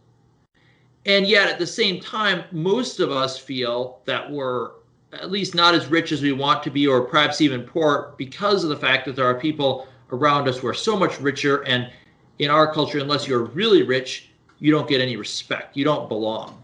And 1.06 1.26
yet, 1.26 1.48
at 1.48 1.58
the 1.58 1.66
same 1.66 2.00
time, 2.00 2.44
most 2.52 3.00
of 3.00 3.10
us 3.10 3.38
feel 3.38 4.00
that 4.04 4.30
we're 4.30 4.70
at 5.12 5.30
least 5.30 5.54
not 5.54 5.74
as 5.74 5.86
rich 5.86 6.12
as 6.12 6.22
we 6.22 6.32
want 6.32 6.62
to 6.62 6.70
be, 6.70 6.86
or 6.86 7.02
perhaps 7.02 7.40
even 7.40 7.62
poor, 7.62 8.14
because 8.18 8.62
of 8.62 8.70
the 8.70 8.76
fact 8.76 9.06
that 9.06 9.16
there 9.16 9.26
are 9.26 9.38
people 9.38 9.88
around 10.12 10.48
us 10.48 10.58
who 10.58 10.66
are 10.66 10.74
so 10.74 10.96
much 10.96 11.20
richer. 11.20 11.62
And 11.62 11.90
in 12.38 12.50
our 12.50 12.72
culture, 12.72 12.98
unless 12.98 13.26
you're 13.26 13.44
really 13.44 13.82
rich, 13.82 14.30
you 14.58 14.70
don't 14.70 14.88
get 14.88 15.00
any 15.00 15.16
respect. 15.16 15.76
You 15.76 15.84
don't 15.84 16.08
belong 16.08 16.62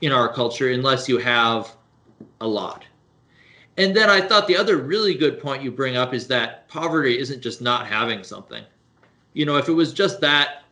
in 0.00 0.12
our 0.12 0.32
culture 0.32 0.70
unless 0.70 1.08
you 1.08 1.18
have 1.18 1.74
a 2.40 2.46
lot. 2.46 2.84
And 3.76 3.96
then 3.96 4.10
I 4.10 4.20
thought 4.20 4.46
the 4.46 4.56
other 4.56 4.76
really 4.76 5.14
good 5.14 5.40
point 5.40 5.62
you 5.62 5.70
bring 5.70 5.96
up 5.96 6.12
is 6.12 6.26
that 6.28 6.68
poverty 6.68 7.18
isn't 7.18 7.40
just 7.40 7.62
not 7.62 7.86
having 7.86 8.22
something. 8.22 8.64
You 9.32 9.46
know, 9.46 9.56
if 9.56 9.68
it 9.68 9.72
was 9.72 9.92
just 9.92 10.20
that, 10.20 10.64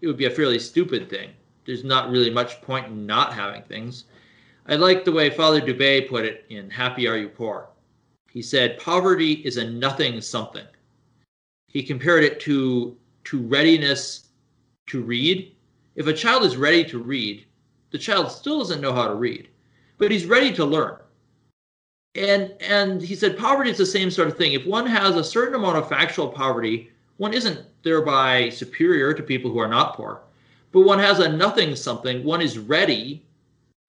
it 0.00 0.06
would 0.06 0.16
be 0.16 0.26
a 0.26 0.30
fairly 0.30 0.58
stupid 0.58 1.08
thing. 1.08 1.30
There's 1.64 1.84
not 1.84 2.10
really 2.10 2.30
much 2.30 2.60
point 2.60 2.86
in 2.86 3.06
not 3.06 3.32
having 3.32 3.62
things. 3.62 4.04
I 4.68 4.76
like 4.76 5.04
the 5.04 5.12
way 5.12 5.30
Father 5.30 5.60
Dubay 5.60 6.08
put 6.08 6.24
it 6.24 6.44
in 6.48 6.70
Happy 6.70 7.06
Are 7.06 7.16
You 7.16 7.28
Poor. 7.28 7.68
He 8.30 8.42
said, 8.42 8.78
Poverty 8.78 9.32
is 9.32 9.56
a 9.56 9.70
nothing 9.70 10.20
something. 10.20 10.66
He 11.68 11.82
compared 11.82 12.24
it 12.24 12.40
to, 12.40 12.96
to 13.24 13.38
readiness 13.38 14.28
to 14.88 15.02
read. 15.02 15.54
If 15.94 16.06
a 16.06 16.12
child 16.12 16.44
is 16.44 16.56
ready 16.56 16.84
to 16.84 16.98
read, 16.98 17.46
the 17.90 17.98
child 17.98 18.30
still 18.30 18.58
doesn't 18.58 18.80
know 18.80 18.92
how 18.92 19.08
to 19.08 19.14
read, 19.14 19.48
but 19.98 20.10
he's 20.10 20.26
ready 20.26 20.52
to 20.54 20.64
learn 20.64 20.98
and 22.16 22.52
and 22.60 23.02
he 23.02 23.14
said 23.14 23.36
poverty 23.36 23.70
is 23.70 23.78
the 23.78 23.86
same 23.86 24.10
sort 24.10 24.28
of 24.28 24.36
thing 24.36 24.52
if 24.52 24.66
one 24.66 24.86
has 24.86 25.16
a 25.16 25.24
certain 25.24 25.54
amount 25.54 25.76
of 25.76 25.88
factual 25.88 26.28
poverty 26.28 26.90
one 27.18 27.34
isn't 27.34 27.60
thereby 27.82 28.48
superior 28.48 29.12
to 29.12 29.22
people 29.22 29.50
who 29.50 29.58
are 29.58 29.68
not 29.68 29.94
poor 29.94 30.22
but 30.72 30.80
one 30.80 30.98
has 30.98 31.18
a 31.18 31.28
nothing 31.28 31.76
something 31.76 32.24
one 32.24 32.40
is 32.40 32.58
ready 32.58 33.22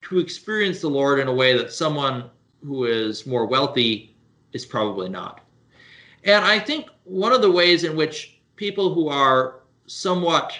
to 0.03 0.19
experience 0.19 0.81
the 0.81 0.89
lord 0.89 1.19
in 1.19 1.27
a 1.27 1.33
way 1.33 1.57
that 1.57 1.71
someone 1.71 2.29
who 2.63 2.85
is 2.85 3.25
more 3.25 3.45
wealthy 3.45 4.15
is 4.53 4.65
probably 4.65 5.09
not 5.09 5.41
and 6.23 6.43
i 6.43 6.59
think 6.59 6.87
one 7.03 7.31
of 7.31 7.41
the 7.41 7.51
ways 7.51 7.83
in 7.83 7.95
which 7.95 8.39
people 8.55 8.93
who 8.93 9.07
are 9.07 9.61
somewhat 9.85 10.57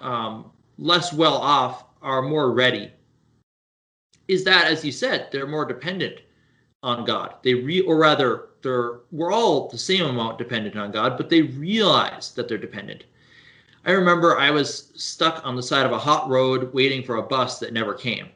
um, 0.00 0.50
less 0.78 1.12
well 1.12 1.36
off 1.36 1.84
are 2.02 2.22
more 2.22 2.52
ready 2.52 2.90
is 4.28 4.44
that 4.44 4.66
as 4.66 4.84
you 4.84 4.92
said 4.92 5.28
they're 5.30 5.46
more 5.46 5.64
dependent 5.64 6.20
on 6.84 7.04
God. 7.04 7.36
They 7.42 7.54
re 7.54 7.80
or 7.80 7.96
rather 7.96 8.50
they're 8.62 9.00
we're 9.10 9.32
all 9.32 9.68
the 9.68 9.78
same 9.78 10.04
amount 10.04 10.38
dependent 10.38 10.76
on 10.76 10.92
God, 10.92 11.16
but 11.16 11.30
they 11.30 11.42
realize 11.42 12.32
that 12.32 12.46
they're 12.46 12.58
dependent. 12.58 13.04
I 13.84 13.92
remember 13.92 14.38
I 14.38 14.50
was 14.50 14.92
stuck 14.94 15.44
on 15.44 15.56
the 15.56 15.62
side 15.62 15.84
of 15.84 15.92
a 15.92 15.98
hot 15.98 16.28
road 16.28 16.72
waiting 16.72 17.02
for 17.02 17.16
a 17.16 17.22
bus 17.22 17.58
that 17.58 17.72
never 17.72 17.94
came. 17.94 18.28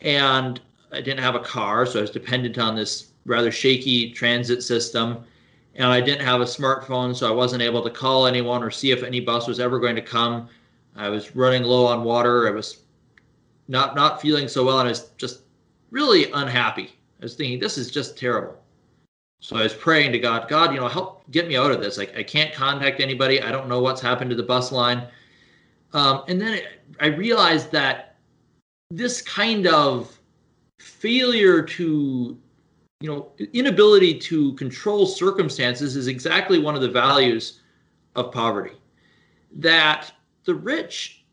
And 0.00 0.60
I 0.92 1.00
didn't 1.00 1.20
have 1.20 1.34
a 1.34 1.40
car, 1.40 1.86
so 1.86 1.98
I 1.98 2.02
was 2.02 2.10
dependent 2.10 2.58
on 2.58 2.76
this 2.76 3.08
rather 3.24 3.50
shaky 3.50 4.12
transit 4.12 4.62
system. 4.62 5.24
And 5.74 5.86
I 5.86 6.00
didn't 6.00 6.24
have 6.24 6.40
a 6.40 6.44
smartphone, 6.44 7.14
so 7.14 7.28
I 7.28 7.34
wasn't 7.34 7.62
able 7.62 7.82
to 7.82 7.90
call 7.90 8.26
anyone 8.26 8.62
or 8.62 8.70
see 8.70 8.90
if 8.90 9.02
any 9.02 9.20
bus 9.20 9.46
was 9.46 9.60
ever 9.60 9.78
going 9.78 9.96
to 9.96 10.02
come. 10.02 10.48
I 10.96 11.08
was 11.08 11.34
running 11.36 11.62
low 11.62 11.86
on 11.86 12.04
water. 12.04 12.48
I 12.48 12.50
was 12.50 12.82
not 13.68 13.94
not 13.94 14.20
feeling 14.20 14.48
so 14.48 14.64
well, 14.64 14.80
and 14.80 14.88
I 14.88 14.92
was 14.92 15.10
just 15.16 15.42
really 15.90 16.30
unhappy 16.32 16.92
I 17.20 17.24
was 17.24 17.34
thinking, 17.34 17.58
this 17.58 17.78
is 17.78 17.90
just 17.90 18.16
terrible. 18.16 18.56
So 19.40 19.56
I 19.56 19.62
was 19.62 19.74
praying 19.74 20.12
to 20.12 20.18
God, 20.18 20.48
God, 20.48 20.72
you 20.72 20.80
know, 20.80 20.88
help 20.88 21.30
get 21.30 21.46
me 21.46 21.56
out 21.56 21.70
of 21.70 21.80
this. 21.80 21.96
Like 21.96 22.16
I 22.16 22.22
can't 22.22 22.52
contact 22.52 23.00
anybody. 23.00 23.40
I 23.40 23.52
don't 23.52 23.68
know 23.68 23.80
what's 23.80 24.00
happened 24.00 24.30
to 24.30 24.36
the 24.36 24.42
bus 24.42 24.72
line. 24.72 25.06
Um, 25.92 26.24
and 26.28 26.40
then 26.40 26.60
I 27.00 27.06
realized 27.06 27.70
that 27.72 28.16
this 28.90 29.22
kind 29.22 29.66
of 29.66 30.18
failure 30.80 31.62
to, 31.62 32.38
you 33.00 33.08
know, 33.08 33.30
inability 33.52 34.18
to 34.18 34.54
control 34.54 35.06
circumstances 35.06 35.96
is 35.96 36.08
exactly 36.08 36.58
one 36.58 36.74
of 36.74 36.80
the 36.80 36.90
values 36.90 37.60
of 38.16 38.32
poverty. 38.32 38.76
That 39.52 40.12
the 40.44 40.54
rich 40.54 41.24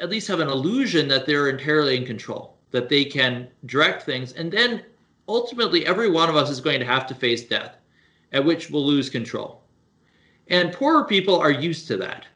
at 0.00 0.10
least 0.10 0.28
have 0.28 0.40
an 0.40 0.48
illusion 0.48 1.08
that 1.08 1.26
they're 1.26 1.48
entirely 1.48 1.96
in 1.96 2.04
control, 2.04 2.58
that 2.72 2.88
they 2.88 3.04
can 3.04 3.48
direct 3.66 4.02
things, 4.02 4.32
and 4.32 4.50
then 4.52 4.82
ultimately 5.28 5.86
every 5.86 6.10
one 6.10 6.28
of 6.28 6.36
us 6.36 6.50
is 6.50 6.60
going 6.60 6.80
to 6.80 6.86
have 6.86 7.06
to 7.06 7.14
face 7.14 7.44
death, 7.44 7.76
at 8.32 8.44
which 8.44 8.70
we'll 8.70 8.84
lose 8.84 9.08
control. 9.10 9.62
And 10.48 10.72
poorer 10.72 11.04
people 11.04 11.38
are 11.38 11.50
used 11.50 11.86
to 11.88 11.96
that, 11.98 12.26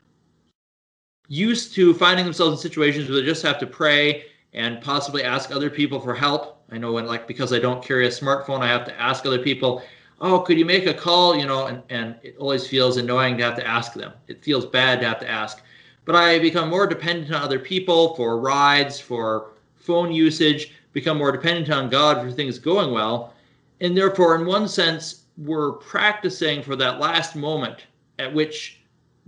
used 1.28 1.74
to 1.74 1.92
finding 1.94 2.24
themselves 2.24 2.52
in 2.52 2.70
situations 2.70 3.08
where 3.08 3.20
they 3.20 3.26
just 3.26 3.42
have 3.42 3.58
to 3.58 3.66
pray 3.66 4.24
and 4.54 4.80
possibly 4.80 5.22
ask 5.22 5.50
other 5.50 5.68
people 5.68 6.00
for 6.00 6.14
help. 6.14 6.62
I 6.70 6.78
know 6.78 6.92
when, 6.92 7.06
like, 7.06 7.26
because 7.26 7.52
I 7.52 7.58
don't 7.58 7.84
carry 7.84 8.06
a 8.06 8.10
smartphone, 8.10 8.60
I 8.60 8.68
have 8.68 8.86
to 8.86 9.00
ask 9.00 9.26
other 9.26 9.38
people, 9.38 9.82
oh, 10.20 10.40
could 10.40 10.58
you 10.58 10.64
make 10.64 10.86
a 10.86 10.94
call? 10.94 11.36
You 11.36 11.46
know, 11.46 11.66
and, 11.66 11.82
and 11.90 12.16
it 12.22 12.36
always 12.38 12.66
feels 12.66 12.96
annoying 12.96 13.36
to 13.38 13.44
have 13.44 13.56
to 13.56 13.66
ask 13.66 13.92
them. 13.92 14.12
It 14.26 14.42
feels 14.42 14.66
bad 14.66 15.00
to 15.00 15.06
have 15.06 15.20
to 15.20 15.28
ask. 15.28 15.62
But 16.04 16.16
I 16.16 16.38
become 16.38 16.70
more 16.70 16.86
dependent 16.86 17.32
on 17.32 17.42
other 17.42 17.58
people 17.58 18.14
for 18.14 18.40
rides, 18.40 18.98
for 18.98 19.50
phone 19.76 20.10
usage, 20.12 20.72
become 20.92 21.18
more 21.18 21.32
dependent 21.32 21.70
on 21.70 21.90
God 21.90 22.22
for 22.22 22.30
things 22.30 22.58
going 22.58 22.92
well. 22.92 23.34
And 23.80 23.96
therefore, 23.96 24.34
in 24.34 24.46
one 24.46 24.68
sense, 24.68 25.24
we're 25.36 25.72
practicing 25.72 26.62
for 26.62 26.76
that 26.76 26.98
last 26.98 27.36
moment 27.36 27.86
at 28.18 28.32
which 28.32 28.80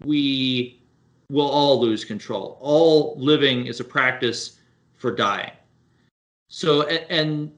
we 0.05 0.81
will 1.31 1.49
all 1.49 1.81
lose 1.81 2.05
control. 2.05 2.59
All 2.61 3.15
living 3.17 3.67
is 3.67 3.81
a 3.81 3.85
practice 3.85 4.59
for 4.97 5.15
dying. 5.15 5.53
So, 6.49 6.87
and 6.89 7.53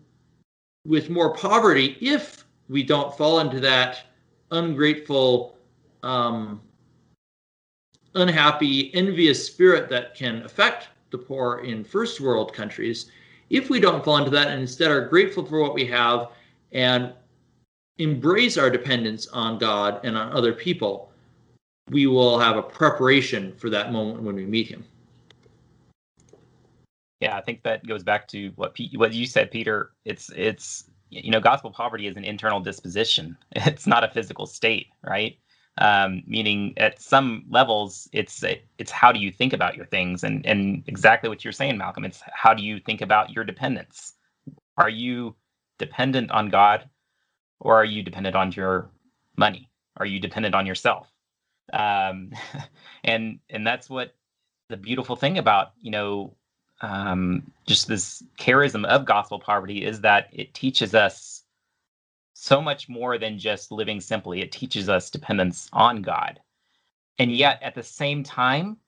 with 0.87 1.09
more 1.09 1.35
poverty, 1.35 1.97
if 2.01 2.45
we 2.69 2.83
don't 2.83 3.17
fall 3.17 3.41
into 3.41 3.61
that 3.61 4.05
ungrateful, 4.51 5.57
um, 6.03 6.61
unhappy, 8.15 8.95
envious 8.95 9.47
spirit 9.47 9.89
that 9.89 10.15
can 10.15 10.43
affect 10.43 10.89
the 11.11 11.19
poor 11.19 11.61
in 11.61 11.85
first 11.85 12.21
world 12.21 12.53
countries, 12.53 13.11
if 13.53 13.69
we 13.69 13.79
don't 13.79 14.03
fall 14.05 14.17
into 14.17 14.31
that 14.31 14.49
and 14.49 14.61
instead 14.61 14.91
are 14.91 15.07
grateful 15.07 15.45
for 15.45 15.61
what 15.61 15.75
we 15.75 15.85
have 15.87 16.31
and 16.73 17.13
embrace 17.99 18.57
our 18.57 18.71
dependence 18.71 19.29
on 19.29 19.59
God 19.59 20.01
and 20.05 20.17
on 20.17 20.33
other 20.33 20.55
people, 20.55 21.13
we 21.91 22.07
will 22.07 22.39
have 22.39 22.57
a 22.57 22.63
preparation 22.63 23.55
for 23.57 23.69
that 23.69 23.93
moment 23.93 24.23
when 24.23 24.35
we 24.35 24.47
meet 24.47 24.69
Him. 24.69 24.85
Yeah, 27.21 27.37
I 27.37 27.43
think 27.43 27.63
that 27.63 27.87
goes 27.87 28.03
back 28.03 28.27
to 28.29 28.49
what 28.57 28.75
Pete, 28.75 28.99
what 28.99 29.13
you 29.13 29.27
said, 29.27 29.51
Peter. 29.51 29.93
It's 30.05 30.31
it's 30.35 30.91
you 31.11 31.31
know, 31.31 31.41
gospel 31.41 31.71
poverty 31.71 32.07
is 32.07 32.17
an 32.17 32.25
internal 32.25 32.59
disposition. 32.59 33.37
It's 33.55 33.87
not 33.87 34.03
a 34.03 34.09
physical 34.09 34.47
state, 34.47 34.87
right? 35.03 35.39
Um, 35.79 36.23
meaning 36.27 36.75
at 36.77 37.01
some 37.01 37.45
levels, 37.49 38.09
it's 38.13 38.45
it's 38.79 38.91
how 38.91 39.11
do 39.11 39.19
you 39.19 39.33
think 39.33 39.53
about 39.53 39.75
your 39.75 39.87
things, 39.87 40.23
and 40.23 40.45
and 40.45 40.83
exactly 40.87 41.29
what 41.29 41.45
you're 41.45 41.53
saying, 41.53 41.79
Malcolm. 41.79 42.05
It's 42.05 42.23
how 42.33 42.53
do 42.53 42.63
you 42.63 42.79
think 42.79 43.01
about 43.01 43.31
your 43.31 43.45
dependence? 43.45 44.15
Are 44.77 44.91
you 44.91 45.35
dependent 45.79 46.31
on 46.31 46.51
God, 46.51 46.89
or 47.61 47.75
are 47.77 47.87
you 47.87 48.03
dependent 48.03 48.37
on 48.37 48.53
your 48.53 48.91
money? 49.37 49.71
Are 49.97 50.07
you 50.07 50.21
dependent 50.21 50.55
on 50.55 50.67
yourself? 50.67 51.09
Um, 51.73 52.33
and 53.05 53.39
and 53.49 53.67
that's 53.67 53.89
what 53.89 54.15
the 54.69 54.77
beautiful 54.77 55.17
thing 55.17 55.39
about 55.39 55.73
you 55.81 55.91
know 55.91 56.35
um, 56.83 57.51
just 57.67 57.87
this 57.89 58.23
charism 58.39 58.85
of 58.87 59.05
gospel 59.07 59.39
poverty 59.39 59.85
is 59.85 60.01
that 60.03 60.29
it 60.33 60.53
teaches 60.53 60.95
us 60.95 61.42
so 62.43 62.61
much 62.61 62.89
more 62.89 63.19
than 63.19 63.39
just 63.39 63.71
living 63.71 64.01
simply. 64.01 64.41
It 64.41 64.51
teaches 64.51 64.89
us 64.89 65.11
dependence 65.11 65.69
on 65.73 66.03
God. 66.03 66.41
And 67.21 67.31
yet 67.31 67.63
at 67.63 67.77
the 67.77 67.85
same 67.85 68.25
time, 68.25 68.79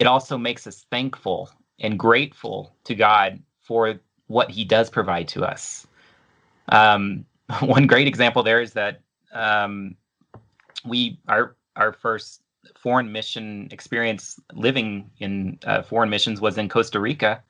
it 0.00 0.08
also 0.08 0.36
makes 0.36 0.66
us 0.66 0.84
thankful 0.90 1.50
and 1.80 1.98
grateful 1.98 2.74
to 2.84 2.96
God 2.96 3.40
for 3.60 4.00
what 4.26 4.50
he 4.50 4.64
does 4.64 4.90
provide 4.90 5.28
to 5.28 5.44
us. 5.44 5.86
Um, 6.70 7.26
one 7.60 7.86
great 7.86 8.08
example 8.08 8.42
there 8.42 8.60
is 8.60 8.72
that 8.72 9.02
um, 9.32 9.96
we 10.84 11.20
our 11.28 11.56
our 11.76 11.92
first 11.92 12.42
foreign 12.76 13.12
mission 13.12 13.68
experience 13.70 14.40
living 14.54 15.10
in 15.20 15.58
uh, 15.66 15.82
foreign 15.82 16.10
missions 16.10 16.40
was 16.40 16.58
in 16.58 16.68
Costa 16.68 17.00
Rica, 17.00 17.42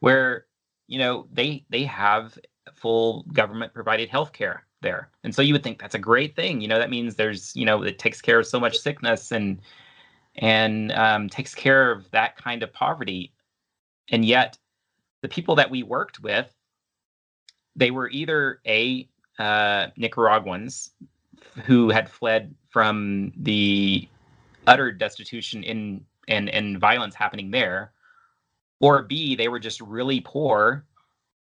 where 0.00 0.46
you 0.88 0.98
know 0.98 1.28
they 1.32 1.64
they 1.70 1.84
have 1.84 2.38
full 2.74 3.24
government 3.32 3.74
provided 3.74 4.08
health 4.08 4.32
care 4.32 4.64
there, 4.80 5.10
and 5.24 5.34
so 5.34 5.42
you 5.42 5.54
would 5.54 5.62
think 5.62 5.80
that's 5.80 5.94
a 5.94 5.98
great 5.98 6.36
thing. 6.36 6.60
You 6.60 6.68
know 6.68 6.78
that 6.78 6.90
means 6.90 7.14
there's 7.14 7.54
you 7.56 7.64
know 7.64 7.82
it 7.82 7.98
takes 7.98 8.20
care 8.20 8.38
of 8.40 8.46
so 8.46 8.60
much 8.60 8.78
sickness 8.78 9.32
and 9.32 9.60
and 10.36 10.92
um, 10.92 11.28
takes 11.28 11.54
care 11.54 11.90
of 11.92 12.10
that 12.12 12.36
kind 12.36 12.62
of 12.62 12.72
poverty, 12.72 13.32
and 14.10 14.24
yet 14.24 14.58
the 15.22 15.28
people 15.28 15.54
that 15.56 15.70
we 15.70 15.82
worked 15.82 16.20
with, 16.20 16.52
they 17.76 17.90
were 17.90 18.10
either 18.10 18.60
a 18.66 19.08
uh, 19.38 19.88
Nicaraguans 19.96 20.90
who 21.64 21.90
had 21.90 22.08
fled 22.08 22.54
from 22.68 23.32
the 23.36 24.08
utter 24.66 24.92
destitution 24.92 25.62
in 25.64 26.04
and 26.28 26.48
and 26.50 26.78
violence 26.78 27.14
happening 27.14 27.50
there 27.50 27.92
or 28.80 29.02
b 29.02 29.34
they 29.34 29.48
were 29.48 29.58
just 29.58 29.80
really 29.80 30.20
poor 30.20 30.84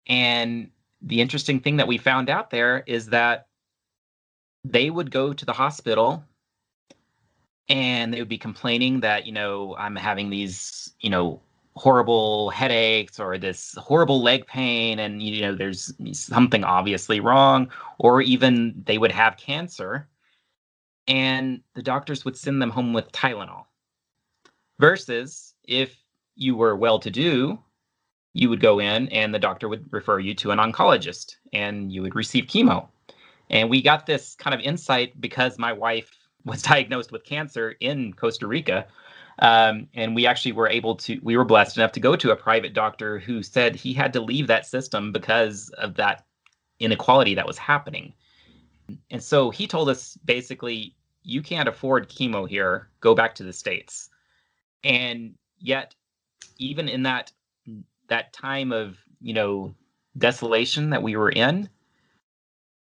and 0.07 0.69
the 1.05 1.21
interesting 1.21 1.59
thing 1.59 1.77
that 1.77 1.87
we 1.87 1.97
found 1.97 2.29
out 2.29 2.49
there 2.49 2.83
is 2.87 3.07
that 3.07 3.47
they 4.63 4.89
would 4.89 5.11
go 5.11 5.33
to 5.33 5.45
the 5.45 5.53
hospital 5.53 6.23
and 7.69 8.13
they 8.13 8.19
would 8.19 8.29
be 8.29 8.37
complaining 8.37 8.99
that 8.99 9.25
you 9.25 9.31
know 9.31 9.75
i'm 9.77 9.95
having 9.95 10.29
these 10.29 10.93
you 10.99 11.09
know 11.09 11.39
horrible 11.75 12.49
headaches 12.51 13.19
or 13.19 13.37
this 13.37 13.75
horrible 13.77 14.21
leg 14.21 14.45
pain 14.47 14.99
and 14.99 15.21
you 15.21 15.41
know 15.41 15.55
there's 15.55 15.93
something 16.13 16.63
obviously 16.63 17.19
wrong 17.19 17.69
or 17.99 18.21
even 18.21 18.73
they 18.85 18.97
would 18.97 19.11
have 19.11 19.37
cancer 19.37 20.07
and 21.07 21.61
the 21.73 21.83
doctors 21.83 22.25
would 22.25 22.37
send 22.37 22.61
them 22.61 22.71
home 22.71 22.93
with 22.93 23.11
Tylenol. 23.11 23.65
Versus 24.79 25.53
if 25.63 25.95
you 26.35 26.55
were 26.55 26.75
well 26.75 26.99
to 26.99 27.11
do, 27.11 27.59
you 28.35 28.49
would 28.49 28.59
go 28.59 28.79
in 28.79 29.07
and 29.09 29.33
the 29.33 29.39
doctor 29.39 29.69
would 29.69 29.91
refer 29.91 30.19
you 30.19 30.35
to 30.35 30.51
an 30.51 30.59
oncologist 30.59 31.37
and 31.53 31.91
you 31.91 32.01
would 32.01 32.15
receive 32.15 32.45
chemo. 32.45 32.85
And 33.49 33.69
we 33.69 33.81
got 33.81 34.05
this 34.05 34.35
kind 34.35 34.53
of 34.53 34.59
insight 34.59 35.19
because 35.21 35.57
my 35.57 35.71
wife 35.71 36.11
was 36.45 36.61
diagnosed 36.61 37.11
with 37.11 37.23
cancer 37.23 37.75
in 37.79 38.13
Costa 38.13 38.45
Rica. 38.45 38.85
Um, 39.39 39.87
and 39.93 40.13
we 40.15 40.27
actually 40.27 40.51
were 40.51 40.67
able 40.67 40.95
to, 40.97 41.17
we 41.23 41.37
were 41.37 41.45
blessed 41.45 41.77
enough 41.77 41.93
to 41.93 41.99
go 42.01 42.17
to 42.17 42.31
a 42.31 42.35
private 42.35 42.73
doctor 42.73 43.19
who 43.19 43.41
said 43.41 43.73
he 43.73 43.93
had 43.93 44.11
to 44.13 44.19
leave 44.19 44.47
that 44.47 44.65
system 44.65 45.13
because 45.13 45.69
of 45.77 45.95
that 45.95 46.25
inequality 46.79 47.35
that 47.35 47.47
was 47.47 47.57
happening. 47.57 48.13
And 49.11 49.23
so 49.23 49.49
he 49.49 49.65
told 49.65 49.87
us 49.87 50.17
basically, 50.25 50.93
you 51.23 51.41
can't 51.41 51.69
afford 51.69 52.09
chemo 52.09 52.47
here, 52.47 52.89
go 52.99 53.15
back 53.15 53.33
to 53.35 53.43
the 53.43 53.53
States. 53.53 54.09
And 54.83 55.35
yet, 55.57 55.95
even 56.57 56.87
in 56.87 57.03
that 57.03 57.31
that 58.07 58.33
time 58.33 58.71
of, 58.71 58.97
you 59.21 59.33
know, 59.33 59.75
desolation 60.17 60.89
that 60.91 61.03
we 61.03 61.15
were 61.15 61.31
in, 61.31 61.69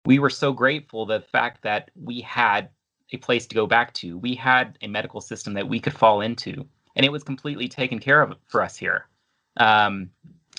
we 0.06 0.20
were 0.20 0.30
so 0.30 0.54
grateful 0.54 1.06
the 1.06 1.22
fact 1.22 1.64
that 1.64 1.92
we 1.96 2.22
had 2.22 2.70
a 3.12 3.18
place 3.18 3.46
to 3.48 3.56
go 3.56 3.68
back 3.68 3.94
to. 3.96 4.18
We 4.18 4.36
had 4.36 4.78
a 4.82 4.88
medical 4.88 5.22
system 5.22 5.54
that 5.56 5.68
we 5.68 5.80
could 5.80 5.94
fall 5.94 6.22
into, 6.22 6.66
and 6.96 7.06
it 7.06 7.12
was 7.12 7.24
completely 7.24 7.68
taken 7.68 8.00
care 8.00 8.22
of 8.22 8.38
for 8.48 8.62
us 8.62 8.78
here. 8.78 9.08
Um, 9.58 10.10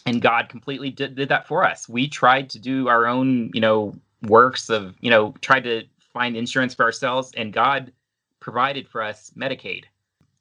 and 0.07 0.21
God 0.23 0.49
completely 0.49 0.91
did, 0.91 1.15
did 1.15 1.29
that 1.29 1.47
for 1.47 1.65
us. 1.65 1.89
We 1.89 2.09
tried 2.09 2.51
to 2.51 2.59
do 2.59 2.89
our 2.89 3.07
own, 3.07 3.51
you 3.55 3.61
know, 3.61 3.95
works 4.23 4.69
of 4.69 4.95
you 5.01 5.11
know 5.11 5.35
tried 5.41 5.65
to 5.65 5.83
find 6.13 6.37
insurance 6.37 6.75
for 6.75 6.85
ourselves 6.85 7.33
and 7.37 7.53
god 7.53 7.93
provided 8.41 8.89
for 8.89 9.03
us 9.03 9.33
medicaid 9.37 9.85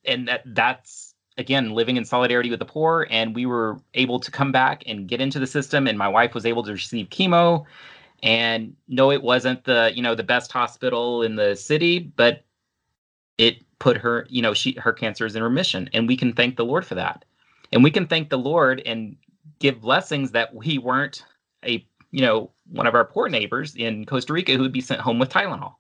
and 0.06 0.28
that 0.28 0.42
that's 0.48 1.09
again 1.40 1.72
living 1.72 1.98
in 1.98 2.06
solidarity 2.06 2.50
with 2.50 2.60
the 2.60 2.66
poor 2.66 3.08
and 3.10 3.34
we 3.34 3.46
were 3.46 3.80
able 3.96 4.20
to 4.20 4.30
come 4.30 4.52
back 4.52 4.84
and 4.86 5.08
get 5.08 5.22
into 5.22 5.40
the 5.40 5.48
system 5.48 5.88
and 5.88 5.98
my 5.98 6.08
wife 6.08 6.34
was 6.34 6.46
able 6.46 6.64
to 6.64 6.72
receive 6.74 7.10
chemo 7.10 7.64
and 8.22 8.76
no 8.88 9.12
it 9.12 9.24
wasn't 9.24 9.64
the 9.64 9.92
you 9.96 10.04
know 10.04 10.14
the 10.14 10.24
best 10.24 10.52
hospital 10.52 11.24
in 11.24 11.36
the 11.36 11.56
city 11.56 12.00
but 12.00 12.44
it 13.38 13.58
put 13.80 13.98
her 13.98 14.28
you 14.30 14.42
know 14.42 14.54
she 14.54 14.74
her 14.74 14.94
cancer 14.94 15.26
is 15.26 15.36
in 15.36 15.42
remission 15.42 15.90
and 15.94 16.08
we 16.08 16.18
can 16.18 16.34
thank 16.34 16.58
the 16.58 16.66
lord 16.66 16.86
for 16.86 16.96
that 16.96 17.26
and 17.72 17.84
we 17.84 17.90
can 17.90 18.06
thank 18.06 18.30
the 18.30 18.38
lord 18.38 18.82
and 18.86 19.16
give 19.60 19.82
blessings 19.82 20.32
that 20.32 20.54
we 20.54 20.78
weren't 20.78 21.24
a 21.66 21.86
you 22.12 22.22
know, 22.22 22.52
one 22.72 22.88
of 22.88 22.96
our 22.96 23.06
poor 23.06 23.30
neighbors 23.30 23.76
in 23.76 24.06
Costa 24.06 24.34
Rica 24.34 24.54
who 24.54 24.62
would 24.62 24.72
be 24.72 24.82
sent 24.82 25.02
home 25.02 25.20
with 25.20 25.30
Tylenol. 25.30 25.76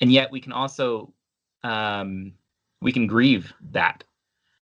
And 0.00 0.12
yet 0.12 0.30
we 0.30 0.40
can 0.40 0.52
also 0.52 1.12
um, 1.62 2.32
we 2.80 2.92
can 2.92 3.06
grieve 3.06 3.52
that. 3.70 4.04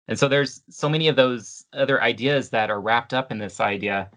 And 0.07 0.17
so 0.17 0.27
there's 0.27 0.61
so 0.69 0.87
many 0.87 1.07
of 1.07 1.15
those 1.15 1.65
other 1.73 2.01
ideas 2.01 2.49
that 2.51 2.69
are 2.69 2.79
wrapped 2.79 3.13
up 3.13 3.31
in 3.31 3.37
this 3.37 3.59
idea 3.59 4.09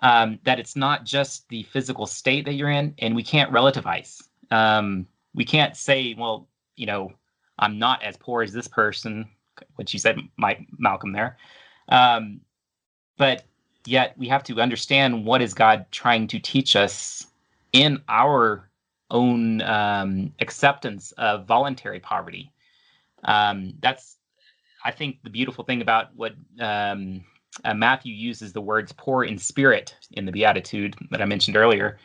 um, 0.00 0.38
that 0.44 0.60
it's 0.60 0.76
not 0.76 1.04
just 1.04 1.48
the 1.48 1.62
physical 1.64 2.06
state 2.06 2.44
that 2.44 2.54
you're 2.54 2.70
in, 2.70 2.94
and 2.98 3.16
we 3.16 3.22
can't 3.22 3.52
relativize. 3.52 4.22
Um, 4.50 5.06
we 5.34 5.44
can't 5.44 5.76
say, 5.76 6.14
well, 6.16 6.48
you 6.76 6.86
know, 6.86 7.12
I'm 7.58 7.78
not 7.78 8.02
as 8.02 8.16
poor 8.16 8.42
as 8.42 8.52
this 8.52 8.68
person, 8.68 9.28
which 9.76 9.92
you 9.92 9.98
said, 9.98 10.18
Mike 10.36 10.66
Malcolm 10.78 11.12
there. 11.12 11.36
Um, 11.88 12.40
but 13.16 13.44
yet 13.86 14.16
we 14.16 14.28
have 14.28 14.44
to 14.44 14.60
understand 14.60 15.24
what 15.24 15.42
is 15.42 15.54
God 15.54 15.86
trying 15.90 16.28
to 16.28 16.38
teach 16.38 16.76
us 16.76 17.26
in 17.72 18.00
our 18.08 18.68
own 19.10 19.62
um, 19.62 20.32
acceptance 20.40 21.12
of 21.12 21.46
voluntary 21.46 21.98
poverty. 21.98 22.52
Um, 23.24 23.74
that's, 23.80 24.17
I 24.84 24.90
think, 24.90 25.22
the 25.22 25.30
beautiful 25.30 25.64
thing 25.64 25.82
about 25.82 26.14
what 26.14 26.34
um, 26.60 27.24
uh, 27.64 27.74
Matthew 27.74 28.14
uses 28.14 28.52
the 28.52 28.60
words 28.60 28.92
poor 28.96 29.24
in 29.24 29.38
spirit 29.38 29.96
in 30.12 30.24
the 30.24 30.32
Beatitude 30.32 30.96
that 31.10 31.22
I 31.22 31.24
mentioned 31.24 31.56
earlier. 31.56 31.98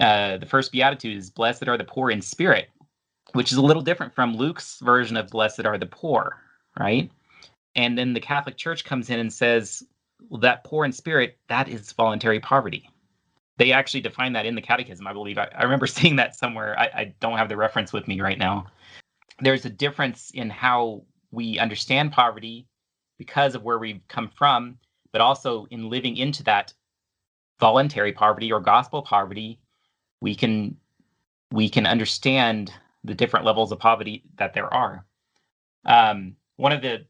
Uh, 0.00 0.36
the 0.36 0.46
first 0.46 0.72
Beatitude 0.72 1.16
is 1.16 1.30
blessed 1.30 1.68
are 1.68 1.78
the 1.78 1.84
poor 1.84 2.10
in 2.10 2.20
spirit, 2.20 2.68
which 3.32 3.52
is 3.52 3.58
a 3.58 3.62
little 3.62 3.82
different 3.82 4.14
from 4.14 4.36
Luke's 4.36 4.78
version 4.80 5.16
of 5.16 5.28
blessed 5.28 5.64
are 5.64 5.78
the 5.78 5.86
poor, 5.86 6.36
right? 6.78 7.10
And 7.74 7.96
then 7.96 8.12
the 8.12 8.20
Catholic 8.20 8.56
Church 8.56 8.84
comes 8.84 9.10
in 9.10 9.18
and 9.18 9.32
says, 9.32 9.82
well, 10.28 10.40
that 10.40 10.64
poor 10.64 10.84
in 10.84 10.92
spirit, 10.92 11.38
that 11.48 11.68
is 11.68 11.92
voluntary 11.92 12.40
poverty. 12.40 12.90
They 13.58 13.72
actually 13.72 14.00
define 14.02 14.32
that 14.34 14.46
in 14.46 14.54
the 14.54 14.62
catechism, 14.62 15.06
I 15.06 15.12
believe. 15.12 15.38
I, 15.38 15.48
I 15.56 15.62
remember 15.62 15.86
seeing 15.86 16.16
that 16.16 16.36
somewhere. 16.36 16.78
I, 16.78 16.84
I 16.84 17.14
don't 17.20 17.38
have 17.38 17.48
the 17.48 17.56
reference 17.56 17.92
with 17.92 18.08
me 18.08 18.20
right 18.20 18.38
now. 18.38 18.66
There's 19.40 19.64
a 19.66 19.70
difference 19.70 20.30
in 20.32 20.50
how 20.50 21.02
we 21.36 21.58
understand 21.58 22.10
poverty 22.10 22.66
because 23.18 23.54
of 23.54 23.62
where 23.62 23.78
we've 23.78 24.00
come 24.08 24.28
from, 24.28 24.78
but 25.12 25.20
also 25.20 25.66
in 25.70 25.90
living 25.90 26.16
into 26.16 26.42
that 26.44 26.72
voluntary 27.60 28.12
poverty 28.12 28.50
or 28.50 28.58
gospel 28.58 29.02
poverty, 29.02 29.60
we 30.20 30.34
can 30.34 30.76
we 31.52 31.68
can 31.68 31.86
understand 31.86 32.72
the 33.04 33.14
different 33.14 33.46
levels 33.46 33.70
of 33.70 33.78
poverty 33.78 34.24
that 34.36 34.54
there 34.54 34.72
are. 34.72 35.04
Um, 35.84 36.34
one 36.56 36.72
of 36.72 36.82
the 36.82 37.04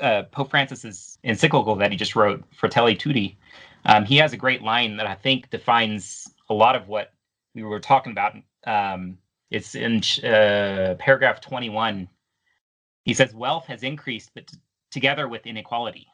uh, 0.00 0.22
Pope 0.30 0.50
Francis's 0.50 1.18
encyclical 1.24 1.74
that 1.76 1.90
he 1.90 1.96
just 1.98 2.16
wrote, 2.16 2.42
Fratelli 2.54 2.94
Tutti, 2.94 3.36
um, 3.84 4.04
he 4.04 4.16
has 4.16 4.32
a 4.32 4.38
great 4.38 4.62
line 4.62 4.96
that 4.96 5.06
I 5.06 5.14
think 5.14 5.50
defines 5.50 6.30
a 6.48 6.54
lot 6.54 6.76
of 6.76 6.88
what 6.88 7.12
we 7.54 7.62
were 7.62 7.80
talking 7.80 8.12
about. 8.12 8.36
Um, 8.66 9.18
it's 9.50 9.74
in 9.74 10.00
uh, 10.24 10.94
paragraph 10.98 11.40
21. 11.40 12.08
He 13.08 13.14
says, 13.14 13.34
Wealth 13.34 13.66
has 13.66 13.82
increased, 13.82 14.32
but 14.36 14.48
t- 14.48 14.58
together 14.92 15.28
with 15.28 15.48
inequality, 15.48 16.08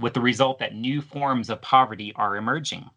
with 0.00 0.14
the 0.14 0.22
result 0.22 0.58
that 0.60 0.74
new 0.74 1.02
forms 1.02 1.50
of 1.50 1.62
poverty 1.62 2.12
are 2.16 2.36
emerging. 2.36 2.90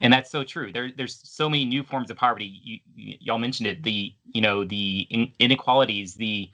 And 0.00 0.12
that's 0.12 0.30
so 0.30 0.44
true. 0.44 0.72
There, 0.72 0.90
there's 0.96 1.20
so 1.24 1.48
many 1.50 1.64
new 1.64 1.84
forms 1.84 2.10
of 2.10 2.18
poverty. 2.18 2.60
You, 2.64 3.16
y'all 3.20 3.38
mentioned 3.38 3.68
it. 3.68 3.84
The, 3.84 4.14
you 4.34 4.42
know, 4.42 4.64
the 4.64 5.06
in- 5.10 5.32
inequalities, 5.40 6.14
the, 6.14 6.50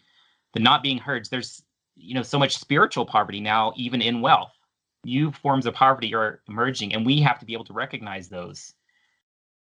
the 0.55 0.61
not 0.61 0.83
being 0.83 0.99
heard. 0.99 1.27
There's 1.31 1.63
you 1.97 2.15
know 2.15 2.23
so 2.23 2.39
much 2.39 2.59
spiritual 2.59 3.07
poverty 3.07 3.41
now 3.41 3.73
even 3.77 4.01
in 4.01 4.21
wealth 4.21 4.53
new 5.05 5.33
forms 5.33 5.67
of 5.67 5.75
poverty 5.75 6.15
are 6.15 6.41
emerging 6.49 6.95
and 6.95 7.05
we 7.05 7.21
have 7.21 7.39
to 7.39 7.47
be 7.47 7.53
able 7.53 7.65
to 7.65 7.73
recognize 7.73 8.29
those 8.29 8.75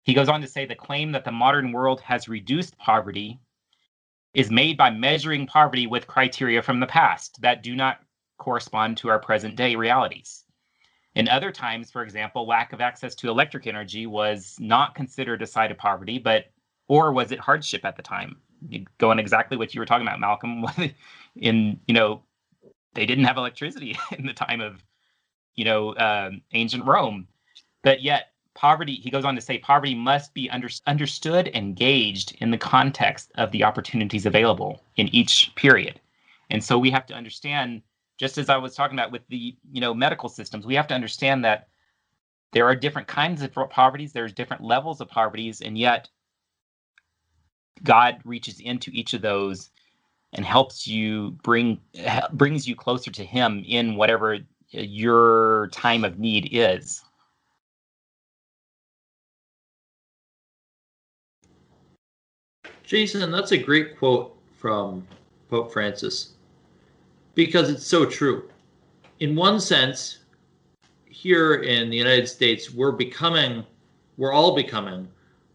he 0.03 0.13
goes 0.13 0.29
on 0.29 0.41
to 0.41 0.47
say 0.47 0.65
the 0.65 0.75
claim 0.75 1.11
that 1.11 1.25
the 1.25 1.31
modern 1.31 1.73
world 1.73 2.01
has 2.01 2.29
reduced 2.29 2.77
poverty 2.77 3.39
is 4.33 4.49
made 4.49 4.77
by 4.77 4.89
measuring 4.89 5.45
poverty 5.45 5.87
with 5.87 6.07
criteria 6.07 6.61
from 6.61 6.79
the 6.79 6.87
past 6.87 7.41
that 7.41 7.63
do 7.63 7.75
not 7.75 7.99
correspond 8.37 8.97
to 8.97 9.09
our 9.09 9.19
present 9.19 9.55
day 9.55 9.75
realities. 9.75 10.45
In 11.15 11.27
other 11.27 11.51
times 11.51 11.91
for 11.91 12.03
example 12.03 12.47
lack 12.47 12.73
of 12.73 12.81
access 12.81 13.13
to 13.15 13.29
electric 13.29 13.67
energy 13.67 14.07
was 14.07 14.55
not 14.59 14.95
considered 14.95 15.41
a 15.41 15.47
sign 15.47 15.71
of 15.71 15.77
poverty 15.77 16.17
but 16.17 16.45
or 16.87 17.11
was 17.13 17.31
it 17.31 17.39
hardship 17.39 17.85
at 17.85 17.95
the 17.95 18.01
time? 18.01 18.37
Going 18.97 19.19
exactly 19.19 19.57
what 19.57 19.73
you 19.73 19.81
were 19.81 19.85
talking 19.85 20.07
about 20.07 20.19
malcolm 20.19 20.65
in 21.35 21.79
you 21.87 21.93
know 21.93 22.23
they 22.93 23.05
didn't 23.05 23.25
have 23.25 23.37
electricity 23.37 23.97
in 24.17 24.25
the 24.25 24.33
time 24.33 24.61
of 24.61 24.83
you 25.55 25.65
know 25.65 25.95
um, 25.97 26.41
ancient 26.53 26.85
rome. 26.85 27.27
But 27.83 28.01
yet 28.01 28.30
poverty 28.53 28.95
he 28.95 29.09
goes 29.09 29.25
on 29.25 29.35
to 29.35 29.41
say 29.41 29.57
poverty 29.57 29.95
must 29.95 30.33
be 30.33 30.49
under, 30.49 30.69
understood 30.85 31.47
and 31.49 31.75
gauged 31.75 32.35
in 32.41 32.51
the 32.51 32.57
context 32.57 33.31
of 33.35 33.51
the 33.51 33.63
opportunities 33.63 34.25
available 34.25 34.81
in 34.97 35.07
each 35.15 35.51
period. 35.55 35.99
And 36.49 36.63
so 36.63 36.77
we 36.77 36.91
have 36.91 37.05
to 37.07 37.13
understand 37.13 37.81
just 38.21 38.37
as 38.37 38.49
i 38.49 38.55
was 38.55 38.75
talking 38.75 38.97
about 38.97 39.11
with 39.11 39.27
the 39.29 39.57
you 39.71 39.81
know 39.81 39.93
medical 39.93 40.29
systems 40.29 40.65
we 40.65 40.75
have 40.75 40.87
to 40.87 40.93
understand 40.93 41.43
that 41.43 41.67
there 42.53 42.65
are 42.65 42.75
different 42.75 43.07
kinds 43.07 43.41
of 43.41 43.51
poverties 43.69 44.13
there's 44.13 44.31
different 44.31 44.63
levels 44.63 45.01
of 45.01 45.09
poverties 45.09 45.61
and 45.61 45.77
yet 45.77 46.07
god 47.83 48.21
reaches 48.23 48.59
into 48.59 48.91
each 48.93 49.13
of 49.13 49.23
those 49.23 49.71
and 50.33 50.45
helps 50.45 50.87
you 50.87 51.31
bring 51.43 51.79
brings 52.33 52.67
you 52.67 52.75
closer 52.75 53.09
to 53.09 53.25
him 53.25 53.63
in 53.67 53.95
whatever 53.95 54.37
your 54.69 55.67
time 55.69 56.05
of 56.05 56.19
need 56.19 56.47
is 56.51 57.01
Jason, 62.91 63.31
that's 63.31 63.53
a 63.53 63.57
great 63.57 63.97
quote 63.97 64.35
from 64.57 65.07
Pope 65.49 65.71
Francis 65.71 66.33
because 67.35 67.69
it's 67.69 67.87
so 67.87 68.05
true. 68.05 68.49
In 69.21 69.33
one 69.33 69.61
sense, 69.61 70.17
here 71.05 71.53
in 71.53 71.89
the 71.89 71.95
United 71.95 72.27
States, 72.27 72.73
we're 72.73 72.91
becoming, 72.91 73.63
we're 74.17 74.33
all 74.33 74.53
becoming 74.53 75.07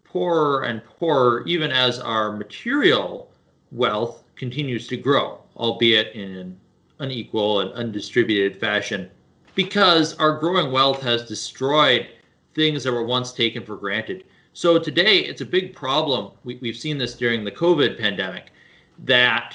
poorer 0.03 0.62
and 0.62 0.82
poorer, 0.82 1.45
even 1.47 1.70
as 1.70 1.99
our 1.99 2.32
material 2.32 3.30
wealth 3.70 4.24
continues 4.34 4.87
to 4.87 4.97
grow, 4.97 5.39
albeit 5.59 6.14
in 6.14 6.37
an 6.37 6.61
unequal 7.01 7.61
and 7.61 7.70
undistributed 7.72 8.59
fashion, 8.59 9.11
because 9.55 10.14
our 10.14 10.39
growing 10.39 10.72
wealth 10.72 11.03
has 11.03 11.28
destroyed 11.28 12.07
things 12.55 12.82
that 12.82 12.93
were 12.93 13.05
once 13.05 13.34
taken 13.34 13.62
for 13.62 13.76
granted. 13.76 14.24
So 14.57 14.78
today, 14.78 15.18
it's 15.18 15.42
a 15.42 15.44
big 15.44 15.74
problem. 15.74 16.32
We, 16.42 16.57
we've 16.62 16.78
seen 16.78 16.96
this 16.96 17.14
during 17.14 17.44
the 17.44 17.52
COVID 17.52 17.98
pandemic 17.98 18.52
that 19.00 19.54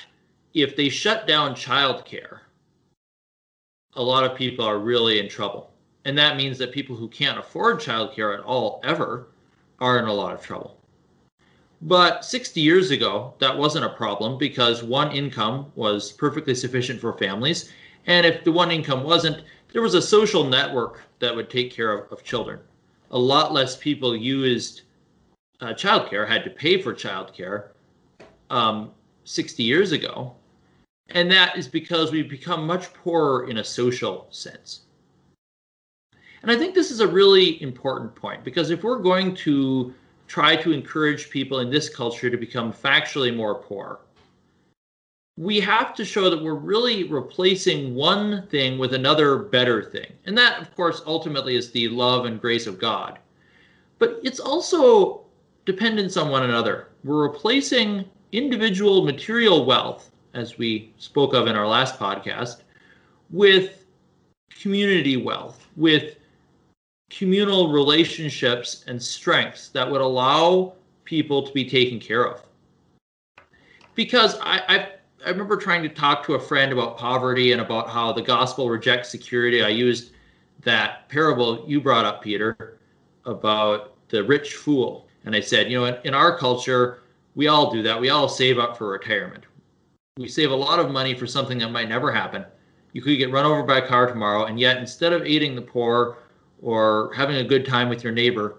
if 0.54 0.76
they 0.76 0.90
shut 0.90 1.26
down 1.26 1.56
childcare, 1.56 2.42
a 3.96 4.04
lot 4.04 4.24
of 4.24 4.38
people 4.38 4.64
are 4.64 4.78
really 4.78 5.20
in 5.20 5.28
trouble. 5.28 5.72
And 6.06 6.16
that 6.20 6.38
means 6.38 6.60
that 6.60 6.72
people 6.72 6.96
who 6.96 7.08
can't 7.08 7.40
afford 7.40 7.80
childcare 7.80 8.38
at 8.38 8.44
all 8.44 8.80
ever 8.84 9.30
are 9.80 9.98
in 9.98 10.06
a 10.06 10.14
lot 10.14 10.36
of 10.36 10.44
trouble. 10.44 10.78
But 11.82 12.24
60 12.24 12.62
years 12.62 12.92
ago, 12.92 13.34
that 13.40 13.58
wasn't 13.58 13.86
a 13.86 13.96
problem 13.98 14.38
because 14.38 14.84
one 14.84 15.12
income 15.12 15.72
was 15.74 16.12
perfectly 16.12 16.54
sufficient 16.54 17.02
for 17.02 17.14
families. 17.14 17.74
And 18.06 18.24
if 18.24 18.44
the 18.44 18.52
one 18.52 18.70
income 18.70 19.04
wasn't, 19.04 19.46
there 19.74 19.82
was 19.82 19.96
a 19.96 20.02
social 20.02 20.44
network 20.44 21.02
that 21.18 21.36
would 21.36 21.50
take 21.50 21.72
care 21.72 21.92
of, 21.92 22.12
of 22.12 22.24
children. 22.24 22.60
A 23.10 23.18
lot 23.18 23.52
less 23.52 23.76
people 23.76 24.16
used 24.16 24.84
uh, 25.62 25.74
childcare, 25.74 26.28
had 26.28 26.44
to 26.44 26.50
pay 26.50 26.82
for 26.82 26.94
childcare 26.94 27.70
um, 28.50 28.92
60 29.24 29.64
years 29.64 29.92
ago. 29.92 30.36
And 31.10 31.30
that 31.32 31.58
is 31.58 31.68
because 31.68 32.12
we've 32.12 32.30
become 32.30 32.66
much 32.66 32.94
poorer 32.94 33.50
in 33.50 33.58
a 33.58 33.64
social 33.64 34.28
sense. 34.30 34.82
And 36.42 36.50
I 36.50 36.58
think 36.58 36.74
this 36.74 36.90
is 36.90 37.00
a 37.00 37.08
really 37.08 37.62
important 37.62 38.16
point 38.16 38.44
because 38.44 38.72
if 38.72 38.84
we're 38.84 39.00
going 39.00 39.36
to 39.36 39.94
try 40.32 40.56
to 40.56 40.72
encourage 40.72 41.30
people 41.30 41.60
in 41.60 41.70
this 41.70 41.90
culture 41.90 42.30
to 42.30 42.38
become 42.38 42.72
factually 42.72 43.36
more 43.36 43.56
poor. 43.56 44.00
We 45.38 45.60
have 45.60 45.94
to 45.96 46.06
show 46.06 46.30
that 46.30 46.42
we're 46.42 46.54
really 46.54 47.04
replacing 47.04 47.94
one 47.96 48.48
thing 48.48 48.80
with 48.80 48.94
another 48.94 49.40
better 49.40 49.84
thing. 49.84 50.14
And 50.26 50.38
that, 50.38 50.62
of 50.62 50.74
course, 50.74 51.02
ultimately 51.06 51.58
is 51.58 51.70
the 51.70 51.90
love 51.90 52.24
and 52.24 52.40
grace 52.40 52.66
of 52.66 52.80
God. 52.80 53.20
But 54.00 54.22
it's 54.24 54.40
also 54.40 55.21
dependence 55.66 56.18
on 56.18 56.30
one 56.30 56.44
another. 56.44 56.88
We're 57.04 57.24
replacing 57.24 58.06
individual 58.32 59.04
material 59.04 59.66
wealth, 59.66 60.12
as 60.34 60.58
we 60.58 60.94
spoke 60.98 61.34
of 61.34 61.48
in 61.48 61.56
our 61.56 61.68
last 61.68 62.00
podcast, 62.00 62.62
with 63.30 63.86
community 64.50 65.18
wealth, 65.18 65.68
with 65.76 66.16
communal 67.10 67.72
relationships 67.72 68.86
and 68.88 69.02
strengths 69.02 69.70
that 69.70 69.90
would 69.90 70.02
allow 70.02 70.74
people 71.04 71.44
to 71.44 71.52
be 71.54 71.70
taken 71.70 72.00
care 72.00 72.26
of. 72.26 72.42
Because 73.96 74.38
I, 74.42 74.62
I, 74.68 74.90
I 75.26 75.30
remember 75.30 75.58
trying 75.58 75.84
to 75.84 75.90
talk 75.90 76.26
to 76.26 76.36
a 76.36 76.40
friend 76.40 76.72
about 76.72 76.98
poverty 76.98 77.52
and 77.52 77.62
about 77.62 77.90
how 77.90 78.14
the 78.14 78.22
gospel 78.22 78.70
rejects 78.70 79.10
security. 79.10 79.62
I 79.62 79.70
used 79.70 80.14
that 80.62 81.10
parable 81.10 81.66
you 81.68 81.82
brought 81.82 82.06
up, 82.06 82.22
Peter, 82.22 82.80
about 83.26 83.94
the 84.08 84.24
rich 84.24 84.56
fool. 84.56 85.08
And 85.26 85.36
I 85.36 85.40
said, 85.40 85.72
you 85.72 85.80
know, 85.80 85.86
in, 85.86 85.98
in 86.04 86.14
our 86.14 86.38
culture, 86.38 87.04
we 87.36 87.48
all 87.48 87.72
do 87.72 87.84
that. 87.84 88.00
We 88.00 88.10
all 88.10 88.28
save 88.28 88.60
up 88.60 88.78
for 88.78 88.90
retirement. 88.90 89.46
We 90.18 90.28
save 90.28 90.52
a 90.52 90.56
lot 90.56 90.80
of 90.80 90.92
money 90.92 91.14
for 91.14 91.28
something 91.28 91.58
that 91.60 91.72
might 91.72 91.90
never 91.90 92.12
happen. 92.12 92.46
You 92.94 93.02
could 93.02 93.18
get 93.18 93.32
run 93.32 93.46
over 93.46 93.64
by 93.64 93.78
a 93.78 93.88
car 93.88 94.08
tomorrow, 94.08 94.46
and 94.46 94.60
yet 94.60 94.78
instead 94.78 95.14
of 95.14 95.26
aiding 95.26 95.56
the 95.56 95.62
poor 95.62 96.18
or 96.62 97.12
having 97.16 97.38
a 97.38 97.44
good 97.44 97.66
time 97.66 97.88
with 97.88 98.04
your 98.04 98.12
neighbor, 98.12 98.58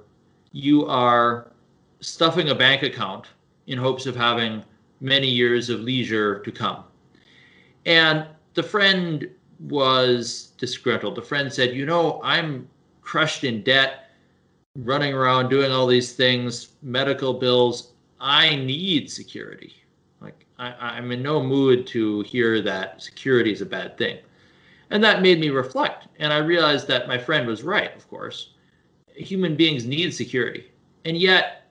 you 0.52 0.86
are 0.86 1.52
stuffing 2.00 2.48
a 2.48 2.54
bank 2.54 2.82
account 2.82 3.26
in 3.66 3.78
hopes 3.78 4.06
of 4.06 4.16
having 4.16 4.64
many 5.00 5.28
years 5.28 5.68
of 5.68 5.80
leisure 5.80 6.40
to 6.40 6.50
come. 6.50 6.84
And 7.84 8.26
the 8.54 8.62
friend 8.62 9.28
was 9.60 10.52
disgruntled. 10.58 11.14
The 11.14 11.22
friend 11.22 11.52
said, 11.52 11.74
You 11.74 11.86
know, 11.86 12.20
I'm 12.22 12.68
crushed 13.02 13.44
in 13.44 13.62
debt, 13.62 14.10
running 14.76 15.12
around 15.12 15.48
doing 15.48 15.70
all 15.70 15.86
these 15.86 16.12
things, 16.12 16.72
medical 16.82 17.34
bills. 17.34 17.92
I 18.20 18.56
need 18.56 19.10
security. 19.10 19.74
Like, 20.20 20.46
I, 20.58 20.72
I'm 20.80 21.10
in 21.12 21.22
no 21.22 21.42
mood 21.42 21.86
to 21.88 22.22
hear 22.22 22.62
that 22.62 23.02
security 23.02 23.52
is 23.52 23.60
a 23.60 23.66
bad 23.66 23.98
thing. 23.98 24.18
And 24.90 25.02
that 25.02 25.22
made 25.22 25.40
me 25.40 25.50
reflect. 25.50 26.08
And 26.18 26.32
I 26.32 26.38
realized 26.38 26.86
that 26.88 27.08
my 27.08 27.18
friend 27.18 27.46
was 27.46 27.62
right, 27.62 27.94
of 27.96 28.08
course. 28.08 28.50
Human 29.14 29.56
beings 29.56 29.86
need 29.86 30.14
security. 30.14 30.70
And 31.04 31.16
yet, 31.16 31.70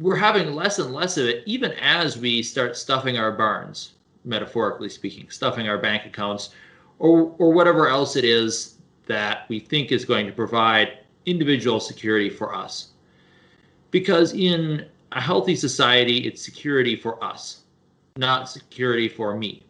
we're 0.00 0.16
having 0.16 0.54
less 0.54 0.78
and 0.78 0.92
less 0.94 1.16
of 1.16 1.26
it, 1.26 1.42
even 1.46 1.72
as 1.72 2.18
we 2.18 2.42
start 2.42 2.76
stuffing 2.76 3.18
our 3.18 3.32
barns, 3.32 3.94
metaphorically 4.24 4.88
speaking, 4.88 5.28
stuffing 5.30 5.68
our 5.68 5.78
bank 5.78 6.06
accounts, 6.06 6.50
or, 6.98 7.34
or 7.38 7.52
whatever 7.52 7.88
else 7.88 8.16
it 8.16 8.24
is 8.24 8.78
that 9.06 9.48
we 9.48 9.58
think 9.60 9.92
is 9.92 10.04
going 10.04 10.26
to 10.26 10.32
provide 10.32 10.98
individual 11.28 11.80
security 11.80 12.30
for 12.30 12.54
us. 12.54 12.88
Because 13.90 14.32
in 14.34 14.86
a 15.12 15.20
healthy 15.20 15.54
society, 15.54 16.18
it's 16.26 16.42
security 16.42 16.96
for 16.96 17.22
us, 17.22 17.60
not 18.16 18.48
security 18.48 19.08
for 19.08 19.36
me. 19.36 19.62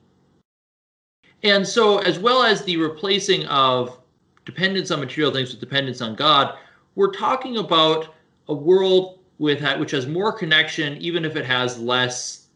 And 1.42 1.66
so, 1.66 1.98
as 1.98 2.18
well 2.18 2.42
as 2.42 2.64
the 2.64 2.76
replacing 2.76 3.46
of 3.46 3.98
dependence 4.44 4.90
on 4.90 5.00
material 5.00 5.32
things 5.32 5.50
with 5.50 5.60
dependence 5.60 6.00
on 6.00 6.16
God, 6.16 6.56
we're 6.96 7.12
talking 7.12 7.58
about 7.58 8.14
a 8.48 8.54
world 8.54 9.20
with 9.38 9.62
which 9.78 9.92
has 9.92 10.06
more 10.06 10.32
connection, 10.32 10.96
even 10.98 11.24
if 11.24 11.36
it 11.36 11.44
has 11.44 11.78
less 11.78 12.48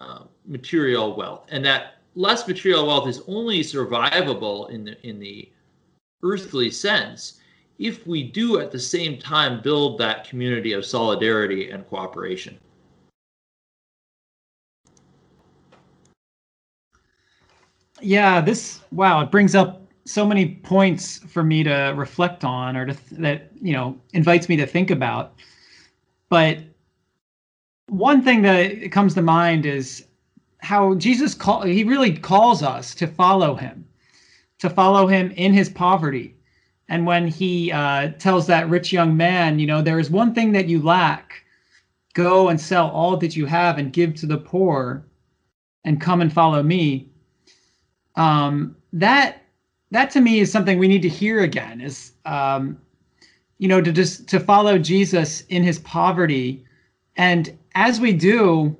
uh, 0.00 0.24
material 0.44 1.14
wealth, 1.16 1.46
and 1.50 1.64
that 1.64 1.98
less 2.16 2.46
material 2.48 2.86
wealth 2.86 3.08
is 3.08 3.22
only 3.28 3.60
survivable 3.60 4.70
in 4.70 4.84
the 4.84 5.08
in 5.08 5.20
the 5.20 5.48
earthly 6.22 6.70
sense 6.70 7.40
if 7.78 8.06
we 8.06 8.22
do 8.22 8.60
at 8.60 8.70
the 8.70 8.78
same 8.78 9.18
time 9.18 9.60
build 9.62 9.98
that 9.98 10.28
community 10.28 10.72
of 10.72 10.84
solidarity 10.84 11.70
and 11.70 11.86
cooperation. 11.88 12.58
Yeah, 18.00 18.40
this 18.40 18.80
wow, 18.92 19.20
it 19.20 19.30
brings 19.30 19.54
up 19.54 19.82
so 20.04 20.26
many 20.26 20.56
points 20.56 21.18
for 21.18 21.42
me 21.42 21.62
to 21.64 21.94
reflect 21.96 22.44
on 22.44 22.76
or 22.76 22.86
to 22.86 23.14
that, 23.14 23.50
you 23.60 23.72
know, 23.72 23.98
invites 24.12 24.48
me 24.48 24.56
to 24.56 24.66
think 24.66 24.90
about. 24.90 25.34
But 26.28 26.58
one 27.88 28.22
thing 28.22 28.42
that 28.42 28.92
comes 28.92 29.14
to 29.14 29.22
mind 29.22 29.66
is 29.66 30.04
how 30.58 30.94
Jesus 30.94 31.34
call 31.34 31.62
he 31.62 31.84
really 31.84 32.16
calls 32.16 32.62
us 32.62 32.94
to 32.96 33.06
follow 33.06 33.54
him, 33.54 33.86
to 34.58 34.70
follow 34.70 35.06
him 35.06 35.30
in 35.32 35.52
his 35.52 35.68
poverty. 35.68 36.36
And 36.88 37.06
when 37.06 37.26
he 37.26 37.72
uh, 37.72 38.12
tells 38.18 38.46
that 38.46 38.68
rich 38.68 38.92
young 38.92 39.16
man, 39.16 39.58
you 39.58 39.66
know, 39.66 39.80
there 39.80 39.98
is 39.98 40.10
one 40.10 40.34
thing 40.34 40.52
that 40.52 40.68
you 40.68 40.82
lack, 40.82 41.44
go 42.12 42.48
and 42.48 42.60
sell 42.60 42.90
all 42.90 43.16
that 43.16 43.36
you 43.36 43.46
have 43.46 43.78
and 43.78 43.92
give 43.92 44.14
to 44.16 44.26
the 44.26 44.36
poor, 44.36 45.04
and 45.84 46.00
come 46.00 46.20
and 46.20 46.32
follow 46.32 46.62
me. 46.62 47.08
Um, 48.16 48.76
that 48.92 49.42
that 49.90 50.10
to 50.10 50.20
me 50.20 50.40
is 50.40 50.50
something 50.50 50.78
we 50.78 50.88
need 50.88 51.02
to 51.02 51.08
hear 51.08 51.40
again 51.42 51.80
is 51.80 52.12
um, 52.24 52.78
you 53.58 53.68
know 53.68 53.80
to 53.80 53.92
just 53.92 54.28
to 54.28 54.40
follow 54.40 54.78
jesus 54.78 55.42
in 55.42 55.62
his 55.62 55.78
poverty. 55.80 56.64
And 57.16 57.56
as 57.74 58.00
we 58.00 58.12
do 58.12 58.76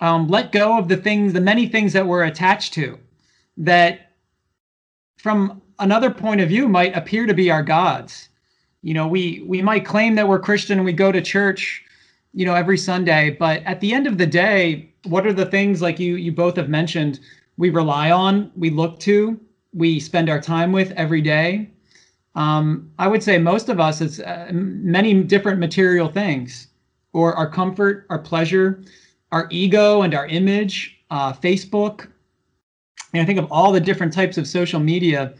um, 0.00 0.28
let 0.28 0.52
go 0.52 0.78
of 0.78 0.88
the 0.88 0.96
things 0.96 1.32
the 1.32 1.40
many 1.40 1.66
things 1.68 1.92
that 1.92 2.06
we're 2.06 2.24
attached 2.24 2.74
to 2.74 2.98
that 3.56 4.12
from 5.16 5.61
another 5.82 6.10
point 6.10 6.40
of 6.40 6.48
view 6.48 6.68
might 6.68 6.96
appear 6.96 7.26
to 7.26 7.34
be 7.34 7.50
our 7.50 7.62
gods 7.62 8.28
you 8.82 8.94
know 8.94 9.06
we 9.06 9.44
we 9.46 9.60
might 9.60 9.84
claim 9.84 10.14
that 10.14 10.26
we're 10.26 10.38
christian 10.38 10.78
and 10.78 10.84
we 10.84 10.92
go 10.92 11.12
to 11.12 11.20
church 11.20 11.84
you 12.32 12.46
know 12.46 12.54
every 12.54 12.78
sunday 12.78 13.30
but 13.30 13.62
at 13.64 13.80
the 13.80 13.92
end 13.92 14.06
of 14.06 14.18
the 14.18 14.26
day 14.26 14.88
what 15.04 15.26
are 15.26 15.32
the 15.32 15.46
things 15.46 15.82
like 15.82 15.98
you 15.98 16.16
you 16.16 16.32
both 16.32 16.56
have 16.56 16.68
mentioned 16.68 17.20
we 17.56 17.70
rely 17.70 18.10
on, 18.10 18.50
we 18.56 18.70
look 18.70 18.98
to, 19.00 19.38
we 19.74 20.00
spend 20.00 20.28
our 20.28 20.40
time 20.40 20.72
with 20.72 20.90
every 20.92 21.20
day. 21.20 21.70
Um, 22.34 22.90
I 22.98 23.08
would 23.08 23.22
say 23.22 23.38
most 23.38 23.68
of 23.68 23.78
us, 23.78 24.00
it's 24.00 24.20
uh, 24.20 24.48
many 24.52 25.22
different 25.22 25.58
material 25.60 26.08
things, 26.08 26.68
or 27.12 27.34
our 27.34 27.48
comfort, 27.48 28.06
our 28.08 28.18
pleasure, 28.18 28.82
our 29.32 29.48
ego 29.50 30.02
and 30.02 30.14
our 30.14 30.26
image, 30.26 30.98
uh, 31.10 31.32
Facebook. 31.32 32.08
And 33.12 33.22
I 33.22 33.26
think 33.26 33.38
of 33.38 33.50
all 33.52 33.70
the 33.70 33.80
different 33.80 34.14
types 34.14 34.38
of 34.38 34.48
social 34.48 34.80
media, 34.80 35.34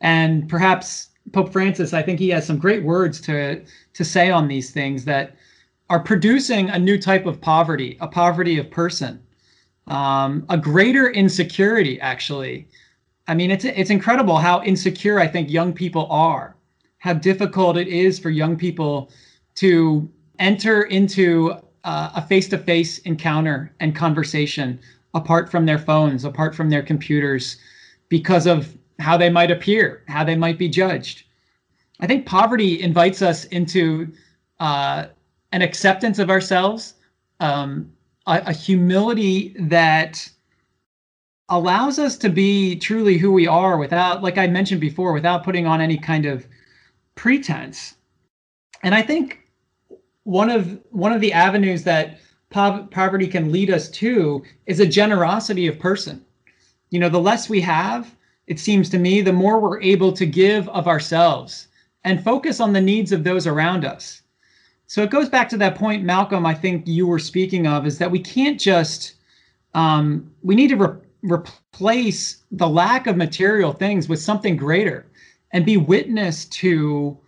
and 0.00 0.48
perhaps 0.48 1.08
Pope 1.32 1.52
Francis. 1.52 1.92
I 1.92 2.02
think 2.02 2.18
he 2.20 2.28
has 2.30 2.46
some 2.46 2.58
great 2.58 2.84
words 2.84 3.20
to 3.22 3.62
to 3.94 4.04
say 4.04 4.30
on 4.30 4.48
these 4.48 4.70
things 4.70 5.04
that 5.06 5.36
are 5.90 6.00
producing 6.00 6.70
a 6.70 6.78
new 6.78 6.98
type 6.98 7.26
of 7.26 7.40
poverty, 7.40 7.96
a 8.00 8.08
poverty 8.08 8.58
of 8.58 8.70
person 8.70 9.22
um, 9.88 10.44
a 10.48 10.58
greater 10.58 11.10
insecurity 11.10 12.00
actually 12.00 12.68
i 13.28 13.34
mean 13.34 13.50
it's 13.50 13.64
it's 13.64 13.90
incredible 13.90 14.36
how 14.38 14.62
insecure 14.62 15.20
i 15.20 15.26
think 15.26 15.50
young 15.50 15.72
people 15.72 16.06
are 16.10 16.56
how 16.98 17.12
difficult 17.12 17.76
it 17.76 17.88
is 17.88 18.18
for 18.18 18.30
young 18.30 18.56
people 18.56 19.10
to 19.54 20.10
enter 20.38 20.82
into 20.82 21.52
uh, 21.84 22.10
a 22.16 22.22
face-to-face 22.22 22.98
encounter 22.98 23.72
and 23.80 23.94
conversation 23.94 24.78
apart 25.14 25.50
from 25.50 25.66
their 25.66 25.78
phones 25.78 26.24
apart 26.24 26.54
from 26.54 26.68
their 26.68 26.82
computers 26.82 27.56
because 28.08 28.46
of 28.46 28.76
how 28.98 29.16
they 29.16 29.30
might 29.30 29.50
appear 29.50 30.02
how 30.08 30.24
they 30.24 30.36
might 30.36 30.58
be 30.58 30.68
judged. 30.68 31.24
I 32.00 32.06
think 32.06 32.26
poverty 32.26 32.82
invites 32.82 33.22
us 33.22 33.44
into 33.46 34.12
uh, 34.60 35.06
an 35.52 35.62
acceptance 35.62 36.18
of 36.18 36.30
ourselves 36.30 36.94
um, 37.40 37.92
a, 38.26 38.42
a 38.46 38.52
humility 38.52 39.54
that 39.58 40.28
allows 41.48 41.98
us 41.98 42.16
to 42.18 42.28
be 42.28 42.76
truly 42.76 43.18
who 43.18 43.30
we 43.30 43.46
are 43.46 43.78
without 43.78 44.20
like 44.20 44.36
i 44.36 44.48
mentioned 44.48 44.80
before 44.80 45.12
without 45.12 45.44
putting 45.44 45.66
on 45.66 45.80
any 45.80 45.96
kind 45.96 46.26
of 46.26 46.46
pretense. 47.14 47.94
And 48.82 48.94
i 48.94 49.02
think 49.02 49.46
one 50.24 50.50
of 50.50 50.80
one 50.90 51.12
of 51.12 51.20
the 51.20 51.32
avenues 51.32 51.84
that 51.84 52.18
po- 52.50 52.88
poverty 52.90 53.28
can 53.28 53.52
lead 53.52 53.70
us 53.70 53.88
to 53.90 54.42
is 54.66 54.80
a 54.80 54.86
generosity 54.86 55.68
of 55.68 55.78
person. 55.78 56.24
You 56.90 56.98
know 56.98 57.08
the 57.08 57.20
less 57.20 57.48
we 57.48 57.60
have 57.60 58.12
it 58.46 58.58
seems 58.58 58.88
to 58.90 58.98
me 58.98 59.20
the 59.20 59.32
more 59.32 59.58
we're 59.58 59.80
able 59.80 60.12
to 60.12 60.26
give 60.26 60.68
of 60.70 60.86
ourselves 60.86 61.68
and 62.04 62.22
focus 62.22 62.60
on 62.60 62.72
the 62.72 62.80
needs 62.80 63.12
of 63.12 63.24
those 63.24 63.46
around 63.46 63.84
us 63.84 64.22
so 64.86 65.02
it 65.02 65.10
goes 65.10 65.28
back 65.28 65.48
to 65.50 65.56
that 65.58 65.74
point, 65.74 66.04
Malcolm, 66.04 66.46
I 66.46 66.54
think 66.54 66.86
you 66.86 67.06
were 67.06 67.18
speaking 67.18 67.66
of, 67.66 67.86
is 67.86 67.98
that 67.98 68.10
we 68.10 68.20
can't 68.20 68.58
just, 68.58 69.14
um, 69.74 70.30
we 70.42 70.54
need 70.54 70.68
to 70.68 70.76
re- 70.76 71.00
replace 71.22 72.44
the 72.52 72.68
lack 72.68 73.06
of 73.06 73.16
material 73.16 73.72
things 73.72 74.08
with 74.08 74.20
something 74.20 74.56
greater 74.56 75.06
and 75.52 75.66
be 75.66 75.76
witness 75.76 76.44
to 76.46 77.18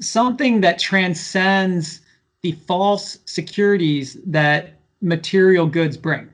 something 0.00 0.60
that 0.62 0.78
transcends 0.78 2.00
the 2.42 2.52
false 2.52 3.18
securities 3.26 4.18
that 4.26 4.74
material 5.00 5.66
goods 5.66 5.96
bring. 5.96 6.28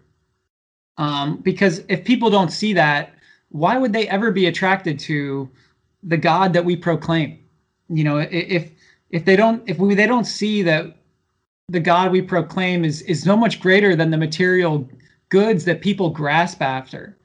Um, 0.96 1.36
because 1.38 1.82
if 1.88 2.04
people 2.04 2.30
don't 2.30 2.50
see 2.50 2.72
that, 2.72 3.14
why 3.50 3.76
would 3.76 3.92
they 3.92 4.08
ever 4.08 4.30
be 4.30 4.46
attracted 4.46 4.98
to 5.00 5.48
the 6.02 6.16
God 6.16 6.52
that 6.52 6.64
we 6.64 6.76
proclaim? 6.76 7.38
You 7.88 8.04
know, 8.04 8.18
if 8.18 8.70
if 9.10 9.24
they 9.24 9.36
don't 9.36 9.62
if 9.68 9.78
we 9.78 9.94
they 9.94 10.06
don't 10.06 10.24
see 10.24 10.62
that 10.62 10.96
the 11.68 11.80
God 11.80 12.10
we 12.10 12.22
proclaim 12.22 12.84
is 12.84 13.02
is 13.02 13.22
so 13.22 13.36
much 13.36 13.60
greater 13.60 13.94
than 13.94 14.10
the 14.10 14.16
material 14.16 14.88
goods 15.28 15.64
that 15.64 15.80
people 15.80 16.10
grasp 16.10 16.62
after, 16.62 17.16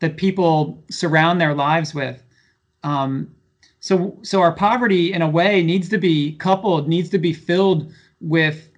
that 0.00 0.16
people 0.16 0.82
surround 0.90 1.40
their 1.40 1.54
lives 1.54 1.94
with. 1.94 2.22
Um, 2.82 3.34
so 3.80 4.18
so 4.22 4.40
our 4.40 4.52
poverty 4.52 5.12
in 5.12 5.22
a 5.22 5.28
way 5.28 5.62
needs 5.62 5.88
to 5.90 5.98
be 5.98 6.32
coupled, 6.36 6.88
needs 6.88 7.08
to 7.10 7.18
be 7.18 7.32
filled 7.32 7.92
with, 8.20 8.68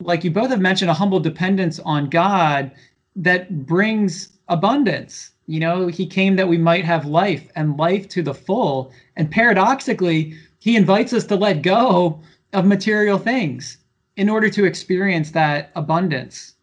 like 0.00 0.24
you 0.24 0.30
both 0.30 0.50
have 0.50 0.60
mentioned, 0.60 0.90
a 0.90 0.94
humble 0.94 1.20
dependence 1.20 1.78
on 1.80 2.08
God 2.08 2.72
that 3.14 3.66
brings 3.66 4.36
abundance. 4.48 5.30
You 5.50 5.58
know, 5.58 5.88
he 5.88 6.06
came 6.06 6.36
that 6.36 6.46
we 6.46 6.58
might 6.58 6.84
have 6.84 7.06
life 7.06 7.48
and 7.56 7.76
life 7.76 8.08
to 8.10 8.22
the 8.22 8.32
full. 8.32 8.92
And 9.16 9.28
paradoxically, 9.28 10.36
he 10.60 10.76
invites 10.76 11.12
us 11.12 11.24
to 11.26 11.34
let 11.34 11.62
go 11.62 12.20
of 12.52 12.66
material 12.66 13.18
things 13.18 13.78
in 14.14 14.28
order 14.28 14.48
to 14.48 14.64
experience 14.64 15.32
that 15.32 15.72
abundance. 15.74 16.54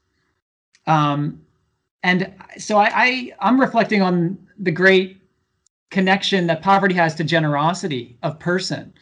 Um, 0.85 1.41
and 2.01 2.33
so 2.57 2.77
I, 2.77 2.91
I 2.93 3.33
I'm 3.41 3.59
reflecting 3.59 4.01
on 4.01 4.37
the 4.57 4.71
great 4.71 5.17
connection 5.89 6.47
that 6.47 6.61
poverty 6.61 6.95
has 6.95 7.13
to 7.15 7.25
generosity 7.25 8.17
of 8.23 8.39
person, 8.39 8.93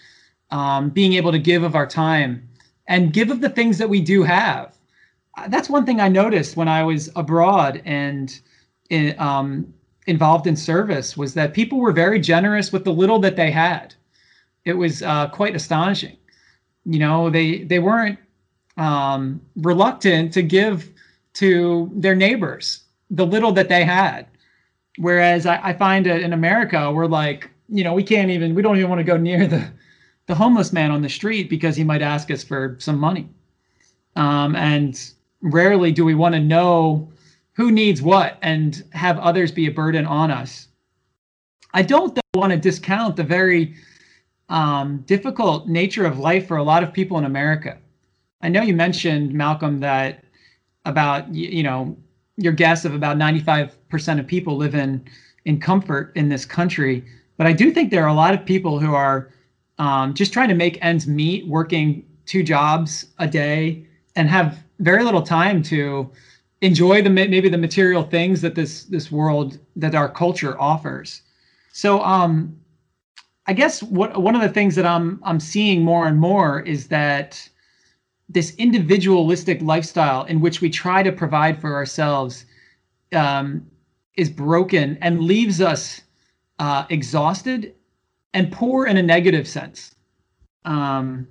um, 0.49 0.89
being 0.89 1.13
able 1.13 1.31
to 1.31 1.37
give 1.37 1.61
of 1.61 1.75
our 1.75 1.85
time 1.85 2.49
and 2.87 3.13
give 3.13 3.29
of 3.29 3.39
the 3.39 3.49
things 3.49 3.77
that 3.77 3.89
we 3.89 4.01
do 4.01 4.23
have. 4.23 4.73
that's 5.49 5.69
one 5.69 5.85
thing 5.85 6.01
I 6.01 6.07
noticed 6.07 6.57
when 6.57 6.67
I 6.67 6.81
was 6.81 7.11
abroad 7.15 7.83
and 7.85 8.39
in, 8.89 9.19
um, 9.19 9.73
involved 10.07 10.47
in 10.47 10.55
service 10.55 11.17
was 11.17 11.33
that 11.33 11.53
people 11.53 11.79
were 11.79 11.91
very 11.91 12.19
generous 12.19 12.71
with 12.71 12.83
the 12.83 12.93
little 12.93 13.19
that 13.19 13.35
they 13.35 13.51
had. 13.51 13.93
It 14.63 14.73
was 14.73 15.01
uh, 15.01 15.29
quite 15.29 15.55
astonishing. 15.55 16.17
You 16.85 16.99
know, 16.99 17.29
they 17.29 17.63
they 17.63 17.79
weren't 17.79 18.19
um, 18.77 19.41
reluctant 19.55 20.33
to 20.33 20.41
give 20.41 20.91
to 21.33 21.91
their 21.93 22.15
neighbors 22.15 22.83
the 23.09 23.25
little 23.25 23.51
that 23.53 23.69
they 23.69 23.83
had. 23.83 24.27
Whereas 24.97 25.45
I, 25.45 25.59
I 25.61 25.73
find 25.73 26.07
in 26.07 26.33
America, 26.33 26.91
we're 26.91 27.07
like, 27.07 27.49
you 27.69 27.83
know, 27.83 27.93
we 27.93 28.03
can't 28.03 28.31
even, 28.31 28.55
we 28.55 28.61
don't 28.61 28.77
even 28.77 28.89
want 28.89 28.99
to 28.99 29.03
go 29.03 29.17
near 29.17 29.45
the, 29.47 29.69
the 30.27 30.35
homeless 30.35 30.71
man 30.71 30.91
on 30.91 31.01
the 31.01 31.09
street 31.09 31.49
because 31.49 31.75
he 31.75 31.83
might 31.83 32.01
ask 32.01 32.31
us 32.31 32.43
for 32.43 32.77
some 32.79 32.97
money. 32.97 33.29
Um, 34.15 34.55
and 34.55 35.11
rarely 35.41 35.91
do 35.91 36.05
we 36.05 36.15
want 36.15 36.33
to 36.35 36.41
know 36.41 37.09
who 37.55 37.71
needs 37.71 38.01
what 38.01 38.37
and 38.41 38.83
have 38.91 39.17
others 39.19 39.51
be 39.51 39.67
a 39.67 39.71
burden 39.71 40.05
on 40.05 40.29
us. 40.29 40.67
I 41.73 41.81
don't 41.81 42.17
want 42.35 42.51
to 42.51 42.57
discount 42.57 43.15
the 43.15 43.23
very 43.23 43.75
um, 44.49 45.03
difficult 45.07 45.67
nature 45.67 46.05
of 46.05 46.19
life 46.19 46.47
for 46.47 46.57
a 46.57 46.63
lot 46.63 46.83
of 46.83 46.93
people 46.93 47.17
in 47.17 47.25
America. 47.25 47.77
I 48.41 48.49
know 48.49 48.61
you 48.61 48.75
mentioned 48.75 49.33
Malcolm 49.33 49.79
that 49.79 50.23
about 50.85 51.33
you 51.33 51.63
know 51.63 51.97
your 52.37 52.53
guess 52.53 52.85
of 52.85 52.93
about 52.93 53.17
95% 53.17 54.19
of 54.19 54.27
people 54.27 54.57
live 54.57 54.75
in 54.75 55.03
in 55.45 55.59
comfort 55.59 56.11
in 56.15 56.29
this 56.29 56.45
country, 56.45 57.03
but 57.37 57.47
I 57.47 57.53
do 57.53 57.71
think 57.71 57.91
there 57.91 58.03
are 58.03 58.09
a 58.09 58.13
lot 58.13 58.33
of 58.33 58.45
people 58.45 58.79
who 58.79 58.93
are 58.93 59.31
um, 59.77 60.13
just 60.13 60.33
trying 60.33 60.49
to 60.49 60.55
make 60.55 60.77
ends 60.83 61.07
meet, 61.07 61.47
working 61.47 62.05
two 62.25 62.43
jobs 62.43 63.05
a 63.19 63.27
day, 63.27 63.85
and 64.15 64.29
have 64.29 64.63
very 64.79 65.03
little 65.03 65.21
time 65.21 65.63
to 65.63 66.09
enjoy 66.61 67.01
the 67.01 67.09
maybe 67.09 67.49
the 67.49 67.57
material 67.57 68.03
things 68.03 68.41
that 68.41 68.55
this 68.55 68.85
this 68.85 69.11
world 69.11 69.59
that 69.75 69.95
our 69.95 70.09
culture 70.09 70.59
offers. 70.59 71.21
So 71.71 72.01
um, 72.01 72.57
I 73.47 73.53
guess 73.53 73.83
what 73.83 74.21
one 74.21 74.35
of 74.35 74.41
the 74.41 74.49
things 74.49 74.75
that 74.75 74.85
I'm 74.85 75.19
I'm 75.23 75.39
seeing 75.39 75.83
more 75.83 76.07
and 76.07 76.19
more 76.19 76.61
is 76.61 76.87
that 76.87 77.49
this 78.29 78.55
individualistic 78.55 79.61
lifestyle 79.61 80.23
in 80.23 80.41
which 80.41 80.61
we 80.61 80.69
try 80.69 81.03
to 81.03 81.11
provide 81.11 81.61
for 81.61 81.75
ourselves 81.75 82.45
um, 83.13 83.69
is 84.17 84.29
broken 84.29 84.97
and 85.01 85.21
leaves 85.21 85.61
us 85.61 86.01
uh, 86.57 86.85
exhausted 86.89 87.75
and 88.33 88.51
poor 88.51 88.87
in 88.87 88.97
a 88.97 89.03
negative 89.03 89.47
sense 89.47 89.95
um, 90.63 91.27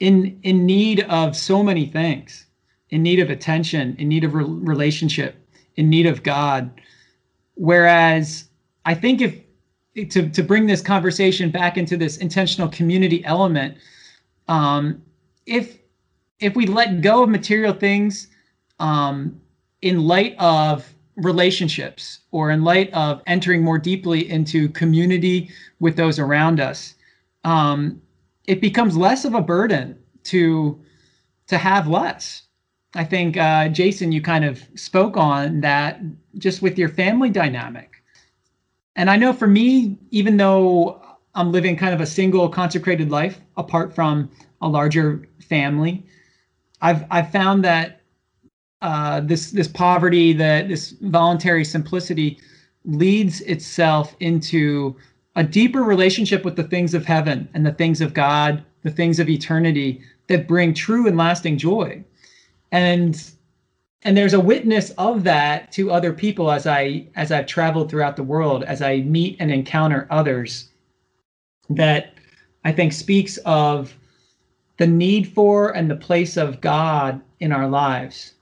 in 0.00 0.38
in 0.42 0.66
need 0.66 1.00
of 1.02 1.36
so 1.36 1.62
many 1.62 1.86
things 1.86 2.45
in 2.90 3.02
need 3.02 3.18
of 3.18 3.30
attention 3.30 3.96
in 3.98 4.08
need 4.08 4.24
of 4.24 4.34
re- 4.34 4.44
relationship 4.44 5.36
in 5.76 5.90
need 5.90 6.06
of 6.06 6.22
god. 6.22 6.70
Whereas 7.54 8.44
i 8.84 8.94
think 8.94 9.20
if 9.20 9.34
to, 10.10 10.28
to 10.28 10.42
bring 10.42 10.66
this 10.66 10.82
conversation 10.82 11.50
back 11.50 11.78
into 11.78 11.96
this 11.96 12.18
intentional 12.18 12.68
community 12.68 13.24
element 13.24 13.76
um, 14.48 15.02
if 15.46 15.78
if 16.38 16.54
we 16.54 16.66
let 16.66 17.00
go 17.00 17.22
of 17.22 17.30
material 17.30 17.72
things 17.72 18.28
um, 18.78 19.40
in 19.80 20.06
light 20.06 20.36
of 20.38 20.92
relationships 21.16 22.20
or 22.30 22.50
in 22.50 22.62
light 22.62 22.92
of 22.92 23.22
entering 23.26 23.62
more 23.62 23.78
deeply 23.78 24.28
into 24.30 24.68
community 24.70 25.50
with 25.80 25.96
those 25.96 26.18
around 26.18 26.60
us 26.60 26.94
um, 27.44 28.00
it 28.46 28.60
becomes 28.60 28.96
less 28.96 29.24
of 29.24 29.34
a 29.34 29.40
burden 29.40 29.98
to 30.24 30.78
to 31.46 31.56
have 31.56 31.88
less 31.88 32.42
i 32.96 33.04
think 33.04 33.36
uh, 33.36 33.68
jason 33.68 34.12
you 34.12 34.20
kind 34.20 34.44
of 34.44 34.62
spoke 34.74 35.16
on 35.16 35.60
that 35.60 36.00
just 36.38 36.62
with 36.62 36.78
your 36.78 36.88
family 36.88 37.30
dynamic 37.30 38.02
and 38.96 39.10
i 39.10 39.16
know 39.16 39.32
for 39.32 39.46
me 39.46 39.96
even 40.10 40.36
though 40.36 41.00
i'm 41.34 41.52
living 41.52 41.76
kind 41.76 41.94
of 41.94 42.00
a 42.00 42.06
single 42.06 42.48
consecrated 42.48 43.10
life 43.10 43.40
apart 43.56 43.94
from 43.94 44.30
a 44.62 44.68
larger 44.68 45.28
family 45.48 46.04
I've 46.80 47.04
I've 47.10 47.30
found 47.30 47.64
that 47.64 48.00
uh, 48.82 49.20
this 49.20 49.50
this 49.50 49.68
poverty, 49.68 50.32
that 50.34 50.68
this 50.68 50.94
voluntary 51.02 51.64
simplicity, 51.64 52.38
leads 52.84 53.40
itself 53.42 54.14
into 54.20 54.96
a 55.34 55.42
deeper 55.42 55.82
relationship 55.82 56.44
with 56.44 56.56
the 56.56 56.64
things 56.64 56.94
of 56.94 57.04
heaven 57.04 57.48
and 57.54 57.64
the 57.66 57.72
things 57.72 58.00
of 58.00 58.14
God, 58.14 58.64
the 58.82 58.90
things 58.90 59.18
of 59.18 59.28
eternity 59.28 60.00
that 60.28 60.48
bring 60.48 60.74
true 60.74 61.06
and 61.06 61.16
lasting 61.16 61.58
joy. 61.58 62.04
And 62.72 63.30
and 64.02 64.16
there's 64.16 64.34
a 64.34 64.40
witness 64.40 64.90
of 64.98 65.24
that 65.24 65.72
to 65.72 65.90
other 65.90 66.12
people 66.12 66.50
as 66.50 66.66
I 66.66 67.08
as 67.16 67.32
I've 67.32 67.46
traveled 67.46 67.90
throughout 67.90 68.16
the 68.16 68.22
world, 68.22 68.64
as 68.64 68.82
I 68.82 68.98
meet 68.98 69.36
and 69.40 69.50
encounter 69.50 70.06
others 70.10 70.68
that 71.70 72.14
I 72.64 72.72
think 72.72 72.92
speaks 72.92 73.38
of 73.38 73.96
the 74.76 74.86
need 74.86 75.32
for 75.32 75.70
and 75.76 75.90
the 75.90 75.96
place 75.96 76.36
of 76.36 76.60
God 76.60 77.20
in 77.40 77.52
our 77.52 77.68
lives. 77.68 78.32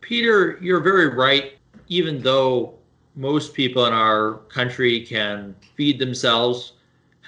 Peter, 0.00 0.58
you're 0.62 0.80
very 0.80 1.08
right. 1.14 1.58
Even 1.88 2.22
though 2.22 2.74
most 3.14 3.52
people 3.52 3.84
in 3.84 3.92
our 3.92 4.38
country 4.48 5.04
can 5.04 5.54
feed 5.76 5.98
themselves, 5.98 6.72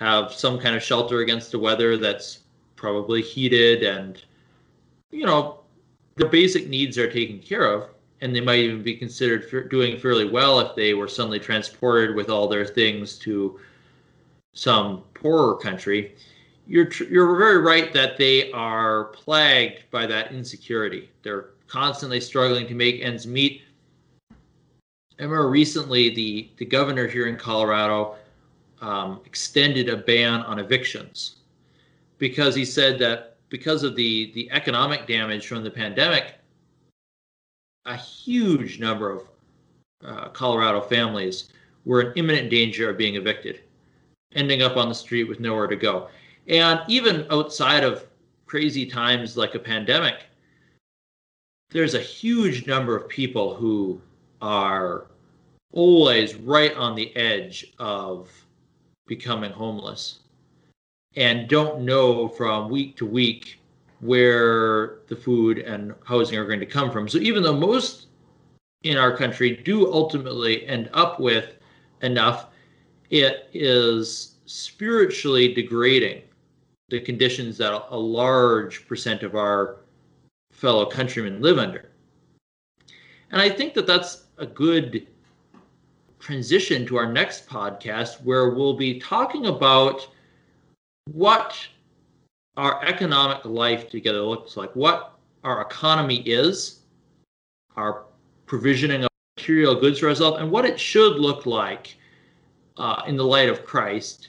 have 0.00 0.32
some 0.32 0.58
kind 0.58 0.74
of 0.74 0.82
shelter 0.82 1.20
against 1.20 1.52
the 1.52 1.58
weather 1.58 1.96
that's 1.96 2.40
probably 2.74 3.22
heated, 3.22 3.82
and, 3.84 4.22
you 5.10 5.26
know, 5.26 5.60
the 6.16 6.26
basic 6.26 6.68
needs 6.68 6.98
are 6.98 7.10
taken 7.10 7.38
care 7.38 7.72
of 7.72 7.90
and 8.20 8.34
they 8.34 8.40
might 8.40 8.58
even 8.58 8.82
be 8.82 8.96
considered 8.96 9.70
doing 9.70 9.98
fairly 9.98 10.28
well 10.28 10.60
if 10.60 10.74
they 10.76 10.94
were 10.94 11.08
suddenly 11.08 11.38
transported 11.38 12.14
with 12.14 12.28
all 12.28 12.48
their 12.48 12.66
things 12.66 13.18
to 13.18 13.58
some 14.52 15.02
poorer 15.14 15.56
country. 15.56 16.14
You're 16.66 16.84
tr- 16.84 17.04
you're 17.04 17.38
very 17.38 17.58
right 17.58 17.92
that 17.92 18.16
they 18.16 18.52
are 18.52 19.04
plagued 19.04 19.90
by 19.90 20.06
that 20.06 20.32
insecurity. 20.32 21.10
They're 21.22 21.50
constantly 21.66 22.20
struggling 22.20 22.66
to 22.66 22.74
make 22.74 23.00
ends 23.00 23.26
meet. 23.26 23.62
I 24.30 25.24
remember 25.24 25.48
recently 25.48 26.14
the 26.14 26.50
the 26.58 26.66
governor 26.66 27.06
here 27.06 27.26
in 27.26 27.36
Colorado 27.36 28.16
um, 28.80 29.20
extended 29.24 29.88
a 29.88 29.96
ban 29.96 30.40
on 30.42 30.58
evictions 30.58 31.36
because 32.18 32.54
he 32.54 32.64
said 32.64 32.98
that 32.98 33.36
because 33.48 33.82
of 33.82 33.96
the 33.96 34.32
the 34.32 34.50
economic 34.50 35.06
damage 35.06 35.46
from 35.46 35.64
the 35.64 35.70
pandemic, 35.70 36.34
a 37.86 37.96
huge 37.96 38.78
number 38.80 39.10
of 39.10 39.22
uh, 40.04 40.28
Colorado 40.28 40.80
families 40.80 41.50
were 41.84 42.02
in 42.02 42.12
imminent 42.16 42.50
danger 42.50 42.90
of 42.90 42.96
being 42.96 43.16
evicted, 43.16 43.60
ending 44.34 44.62
up 44.62 44.76
on 44.76 44.88
the 44.88 44.94
street 44.94 45.24
with 45.24 45.40
nowhere 45.40 45.66
to 45.66 45.76
go. 45.76 46.08
And 46.46 46.80
even 46.88 47.26
outside 47.30 47.84
of 47.84 48.06
crazy 48.46 48.86
times 48.86 49.36
like 49.36 49.54
a 49.54 49.58
pandemic, 49.58 50.24
there's 51.70 51.94
a 51.94 52.00
huge 52.00 52.66
number 52.66 52.96
of 52.96 53.08
people 53.08 53.54
who 53.54 54.00
are 54.42 55.06
always 55.72 56.34
right 56.34 56.74
on 56.74 56.94
the 56.94 57.14
edge 57.16 57.72
of 57.78 58.28
becoming 59.10 59.50
homeless 59.50 60.20
and 61.16 61.48
don't 61.48 61.80
know 61.80 62.28
from 62.28 62.70
week 62.70 62.96
to 62.96 63.04
week 63.04 63.58
where 63.98 65.00
the 65.08 65.16
food 65.16 65.58
and 65.58 65.92
housing 66.04 66.38
are 66.38 66.46
going 66.46 66.60
to 66.60 66.64
come 66.64 66.92
from. 66.92 67.08
So 67.08 67.18
even 67.18 67.42
though 67.42 67.56
most 67.56 68.06
in 68.84 68.96
our 68.96 69.14
country 69.16 69.56
do 69.56 69.92
ultimately 69.92 70.64
end 70.64 70.88
up 70.94 71.18
with 71.18 71.56
enough, 72.02 72.50
it 73.10 73.48
is 73.52 74.36
spiritually 74.46 75.52
degrading 75.52 76.22
the 76.88 77.00
conditions 77.00 77.58
that 77.58 77.72
a 77.90 77.98
large 77.98 78.86
percent 78.86 79.24
of 79.24 79.34
our 79.34 79.80
fellow 80.52 80.86
countrymen 80.86 81.42
live 81.42 81.58
under. 81.58 81.90
And 83.32 83.42
I 83.42 83.50
think 83.50 83.74
that 83.74 83.88
that's 83.88 84.26
a 84.38 84.46
good 84.46 85.08
transition 86.20 86.86
to 86.86 86.96
our 86.96 87.10
next 87.10 87.48
podcast 87.48 88.22
where 88.22 88.50
we'll 88.50 88.76
be 88.76 89.00
talking 89.00 89.46
about 89.46 90.06
what 91.12 91.66
our 92.56 92.84
economic 92.84 93.44
life 93.44 93.90
together 93.90 94.20
looks 94.20 94.56
like, 94.56 94.74
what 94.76 95.18
our 95.44 95.62
economy 95.62 96.18
is, 96.20 96.80
our 97.76 98.04
provisioning 98.46 99.04
of 99.04 99.10
material 99.36 99.74
goods 99.74 99.98
for 99.98 100.08
ourselves, 100.08 100.38
and 100.38 100.50
what 100.50 100.64
it 100.64 100.78
should 100.78 101.16
look 101.16 101.46
like 101.46 101.96
uh, 102.76 103.02
in 103.06 103.16
the 103.16 103.24
light 103.24 103.48
of 103.48 103.64
Christ, 103.64 104.28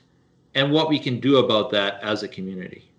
and 0.55 0.71
what 0.71 0.89
we 0.89 0.97
can 0.97 1.19
do 1.19 1.37
about 1.37 1.69
that 1.71 2.01
as 2.01 2.23
a 2.23 2.27
community. 2.27 2.89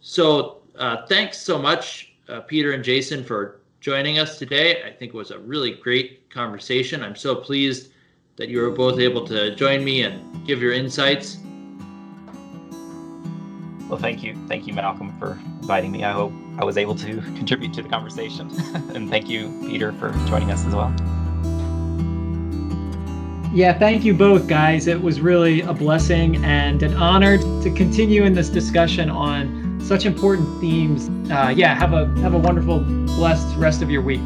So, 0.00 0.62
uh, 0.76 1.06
thanks 1.06 1.38
so 1.38 1.58
much, 1.58 2.14
uh, 2.28 2.40
Peter 2.40 2.72
and 2.72 2.82
Jason, 2.82 3.24
for 3.24 3.60
joining 3.84 4.18
us 4.18 4.38
today. 4.38 4.82
I 4.82 4.90
think 4.90 5.12
it 5.12 5.16
was 5.16 5.30
a 5.30 5.38
really 5.38 5.72
great 5.72 6.30
conversation. 6.30 7.02
I'm 7.02 7.16
so 7.16 7.34
pleased 7.34 7.92
that 8.36 8.48
you 8.48 8.60
were 8.62 8.70
both 8.70 8.98
able 8.98 9.26
to 9.26 9.54
join 9.54 9.84
me 9.84 10.02
and 10.02 10.46
give 10.46 10.62
your 10.62 10.72
insights 10.72 11.38
Well, 13.88 13.98
thank 13.98 14.22
you. 14.22 14.34
Thank 14.48 14.66
you, 14.66 14.72
Malcolm, 14.72 15.16
for 15.18 15.38
inviting 15.60 15.92
me. 15.92 16.04
I 16.04 16.12
hope 16.12 16.32
I 16.58 16.64
was 16.64 16.78
able 16.78 16.94
to 16.96 17.20
contribute 17.36 17.74
to 17.74 17.82
the 17.82 17.88
conversation. 17.88 18.50
and 18.94 19.10
thank 19.10 19.28
you, 19.28 19.56
Peter, 19.66 19.92
for 19.92 20.10
joining 20.26 20.50
us 20.50 20.64
as 20.64 20.74
well. 20.74 20.92
Yeah, 23.54 23.78
thank 23.78 24.04
you 24.04 24.14
both, 24.14 24.48
guys. 24.48 24.86
It 24.88 25.00
was 25.00 25.20
really 25.20 25.60
a 25.60 25.72
blessing 25.72 26.44
and 26.44 26.82
an 26.82 26.94
honor 26.94 27.38
to 27.38 27.74
continue 27.76 28.24
in 28.24 28.32
this 28.32 28.48
discussion 28.48 29.10
on 29.10 29.63
such 29.84 30.06
important 30.06 30.60
themes. 30.60 31.08
Uh, 31.30 31.52
yeah, 31.54 31.74
have 31.74 31.92
a 31.92 32.06
have 32.20 32.34
a 32.34 32.38
wonderful, 32.38 32.80
blessed 32.80 33.56
rest 33.56 33.82
of 33.82 33.90
your 33.90 34.02
week. 34.02 34.22